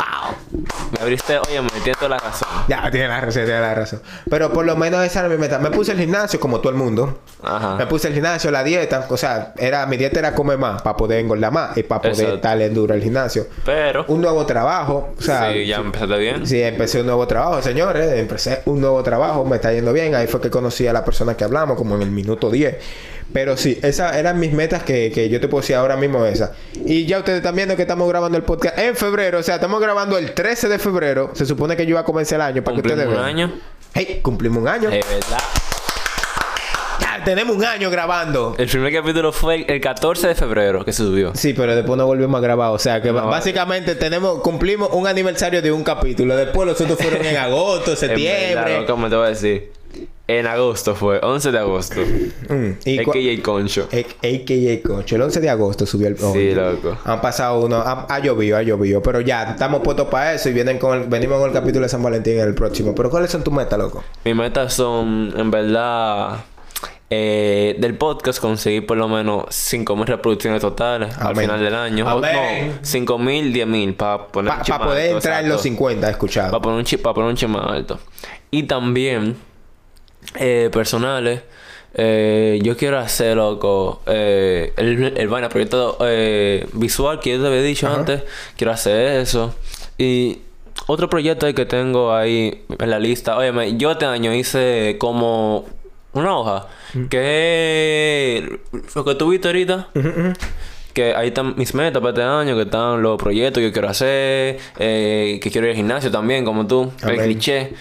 Me 0.92 1.00
abriste, 1.00 1.38
oye, 1.38 1.60
me 1.80 1.84
tienes 1.84 1.98
toda 1.98 2.10
la 2.10 2.18
razón. 2.18 2.48
Ya, 2.68 2.90
tiene 2.90 3.08
la 3.08 3.20
razón, 3.20 3.44
tiene 3.44 3.60
la 3.60 3.74
razón. 3.74 4.02
Pero 4.28 4.52
por 4.52 4.64
lo 4.64 4.76
menos 4.76 5.04
esa 5.04 5.20
era 5.20 5.28
mi 5.28 5.36
meta. 5.36 5.58
Me 5.58 5.70
puse 5.70 5.92
el 5.92 5.98
gimnasio 5.98 6.38
como 6.38 6.60
todo 6.60 6.70
el 6.70 6.78
mundo. 6.78 7.20
Ajá. 7.42 7.76
Me 7.76 7.86
puse 7.86 8.08
el 8.08 8.14
gimnasio, 8.14 8.50
la 8.50 8.62
dieta. 8.62 9.06
O 9.08 9.16
sea, 9.16 9.54
era, 9.56 9.86
mi 9.86 9.96
dieta 9.96 10.18
era 10.18 10.34
comer 10.34 10.58
más 10.58 10.82
para 10.82 10.96
poder 10.96 11.20
engordar 11.20 11.52
más 11.52 11.76
y 11.76 11.82
para 11.82 12.02
poder 12.02 12.34
estarle 12.34 12.68
duro 12.70 12.94
al 12.94 13.02
gimnasio. 13.02 13.46
Pero, 13.64 14.04
Un 14.08 14.20
nuevo 14.20 14.44
trabajo. 14.46 15.14
O 15.18 15.22
sea, 15.22 15.52
sí, 15.52 15.66
ya 15.66 15.76
empezaste 15.76 16.18
bien. 16.18 16.46
Sí, 16.46 16.62
empecé 16.62 17.00
un 17.00 17.06
nuevo 17.06 17.26
trabajo, 17.26 17.62
señores. 17.62 18.12
Empecé 18.12 18.62
un 18.66 18.80
nuevo 18.80 19.02
trabajo, 19.02 19.44
me 19.44 19.56
está 19.56 19.72
yendo 19.72 19.92
bien. 19.92 20.14
Ahí 20.14 20.26
fue 20.26 20.40
que 20.40 20.50
conocí 20.50 20.86
a 20.86 20.92
la 20.92 21.04
persona 21.04 21.36
que 21.36 21.44
hablamos, 21.44 21.76
como 21.76 21.96
en 21.96 22.02
el 22.02 22.10
minuto 22.10 22.50
10. 22.50 22.76
Pero 23.32 23.56
sí, 23.56 23.78
esas 23.82 24.16
eran 24.16 24.38
mis 24.40 24.52
metas 24.52 24.82
que, 24.82 25.12
que 25.12 25.28
yo 25.28 25.40
te 25.40 25.46
puedo 25.48 25.62
decir 25.62 25.76
ahora 25.76 25.96
mismo 25.96 26.24
esa. 26.26 26.52
Y 26.84 27.06
ya 27.06 27.18
ustedes 27.18 27.38
están 27.38 27.54
viendo 27.54 27.76
que 27.76 27.82
estamos 27.82 28.08
grabando 28.08 28.36
el 28.36 28.42
podcast 28.44 28.78
en 28.78 28.96
febrero. 28.96 29.38
O 29.38 29.42
sea, 29.42 29.54
estamos 29.56 29.80
grabando 29.80 30.18
el 30.18 30.32
13 30.32 30.68
de 30.68 30.78
febrero. 30.78 31.30
Se 31.34 31.46
supone 31.46 31.76
que 31.76 31.84
yo 31.84 31.90
iba 31.90 32.00
a 32.00 32.04
comenzar 32.04 32.36
el 32.36 32.42
año 32.42 32.64
para 32.64 32.76
que 32.76 32.82
Cumplimos 32.82 33.04
ustedes 33.04 33.18
un 33.18 33.24
vean. 33.24 33.36
año. 33.50 33.60
Hey, 33.94 34.20
cumplimos 34.22 34.58
un 34.62 34.68
año. 34.68 34.90
Es 34.90 35.06
verdad. 35.08 35.38
Ya, 37.00 37.24
tenemos 37.24 37.56
un 37.56 37.64
año 37.64 37.88
grabando. 37.90 38.54
El 38.58 38.68
primer 38.68 38.92
capítulo 38.92 39.32
fue 39.32 39.54
el- 39.56 39.70
el 39.70 39.80
14 39.80 40.28
de 40.28 40.34
febrero 40.34 40.84
que 40.84 40.92
se 40.92 41.02
subió. 41.02 41.32
Sí, 41.34 41.54
pero 41.54 41.74
después 41.74 41.96
no 41.96 42.06
volvimos 42.06 42.38
a 42.38 42.42
grabar. 42.42 42.70
O 42.72 42.78
sea, 42.78 43.00
que 43.00 43.10
No, 43.12 43.26
básicamente 43.26 43.94
tenemos 43.94 44.40
cumplimos 44.42 44.90
un 44.92 45.06
aniversario 45.06 45.62
de 45.62 45.72
un 45.72 45.82
capítulo. 45.82 46.36
Después 46.36 46.66
los 46.68 46.80
otros 46.80 46.98
fueron 46.98 47.24
en 47.24 47.36
agosto, 47.38 47.92
verdad, 47.92 47.96
septiembre. 48.06 48.84
¿Cómo 48.86 49.08
te 49.08 49.16
voy 49.16 49.26
a 49.26 49.28
decir? 49.30 49.72
En 50.38 50.46
agosto 50.46 50.94
fue, 50.94 51.18
11 51.22 51.50
de 51.50 51.58
agosto. 51.58 52.00
Mm, 52.00 52.70
y 52.84 52.98
cua- 53.00 53.34
AKA 53.36 53.42
Concho. 53.42 53.88
A- 53.92 53.96
AKA 53.96 54.82
Concho. 54.88 55.16
El 55.16 55.22
11 55.22 55.40
de 55.40 55.50
agosto 55.50 55.86
subió 55.86 56.06
el... 56.08 56.16
Sí, 56.18 56.52
loco. 56.54 56.96
Han 57.04 57.20
pasado 57.20 57.58
uno... 57.60 57.76
Ha, 57.78 58.06
ha 58.08 58.18
llovido, 58.20 58.56
ha 58.56 58.62
llovido. 58.62 59.02
Pero 59.02 59.20
ya, 59.22 59.42
estamos 59.50 59.80
puestos 59.82 60.06
para 60.08 60.34
eso 60.34 60.48
y 60.48 60.52
vienen 60.52 60.78
con 60.78 61.00
el- 61.02 61.08
venimos 61.08 61.38
con 61.40 61.48
el 61.48 61.54
capítulo 61.54 61.82
de 61.82 61.88
San 61.88 62.02
Valentín 62.02 62.34
en 62.34 62.46
el 62.46 62.54
próximo. 62.54 62.94
Pero 62.94 63.10
¿cuáles 63.10 63.30
son 63.30 63.42
tus 63.42 63.52
metas, 63.52 63.78
loco? 63.78 64.04
Mis 64.24 64.36
metas 64.36 64.72
son, 64.72 65.32
en 65.36 65.50
verdad, 65.50 66.44
eh, 67.10 67.74
del 67.80 67.96
podcast 67.96 68.38
conseguir 68.40 68.86
por 68.86 68.96
lo 68.96 69.08
menos 69.08 69.46
5.000 69.46 70.04
reproducciones 70.04 70.60
totales 70.60 71.16
al 71.18 71.34
final 71.34 71.58
del 71.60 71.74
año. 71.74 72.04
O, 72.06 72.20
no, 72.20 72.28
5.000, 72.28 73.52
10.000 73.52 73.96
para 73.96 74.26
poner 74.28 74.52
Para 74.56 74.76
un 74.76 74.82
poder 74.86 75.04
alto, 75.06 75.16
entrar 75.16 75.42
en 75.42 75.48
los 75.48 75.60
50, 75.62 76.08
escuchado. 76.10 76.50
Para 76.52 76.62
poner 76.62 76.78
un 76.78 76.84
chip, 76.84 77.02
para 77.02 77.14
poner 77.14 77.30
un 77.30 77.36
chip 77.36 77.48
más 77.48 77.66
alto. 77.68 77.98
Y 78.52 78.62
también, 78.64 79.36
eh, 80.36 80.70
personales, 80.72 81.42
eh, 81.94 82.60
yo 82.62 82.76
quiero 82.76 82.98
hacer, 82.98 83.36
loco, 83.36 84.02
eh, 84.06 84.72
el, 84.76 85.14
el 85.16 85.28
vaina, 85.28 85.48
proyecto 85.48 85.98
eh, 86.02 86.66
visual 86.74 87.20
que 87.20 87.30
yo 87.30 87.40
te 87.40 87.46
había 87.48 87.62
dicho 87.62 87.88
Ajá. 87.88 87.96
antes. 87.96 88.22
Quiero 88.56 88.72
hacer 88.72 89.20
eso. 89.20 89.54
Y 89.98 90.38
otro 90.86 91.08
proyecto 91.10 91.46
ahí 91.46 91.54
que 91.54 91.66
tengo 91.66 92.14
ahí 92.14 92.64
en 92.78 92.90
la 92.90 92.98
lista. 92.98 93.36
Oye, 93.36 93.76
yo 93.76 93.92
este 93.92 94.06
año 94.06 94.32
hice 94.34 94.96
como 94.98 95.66
una 96.12 96.36
hoja. 96.36 96.68
Mm. 96.94 97.04
Que 97.06 98.58
lo 98.94 99.04
que 99.04 99.14
tú 99.14 99.30
viste 99.30 99.48
ahorita. 99.48 99.88
Que 100.92 101.14
ahí 101.14 101.28
están 101.28 101.54
mis 101.56 101.74
metas 101.74 102.00
para 102.00 102.10
este 102.10 102.22
año, 102.22 102.56
que 102.56 102.62
están 102.62 103.00
los 103.02 103.16
proyectos 103.16 103.60
que 103.60 103.68
yo 103.68 103.72
quiero 103.72 103.88
hacer, 103.88 104.58
eh, 104.78 105.38
que 105.40 105.50
quiero 105.50 105.66
ir 105.68 105.72
al 105.72 105.76
gimnasio 105.76 106.10
también, 106.10 106.44
como 106.44 106.66
tú, 106.66 106.92
el 107.06 107.16
cliché. 107.20 107.72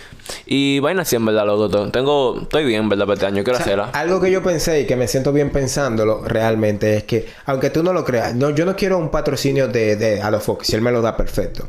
Y 0.46 0.80
vaina 0.80 1.02
así, 1.04 1.16
en 1.16 1.26
verdad, 1.26 1.46
loco. 1.46 1.70
Tengo, 1.92 2.40
estoy 2.42 2.66
bien, 2.66 2.84
en 2.84 2.90
verdad, 2.90 3.06
para 3.06 3.14
este 3.16 3.26
año, 3.26 3.44
quiero 3.44 3.60
O 3.60 3.64
sea, 3.64 3.66
hacerla. 3.66 3.90
algo 3.94 4.20
que 4.22 4.32
yo 4.32 4.42
pensé 4.44 4.82
y 4.82 4.86
que 4.86 4.96
me 4.96 5.08
siento 5.08 5.32
bien 5.34 5.50
pensándolo 5.52 6.24
realmente 6.26 6.96
es 6.98 7.04
que, 7.04 7.28
aunque 7.46 7.70
tú 7.70 7.84
no 7.84 7.94
lo 7.94 8.04
creas, 8.06 8.36
no, 8.36 8.50
yo 8.52 8.66
no 8.66 8.76
quiero 8.76 8.98
un 8.98 9.10
patrocinio 9.10 9.68
de, 9.68 9.96
de 9.96 10.22
Alofox, 10.22 10.68
si 10.68 10.76
él 10.76 10.82
me 10.82 10.92
lo 10.92 11.02
da 11.02 11.16
perfecto. 11.18 11.68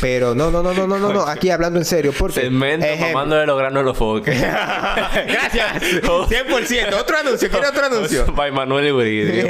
Pero 0.00 0.34
no, 0.34 0.50
no, 0.50 0.62
no, 0.62 0.72
no, 0.74 0.86
no, 0.86 0.98
no, 0.98 1.12
no, 1.12 1.20
aquí 1.26 1.50
hablando 1.50 1.78
en 1.78 1.84
serio, 1.84 2.12
porque... 2.18 2.40
Segmento 2.40 2.86
Ejemplo- 2.86 3.12
mamándole 3.12 3.46
los 3.46 3.58
granos 3.58 3.80
a 3.80 3.84
los 3.84 3.96
foques. 3.96 4.38
Gracias. 4.40 5.82
100%. 6.02 7.00
Otro 7.00 7.16
anuncio. 7.18 7.48
¿Quiere 7.50 7.68
otro 7.68 7.86
anuncio? 7.86 8.26
By 8.34 8.52
Manuel 8.52 8.92
mío. 8.94 9.46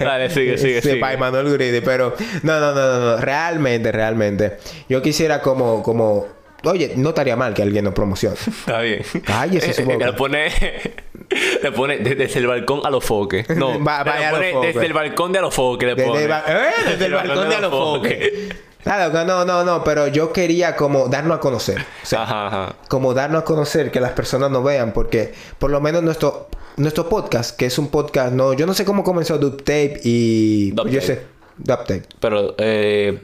Dale, 0.00 0.30
sigue, 0.30 0.58
sigue, 0.58 0.82
Sí, 0.82 0.88
sigue. 0.90 1.00
by 1.00 1.16
Manuel 1.16 1.48
Guridi, 1.48 1.80
pero 1.80 2.14
no, 2.42 2.60
no, 2.60 2.72
no, 2.74 2.86
no, 2.86 2.98
no, 3.00 3.16
realmente, 3.18 3.92
realmente. 3.92 4.58
Yo 4.88 5.02
quisiera 5.02 5.40
como, 5.40 5.82
como, 5.82 6.26
oye, 6.70 6.92
no 6.96 7.10
estaría 7.10 7.36
mal 7.36 7.54
que 7.54 7.62
alguien 7.62 7.84
nos 7.84 7.94
promocione. 7.94 8.36
Está 8.36 8.80
bien. 8.80 9.02
Cállese 9.24 9.72
su 9.72 9.84
boca. 9.84 10.06
Le 10.06 10.12
pone... 10.12 10.50
Le 11.62 11.72
pone 11.72 11.98
de- 11.98 12.14
desde 12.14 12.38
el 12.38 12.46
balcón 12.46 12.82
a 12.84 12.90
los 12.90 13.04
foques. 13.04 13.48
No. 13.56 13.82
Va- 13.82 14.04
le 14.04 14.10
vaya 14.10 14.28
a 14.28 14.30
pone 14.32 14.44
los 14.52 14.54
foques. 14.54 14.74
desde 14.74 14.86
el 14.86 14.92
balcón 14.92 15.32
de 15.32 15.38
a 15.38 15.42
los 15.42 15.54
foques. 15.54 15.88
Le 15.88 15.94
Desde, 15.96 16.08
pone. 16.08 16.22
el, 16.22 16.28
ba- 16.28 16.44
eh, 16.46 16.70
desde 16.90 17.06
el 17.06 17.12
balcón 17.14 17.48
de 17.48 17.54
Alofoque. 17.56 18.48
Claro, 18.84 19.10
que 19.12 19.24
no, 19.24 19.44
no, 19.44 19.64
no, 19.64 19.82
pero 19.82 20.06
yo 20.06 20.32
quería 20.32 20.76
como 20.76 21.08
darnos 21.08 21.38
a 21.38 21.40
conocer. 21.40 21.80
O 21.80 22.06
sea, 22.06 22.22
Ajá, 22.22 22.46
ajá. 22.46 22.74
como 22.88 23.14
darnos 23.14 23.42
a 23.42 23.44
conocer, 23.44 23.90
que 23.90 23.98
las 24.00 24.12
personas 24.12 24.48
nos 24.52 24.62
vean, 24.62 24.92
porque 24.92 25.34
por 25.58 25.72
lo 25.72 25.80
menos 25.80 26.04
nuestro, 26.04 26.48
nuestro 26.76 27.08
podcast, 27.08 27.56
que 27.58 27.66
es 27.66 27.76
un 27.78 27.88
podcast, 27.88 28.32
no, 28.32 28.52
yo 28.52 28.64
no 28.64 28.74
sé 28.74 28.84
cómo 28.84 29.02
comenzó 29.02 29.38
Dubtape 29.38 30.00
y... 30.04 30.70
Dubtape. 30.70 30.90
Yo 30.94 31.00
sé, 31.00 31.22
Dubtape. 31.56 32.02
Pero, 32.20 32.54
eh... 32.58 33.18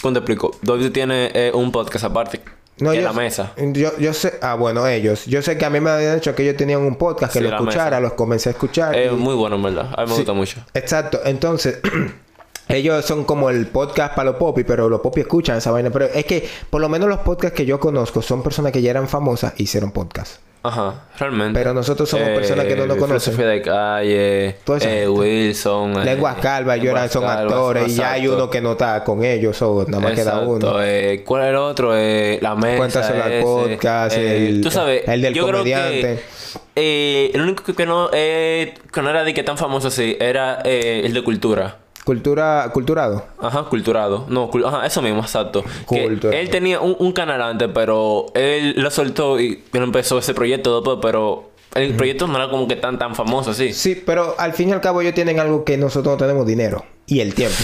¿Cómo 0.00 0.12
te 0.12 0.18
explico? 0.20 0.56
David 0.62 0.92
tiene 0.92 1.30
eh, 1.34 1.50
un 1.52 1.72
podcast 1.72 2.04
aparte. 2.04 2.40
No, 2.82 2.92
en 2.92 3.00
yo, 3.00 3.06
la 3.06 3.12
mesa. 3.12 3.52
Yo, 3.56 3.96
yo 3.98 4.12
sé, 4.12 4.34
ah, 4.42 4.54
bueno, 4.54 4.86
ellos. 4.86 5.24
Yo 5.26 5.40
sé 5.42 5.56
que 5.56 5.64
a 5.64 5.70
mí 5.70 5.80
me 5.80 5.90
habían 5.90 6.14
dicho 6.16 6.34
que 6.34 6.42
ellos 6.42 6.56
tenían 6.56 6.80
un 6.80 6.96
podcast 6.96 7.32
que 7.32 7.38
Sí, 7.38 7.44
lo 7.44 7.50
escuchara, 7.50 7.84
mesa. 7.96 8.00
los 8.00 8.12
comencé 8.14 8.48
a 8.48 8.52
escuchar. 8.52 8.94
Es 8.96 9.12
y- 9.12 9.14
muy 9.14 9.34
bueno, 9.34 9.56
en 9.56 9.62
verdad. 9.62 9.88
A 9.96 10.02
mí 10.02 10.08
me 10.08 10.14
Sí. 10.14 10.20
gusta 10.20 10.32
mucho. 10.32 10.60
Exacto, 10.74 11.20
entonces. 11.24 11.78
Ellos 12.68 13.04
son 13.04 13.24
como 13.24 13.50
el 13.50 13.66
podcast 13.66 14.14
para 14.14 14.30
los 14.30 14.36
popis, 14.38 14.64
pero 14.66 14.88
los 14.88 15.00
popis 15.00 15.22
escuchan 15.24 15.58
esa 15.58 15.70
vaina. 15.72 15.90
Pero 15.90 16.06
es 16.06 16.24
que, 16.24 16.48
por 16.70 16.80
lo 16.80 16.88
menos 16.88 17.08
los 17.08 17.18
podcasts 17.18 17.56
que 17.56 17.66
yo 17.66 17.78
conozco 17.78 18.22
son 18.22 18.42
personas 18.42 18.72
que 18.72 18.80
ya 18.80 18.90
eran 18.90 19.08
famosas 19.08 19.52
y 19.58 19.64
hicieron 19.64 19.90
podcast. 19.90 20.36
Ajá, 20.64 20.94
realmente. 21.18 21.58
Pero 21.58 21.74
nosotros 21.74 22.08
somos 22.08 22.28
personas 22.28 22.66
que 22.66 22.76
no 22.76 22.86
nos 22.86 22.96
conocen. 22.96 23.34
Filosofía 23.34 23.46
de 23.48 23.62
calle, 23.62 24.56
eh. 24.70 25.08
Wilson. 25.08 26.00
eh, 26.00 26.04
Lenguas 26.04 26.36
calvas, 26.36 26.76
ellos 26.76 26.90
eran, 26.92 27.10
son 27.10 27.22
Calvas, 27.24 27.42
actores 27.52 27.88
y 27.92 27.94
ya 27.96 28.12
hay 28.12 28.20
exacto. 28.22 28.42
uno 28.44 28.50
que 28.50 28.60
no 28.60 28.72
está 28.72 29.02
con 29.02 29.24
ellos, 29.24 29.60
o 29.62 29.84
nada 29.88 30.00
más 30.02 30.12
queda 30.12 30.30
Exacto, 30.30 30.50
uno. 30.50 30.74
eh, 30.82 31.22
¿Cuál 31.26 31.42
es 31.42 31.48
el 31.48 31.56
otro? 31.56 31.96
Eh, 31.96 32.38
la 32.40 32.54
mesa. 32.54 32.76
Cuéntaselo 32.76 33.24
al 33.24 33.40
podcast, 33.42 34.16
el- 34.16 34.60
tú 34.60 34.70
sabes, 34.70 35.02
el 35.08 35.20
del 35.22 35.34
yo 35.34 35.46
creo 35.46 35.58
comediante. 35.58 36.00
que, 36.00 36.20
eh, 36.76 37.30
el 37.34 37.40
único 37.40 37.64
que, 37.64 37.74
que 37.74 37.84
no, 37.86 38.08
eh, 38.12 38.74
que 38.92 39.02
no 39.02 39.10
era 39.10 39.24
de 39.24 39.34
que 39.34 39.42
tan 39.42 39.58
famoso 39.58 39.88
así 39.88 40.16
era 40.20 40.60
eh, 40.64 41.02
el 41.04 41.12
de 41.12 41.24
cultura. 41.24 41.78
Cultura, 42.04 42.68
culturado. 42.72 43.24
Ajá, 43.40 43.64
culturado. 43.64 44.26
No, 44.28 44.50
cul- 44.50 44.66
ajá, 44.66 44.84
eso 44.86 45.00
mismo, 45.02 45.20
exacto. 45.20 45.62
Que 45.88 46.02
Culturado. 46.04 46.40
él 46.40 46.50
tenía 46.50 46.80
un, 46.80 46.96
un 46.98 47.12
canal 47.12 47.40
antes, 47.40 47.68
pero 47.72 48.26
él 48.34 48.74
lo 48.76 48.90
soltó 48.90 49.38
y 49.40 49.62
empezó 49.72 50.18
ese 50.18 50.34
proyecto 50.34 50.74
después, 50.80 50.98
pero 51.00 51.50
el 51.74 51.94
proyecto 51.94 52.26
no 52.26 52.36
era 52.36 52.50
como 52.50 52.66
que 52.66 52.76
tan 52.76 52.98
tan 52.98 53.14
famoso 53.14 53.52
así. 53.52 53.72
Sí, 53.72 53.94
pero 54.04 54.34
al 54.38 54.52
fin 54.52 54.70
y 54.70 54.72
al 54.72 54.80
cabo 54.80 55.00
ellos 55.00 55.14
tienen 55.14 55.38
algo 55.38 55.64
que 55.64 55.76
nosotros 55.76 56.14
no 56.14 56.18
tenemos 56.18 56.44
dinero 56.46 56.84
y 57.12 57.20
el 57.20 57.34
tiempo. 57.34 57.58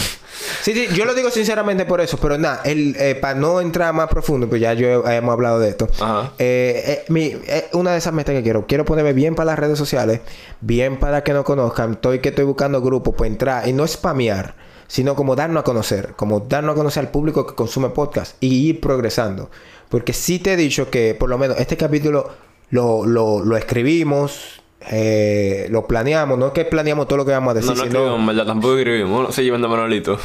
Sí, 0.63 0.75
sí, 0.75 0.89
yo 0.95 1.05
lo 1.07 1.15
digo 1.15 1.31
sinceramente 1.31 1.87
por 1.87 2.01
eso, 2.01 2.19
pero 2.19 2.37
nada, 2.37 2.61
el, 2.65 2.95
eh, 2.99 3.15
para 3.15 3.35
no 3.35 3.61
entrar 3.61 3.95
más 3.95 4.09
profundo, 4.09 4.49
pues 4.49 4.61
ya 4.61 4.75
yo 4.75 5.09
hemos 5.09 5.33
hablado 5.33 5.59
de 5.59 5.71
esto. 5.71 5.89
Ajá. 6.01 6.33
Eh, 6.39 6.83
eh, 6.87 7.05
mi, 7.09 7.35
eh, 7.47 7.69
una 7.73 7.93
de 7.93 7.99
esas 7.99 8.13
metas 8.13 8.35
que 8.35 8.43
quiero, 8.43 8.67
quiero 8.67 8.85
ponerme 8.85 9.15
bien 9.15 9.35
para 9.35 9.47
las 9.47 9.59
redes 9.59 9.79
sociales, 9.79 10.21
bien 10.61 10.99
para 10.99 11.25
que 11.25 11.33
nos 11.33 11.45
conozcan. 11.45 11.93
Estoy 11.93 12.19
que 12.19 12.29
estoy 12.29 12.45
buscando 12.45 12.83
grupos 12.83 13.15
para 13.15 13.27
entrar 13.27 13.69
y 13.69 13.73
no 13.73 13.87
spamear, 13.87 14.55
sino 14.87 15.15
como 15.17 15.35
darnos 15.35 15.63
a 15.63 15.65
conocer, 15.65 16.13
como 16.15 16.41
darnos 16.41 16.75
a 16.75 16.77
conocer 16.77 17.07
al 17.07 17.11
público 17.11 17.47
que 17.47 17.55
consume 17.55 17.89
podcast 17.89 18.37
y 18.41 18.69
ir 18.69 18.81
progresando. 18.81 19.51
Porque 19.89 20.13
sí 20.13 20.39
te 20.39 20.53
he 20.53 20.57
dicho 20.57 20.91
que 20.91 21.15
por 21.15 21.31
lo 21.31 21.39
menos 21.39 21.59
este 21.59 21.79
capítulo 21.79 22.31
lo, 22.71 23.07
lo, 23.07 23.43
lo 23.43 23.57
escribimos, 23.57 24.61
eh, 24.91 25.67
lo 25.71 25.87
planeamos, 25.87 26.39
no 26.39 26.47
es 26.49 26.53
que 26.53 26.65
planeamos 26.65 27.07
todo 27.09 27.19
lo 27.19 27.25
que 27.27 27.33
vamos 27.33 27.51
a 27.53 27.55
decir, 27.55 27.71
No, 27.71 27.75
no 27.77 27.83
sino... 27.85 27.99
escribimos, 28.01 28.27
verdad, 28.27 28.47
tampoco 28.47 28.77
escribimos. 28.79 29.23
No 29.29 29.33
se 29.33 29.45
llevan 29.45 29.63
de 29.63 29.69
Manolito. 29.69 30.19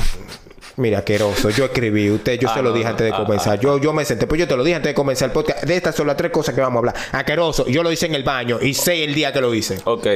Mira, 0.75 0.99
asqueroso. 0.99 1.49
Yo 1.51 1.65
escribí. 1.65 2.09
Usted, 2.09 2.39
yo 2.39 2.49
Ah, 2.51 2.53
se 2.55 2.61
lo 2.63 2.73
dije 2.73 2.87
antes 2.87 3.05
de 3.05 3.13
Ah, 3.13 3.17
comenzar. 3.23 3.53
ah, 3.57 3.61
yo, 3.61 3.77
yo 3.77 3.93
me 3.93 4.05
senté. 4.05 4.25
Pues 4.25 4.39
yo 4.39 4.47
te 4.47 4.55
lo 4.55 4.63
dije 4.63 4.75
antes 4.75 4.89
de 4.89 4.95
comenzar 4.95 5.27
el 5.29 5.33
podcast. 5.33 5.63
De 5.63 5.75
estas 5.75 5.95
son 5.95 6.07
las 6.07 6.17
tres 6.17 6.31
cosas 6.31 6.55
que 6.55 6.61
vamos 6.61 6.77
a 6.77 6.79
hablar. 6.79 6.95
Asqueroso. 7.11 7.67
Yo 7.67 7.83
lo 7.83 7.91
hice 7.91 8.05
en 8.07 8.15
el 8.15 8.23
baño 8.23 8.59
y 8.61 8.73
sé 8.73 9.03
el 9.03 9.13
día 9.13 9.31
que 9.31 9.41
lo 9.41 9.53
hice. 9.53 9.77
Ok. 9.83 10.07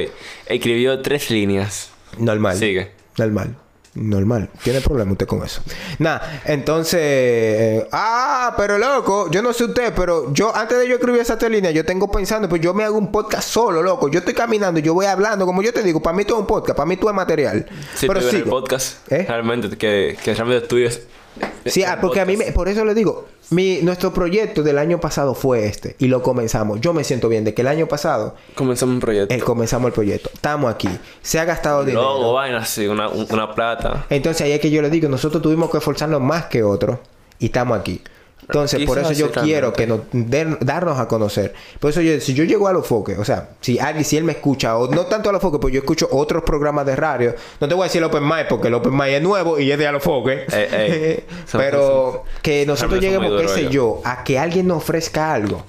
Escribió 0.46 1.00
tres 1.00 1.30
líneas. 1.30 1.90
Normal. 2.18 2.56
Sigue. 2.56 2.90
Normal. 3.18 3.54
Normal. 4.00 4.48
¿Tiene 4.62 4.80
problema 4.80 5.12
usted 5.12 5.26
con 5.26 5.42
eso? 5.42 5.60
Nada, 5.98 6.40
entonces... 6.44 7.00
eh, 7.02 7.88
ah, 7.92 8.54
pero 8.56 8.78
loco, 8.78 9.30
yo 9.30 9.42
no 9.42 9.52
sé 9.52 9.64
usted, 9.64 9.92
pero 9.94 10.32
yo 10.32 10.54
antes 10.54 10.78
de 10.78 10.88
yo 10.88 10.94
escribir 10.94 11.20
esa 11.20 11.36
línea, 11.48 11.70
yo 11.70 11.84
tengo 11.84 12.10
pensando, 12.10 12.48
pues 12.48 12.60
yo 12.62 12.74
me 12.74 12.84
hago 12.84 12.96
un 12.96 13.10
podcast 13.10 13.48
solo, 13.48 13.82
loco. 13.82 14.08
Yo 14.08 14.20
estoy 14.20 14.34
caminando, 14.34 14.80
yo 14.80 14.94
voy 14.94 15.06
hablando, 15.06 15.46
como 15.46 15.62
yo 15.62 15.72
te 15.72 15.82
digo, 15.82 16.00
para 16.00 16.16
mí 16.16 16.24
todo 16.24 16.38
es 16.38 16.40
un 16.42 16.46
podcast, 16.46 16.76
para 16.76 16.86
mí 16.86 16.96
todo 16.96 17.10
es 17.10 17.16
material. 17.16 17.66
Si 17.94 18.06
pero 18.06 18.20
sigo. 18.22 18.50
podcast, 18.50 19.10
¿Eh? 19.12 19.24
realmente, 19.28 19.76
que, 19.76 20.16
que 20.22 20.34
realmente 20.34 20.66
tú 20.66 20.76
es... 20.78 21.00
Sí, 21.66 21.82
ah, 21.84 21.98
porque 22.00 22.20
a 22.20 22.24
mí, 22.24 22.36
me- 22.36 22.50
por 22.52 22.68
eso 22.68 22.84
le 22.84 22.94
digo, 22.94 23.26
mi, 23.50 23.80
nuestro 23.82 24.12
proyecto 24.12 24.62
del 24.62 24.78
año 24.78 25.00
pasado 25.00 25.34
fue 25.34 25.66
este 25.66 25.96
y 25.98 26.08
lo 26.08 26.22
comenzamos. 26.22 26.80
Yo 26.80 26.92
me 26.92 27.02
siento 27.04 27.28
bien 27.28 27.44
de 27.44 27.54
que 27.54 27.62
el 27.62 27.68
año 27.68 27.86
pasado 27.86 28.34
Comenzamos 28.54 28.94
un 28.94 29.00
proyecto. 29.00 29.34
eh, 29.34 29.38
comenzamos 29.40 29.88
el 29.88 29.92
proyecto. 29.94 30.30
Estamos 30.34 30.70
aquí. 30.72 30.88
Se 31.22 31.38
ha 31.38 31.44
gastado 31.44 31.84
dinero. 31.84 32.02
Logo, 32.02 32.34
vaina 32.34 32.58
así, 32.58 32.86
una, 32.86 33.08
un- 33.08 33.26
una 33.30 33.54
plata. 33.54 34.04
Entonces 34.10 34.42
ahí 34.42 34.52
es 34.52 34.60
que 34.60 34.70
yo 34.70 34.82
le 34.82 34.90
digo, 34.90 35.08
nosotros 35.08 35.42
tuvimos 35.42 35.70
que 35.70 35.78
esforzarnos 35.78 36.20
más 36.20 36.46
que 36.46 36.62
otros 36.62 36.98
y 37.38 37.46
estamos 37.46 37.78
aquí. 37.78 38.02
Entonces, 38.48 38.80
por 38.86 38.98
eso 38.98 39.12
yo 39.12 39.26
quiero 39.44 39.72
que 39.74 39.86
nos 39.86 40.00
den- 40.12 40.56
darnos 40.60 40.98
a 40.98 41.06
conocer. 41.06 41.52
Por 41.80 41.90
eso 41.90 42.00
yo, 42.00 42.18
si 42.20 42.32
yo 42.34 42.44
llego 42.44 42.66
a 42.68 42.72
los 42.72 42.86
foques, 42.86 43.18
o 43.18 43.24
sea, 43.24 43.50
si 43.60 43.78
alguien, 43.78 44.04
si 44.04 44.16
él 44.16 44.24
me 44.24 44.32
escucha, 44.32 44.76
o 44.76 44.88
no 44.88 45.06
tanto 45.06 45.28
a 45.28 45.32
los 45.32 45.42
foques, 45.42 45.60
pues 45.60 45.72
yo 45.74 45.80
escucho 45.80 46.08
otros 46.12 46.42
programas 46.44 46.86
de 46.86 46.96
radio. 46.96 47.34
No 47.60 47.68
te 47.68 47.74
voy 47.74 47.82
a 47.82 47.86
decir 47.86 47.98
el 48.00 48.04
Open 48.04 48.24
Mic, 48.26 48.48
porque 48.48 48.68
el 48.68 48.74
Open 48.74 48.94
Mic 48.96 49.08
es 49.08 49.22
nuevo 49.22 49.58
y 49.58 49.70
es 49.70 49.78
de 49.78 49.86
a 49.86 49.92
los 49.92 50.02
foques. 50.02 50.42
Pero 51.52 52.24
que 52.42 52.64
nosotros 52.66 53.00
lleguemos, 53.00 53.30
qué 53.40 53.48
sé 53.48 53.68
yo, 53.70 54.00
a 54.04 54.24
que 54.24 54.38
alguien 54.38 54.66
nos 54.66 54.78
ofrezca 54.78 55.32
algo. 55.34 55.62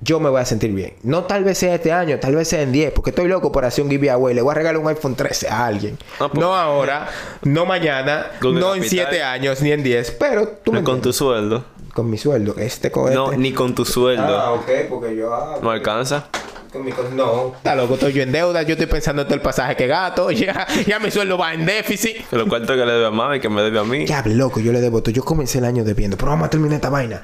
Yo 0.00 0.20
me 0.20 0.28
voy 0.30 0.40
a 0.40 0.44
sentir 0.44 0.70
bien. 0.72 0.94
No 1.02 1.24
tal 1.24 1.42
vez 1.42 1.58
sea 1.58 1.74
este 1.74 1.90
año, 1.92 2.18
tal 2.20 2.36
vez 2.36 2.46
sea 2.48 2.62
en 2.62 2.70
10, 2.70 2.92
porque 2.92 3.10
estoy 3.10 3.26
loco 3.26 3.50
por 3.50 3.64
hacer 3.64 3.82
un 3.84 3.90
giveaway. 3.90 4.32
Le 4.34 4.42
voy 4.42 4.52
a 4.52 4.54
regalar 4.54 4.80
un 4.80 4.88
iPhone 4.88 5.16
13 5.16 5.48
a 5.48 5.66
alguien. 5.66 5.98
Ah, 6.20 6.28
pues. 6.28 6.38
No 6.40 6.54
ahora, 6.54 7.08
no 7.42 7.66
mañana, 7.66 8.26
Con 8.40 8.54
no 8.54 8.74
en 8.74 8.82
capital. 8.82 9.06
7 9.10 9.22
años, 9.24 9.60
ni 9.60 9.72
en 9.72 9.82
10, 9.82 10.12
pero 10.12 10.46
tú 10.48 10.72
me 10.72 10.84
con 10.84 11.00
tu 11.00 11.12
sueldo. 11.12 11.64
Con 11.92 12.08
mi 12.08 12.16
sueldo. 12.16 12.54
Este 12.58 12.92
con 12.92 13.12
No, 13.12 13.32
ni 13.32 13.52
con 13.52 13.74
tu 13.74 13.84
sueldo. 13.84 14.38
Ah, 14.38 14.52
ok, 14.52 14.68
porque 14.88 15.16
yo... 15.16 15.34
ah, 15.34 15.58
No 15.60 15.70
alcanza. 15.72 16.28
con 16.72 16.84
mi 16.84 16.92
No. 17.16 17.54
Está 17.56 17.74
loco, 17.74 17.94
estoy 17.94 18.12
yo 18.12 18.22
en 18.22 18.30
deuda. 18.30 18.62
Yo 18.62 18.74
estoy 18.74 18.86
pensando 18.86 19.22
en 19.22 19.26
todo 19.28 19.34
el 19.34 19.40
pasaje 19.42 19.74
que 19.74 19.88
gato. 19.88 20.30
Ya, 20.38 20.64
ya 20.86 21.00
mi 21.00 21.10
sueldo 21.10 21.36
va 21.36 21.54
en 21.54 21.66
déficit. 21.66 22.18
Lo 22.30 22.46
cuarto 22.46 22.74
que 22.74 22.86
le 22.86 22.92
debe 22.92 23.06
a 23.06 23.10
mami, 23.10 23.40
que 23.40 23.48
me 23.48 23.62
debe 23.62 23.80
a 23.80 23.84
mí. 23.84 24.06
Ya, 24.06 24.22
loco, 24.26 24.60
yo 24.60 24.70
le 24.72 24.80
debo 24.80 25.02
todo. 25.02 25.10
Yo 25.12 25.24
comencé 25.24 25.58
el 25.58 25.64
año 25.64 25.82
debiendo, 25.82 26.16
pero 26.16 26.30
vamos 26.30 26.46
a 26.46 26.50
terminar 26.50 26.76
esta 26.76 26.88
vaina. 26.90 27.20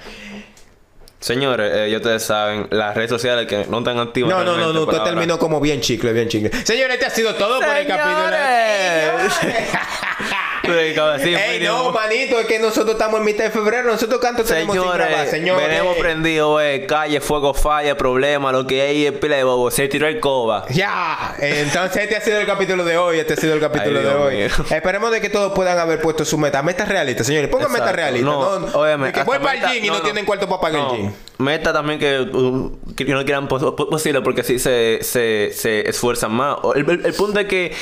Señores, 1.24 1.72
eh, 1.74 1.90
ya 1.90 1.96
ustedes 1.96 2.22
saben, 2.22 2.66
las 2.68 2.94
redes 2.94 3.08
sociales 3.08 3.46
que 3.46 3.64
no 3.70 3.78
están 3.78 3.98
activas. 3.98 4.30
No, 4.30 4.44
no, 4.44 4.58
no, 4.58 4.74
no, 4.74 4.82
usted 4.82 5.00
terminó 5.04 5.38
como 5.38 5.58
bien 5.58 5.80
chicle, 5.80 6.12
bien 6.12 6.28
chicle. 6.28 6.50
Señores, 6.66 6.96
este 6.96 7.06
ha 7.06 7.10
sido 7.10 7.34
todo 7.34 7.60
por 7.60 7.74
el 7.74 7.86
capítulo. 7.86 8.28
Señores. 10.64 11.22
Sí, 11.22 11.34
Ey, 11.34 11.60
no, 11.60 11.90
manito, 11.92 12.38
es 12.40 12.46
que 12.46 12.58
nosotros 12.58 12.92
estamos 12.92 13.20
en 13.20 13.26
mitad 13.26 13.44
de 13.44 13.50
febrero. 13.50 13.90
Nosotros 13.90 14.20
canto 14.20 14.42
tenemos 14.44 14.74
sin 14.76 14.82
grabar, 14.84 15.08
Señores, 15.08 15.30
señores. 15.30 15.68
venimos 15.68 15.96
prendidos, 15.98 16.62
eh, 16.62 16.84
calle, 16.88 17.20
fuego, 17.20 17.54
falla, 17.54 17.96
problema, 17.96 18.50
lo 18.52 18.66
que 18.66 18.80
hay 18.82 19.06
es 19.06 19.12
pila 19.12 19.36
de 19.36 19.44
bobo. 19.44 19.70
Se 19.70 19.88
tiró 19.88 20.06
el 20.06 20.20
coba. 20.20 20.66
Ya, 20.70 21.34
entonces 21.40 22.02
este 22.04 22.16
ha 22.16 22.20
sido 22.20 22.40
el 22.40 22.46
capítulo 22.46 22.84
de 22.84 22.96
hoy, 22.96 23.18
este 23.18 23.34
ha 23.34 23.36
sido 23.36 23.54
el 23.54 23.60
capítulo 23.60 23.98
Ay, 24.00 24.04
de 24.04 24.14
hoy. 24.14 24.36
mío. 24.36 24.46
Esperemos 24.70 25.10
de 25.10 25.20
que 25.20 25.28
todos 25.28 25.52
puedan 25.52 25.78
haber 25.78 26.00
puesto 26.00 26.24
su 26.24 26.38
meta. 26.38 26.62
Meta 26.62 26.84
realista, 26.84 27.24
señores. 27.24 27.48
Pongan 27.50 27.70
meta 27.70 27.84
Exacto. 27.90 27.96
realista. 27.96 28.24
No, 28.30 28.58
No, 28.60 28.66
obviamente, 28.80 29.22
Que 29.24 29.30
el 29.30 29.40
meta- 29.40 29.70
gym 29.72 29.84
y 29.84 29.88
no, 29.88 30.00
tienen 30.02 30.24
cuarto 30.24 30.48
para 30.48 30.60
pagar 30.60 30.80
No, 30.80 30.94
el 30.94 31.00
gym. 31.02 31.12
Meta 31.38 31.72
también 31.72 31.98
que, 31.98 32.20
uh, 32.20 32.78
que 32.96 33.04
no 33.06 33.24
quieran 33.24 33.48
pos- 33.48 33.74
pos- 33.74 33.88
posible 33.90 34.20
porque 34.22 34.42
así 34.42 34.58
se, 34.58 35.00
se, 35.02 35.50
se 35.52 35.88
esfuerzan 35.88 36.32
más. 36.32 36.56
O 36.62 36.74
El, 36.74 36.88
el- 36.88 37.06
el 37.06 37.12
punto 37.14 37.40
es 37.40 37.46
que, 37.46 37.72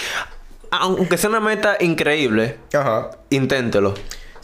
aunque 0.72 1.16
sea 1.18 1.30
una 1.30 1.40
meta 1.40 1.76
increíble, 1.80 2.56
Ajá. 2.74 3.10
inténtelo. 3.30 3.94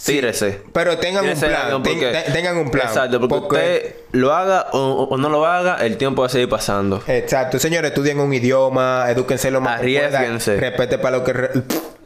Tírese. 0.05 0.61
Pero 0.73 0.97
tengan 0.99 1.25
un 1.25 1.31
Tírese 1.35 1.49
plan. 1.49 1.83
porque- 1.83 2.13
ten- 2.13 2.33
tengan 2.33 2.57
un 2.57 2.71
plan. 2.71 2.87
Exacto, 2.87 3.19
porque, 3.27 3.57
usted 3.57 3.95
lo 4.13 4.33
haga 4.33 4.69
o, 4.73 5.09
o 5.11 5.17
no 5.17 5.29
lo 5.29 5.45
haga, 5.45 5.85
el 5.85 5.97
tiempo 5.97 6.23
va 6.23 6.27
a 6.27 6.31
seguir 6.31 6.49
pasando. 6.49 7.03
Exacto, 7.09 7.59
señores, 7.59 7.91
estudien 7.91 8.21
un 8.21 8.33
idioma, 8.33 9.07
edúquense 9.11 9.51
lo 9.51 9.61
más. 9.61 9.81
Arriésguense. 9.81 10.57
Respete 10.57 10.99
para 10.99 11.17
lo 11.19 11.25
que 11.25 11.33
re- 11.33 11.51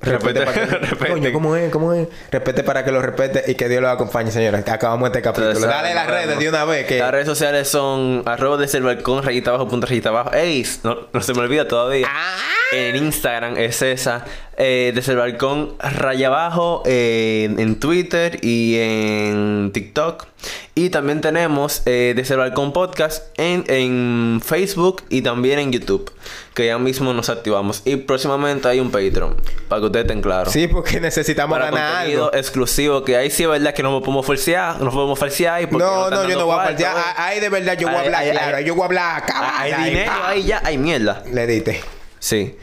respete 0.03 0.41
Respete- 0.41 0.45
para 0.45 0.53
que 0.69 0.77
respete. 0.77 1.13
Coño, 1.13 1.33
¿cómo 1.33 1.57
es? 1.57 1.71
¿Cómo 1.71 1.93
es? 1.95 2.09
Respete 2.31 2.63
para 2.63 2.85
que 2.85 2.93
lo 2.93 3.01
respete 3.03 3.45
y 3.51 3.55
que 3.55 3.69
Dios 3.69 3.81
los 3.83 3.91
acompañe, 3.91 4.31
señores. 4.31 4.67
Acabamos 4.69 5.07
este 5.09 5.23
capítulo. 5.23 5.51
Ustedes 5.53 5.69
Dale 5.69 5.95
las 5.95 6.07
redes 6.07 6.39
de 6.39 6.49
una 6.49 6.65
vez 6.65 6.87
que 6.87 6.99
Las 6.99 7.11
redes 7.11 7.27
sociales 7.27 7.69
son 7.69 8.23
arroba 8.27 8.57
desde 8.57 8.79
el 8.79 8.85
balcón, 8.85 9.23
rayita 9.23 9.51
abajo, 9.51 9.69
punto 9.69 9.87
rayita 9.87 10.09
abajo. 10.11 10.33
Ey, 10.33 10.67
no, 10.85 10.97
no 11.13 11.21
se 11.21 11.33
me 11.35 11.41
olvida 11.41 11.67
todavía. 11.69 12.07
Ah. 12.11 12.37
En 12.73 12.97
Instagram 12.97 13.59
es 13.59 13.83
esa. 13.83 14.25
eh, 14.57 14.93
desde 14.95 15.13
el 15.13 15.19
balcón, 15.19 15.75
raya 15.79 16.29
abajo. 16.29 16.83
eh, 16.87 17.55
en 17.59 17.79
Twitter 17.79 18.39
y 18.43 18.77
en 18.79 19.71
TikTok. 19.75 20.27
Y 20.75 20.91
también 20.91 21.21
tenemos 21.21 21.83
eh, 21.87 22.15
desde 22.17 22.35
el 22.35 22.41
balcón 22.41 22.73
podcast 22.73 23.25
en, 23.39 23.65
en 23.69 24.41
Facebook 24.45 25.03
y 25.09 25.23
también 25.23 25.59
en 25.59 25.73
YouTube. 25.73 26.11
Que 26.55 26.67
ya 26.67 26.79
mismo 26.79 27.13
nos 27.15 27.29
activamos. 27.31 27.83
Y 27.85 27.97
próximamente 27.97 28.69
hay 28.69 28.81
un 28.81 28.91
Patreon. 28.91 29.37
Para 29.69 29.81
que 29.81 29.87
ustedes 29.87 30.05
estén 30.05 30.21
claros. 30.23 30.53
Sí, 30.53 30.67
porque 30.69 31.01
necesitamos 31.01 31.57
Para 31.59 31.71
ganar 31.71 31.93
contenido 31.95 32.25
algo. 32.27 32.37
exclusivo, 32.37 33.05
que 33.05 33.17
ahí 33.17 33.31
sí 33.31 33.43
es 33.45 33.49
verdad 33.49 33.73
que 33.75 33.83
no 33.83 34.01
podemos 34.01 34.27
falsear, 34.27 34.81
no 34.81 34.91
podemos 34.91 35.19
falsear. 35.19 35.63
y 35.63 35.67
porque 35.67 35.85
No, 35.85 36.11
no, 36.11 36.29
yo 36.29 36.39
no 36.39 36.47
voy 36.47 36.59
a. 36.59 36.71
¿eh? 36.71 36.87
Ahí 37.17 37.41
de 37.41 37.49
verdad 37.49 37.79
yo 37.79 37.89
voy 37.89 37.97
a 37.97 38.01
hablar 38.01 38.31
claro. 38.31 38.61
Yo 38.61 38.75
voy 38.75 38.83
a 38.83 38.87
hablar 38.87 39.27
cabal. 39.27 39.51
Hay 39.57 39.85
dinero, 39.91 40.13
ahí 40.25 40.43
ya 40.45 40.61
hay 40.65 40.79
mierda. 40.79 41.23
Le 41.33 41.47
diste. 41.47 41.81
Sí. 42.23 42.57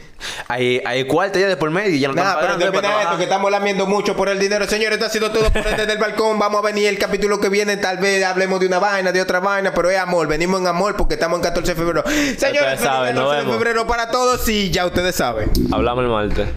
Hay, 0.48 0.80
hay 0.86 1.04
cuarto 1.04 1.38
ya 1.38 1.46
de 1.46 1.56
por 1.58 1.70
medio 1.70 1.94
y 1.94 2.00
ya 2.00 2.08
no 2.08 2.14
Nada, 2.14 2.30
están 2.30 2.40
pero 2.40 2.54
pagando 2.54 2.72
para 2.72 2.88
termina 2.88 3.02
esto, 3.02 3.16
que 3.18 3.24
estamos 3.24 3.50
lamiendo 3.50 3.86
mucho 3.86 4.16
por 4.16 4.30
el 4.30 4.38
dinero. 4.38 4.66
Señores, 4.66 4.94
esto 4.94 5.04
ha 5.04 5.10
sido 5.10 5.30
todo 5.30 5.50
por 5.52 5.64
desde 5.76 5.92
el 5.92 5.98
balcón. 5.98 6.38
Vamos 6.38 6.62
a 6.62 6.66
venir 6.66 6.88
el 6.88 6.96
capítulo 6.98 7.38
que 7.38 7.50
viene. 7.50 7.76
Tal 7.76 7.98
vez 7.98 8.24
hablemos 8.24 8.58
de 8.58 8.66
una 8.66 8.78
vaina, 8.78 9.12
de 9.12 9.20
otra 9.20 9.38
vaina, 9.38 9.74
pero 9.74 9.90
es 9.90 9.98
amor. 9.98 10.28
Venimos 10.28 10.62
en 10.62 10.66
amor 10.66 10.96
porque 10.96 11.14
estamos 11.14 11.36
en 11.38 11.42
14 11.42 11.74
de 11.74 11.76
febrero. 11.76 12.04
Señores, 12.38 12.70
feliz 12.70 12.80
saben, 12.80 13.14
nos 13.14 13.24
14 13.28 13.46
de 13.46 13.52
febrero 13.52 13.86
para 13.86 14.10
todos 14.10 14.48
y 14.48 14.70
ya 14.70 14.86
ustedes 14.86 15.14
saben. 15.14 15.50
Hablamos 15.70 16.04
el 16.04 16.10
martes. 16.10 16.48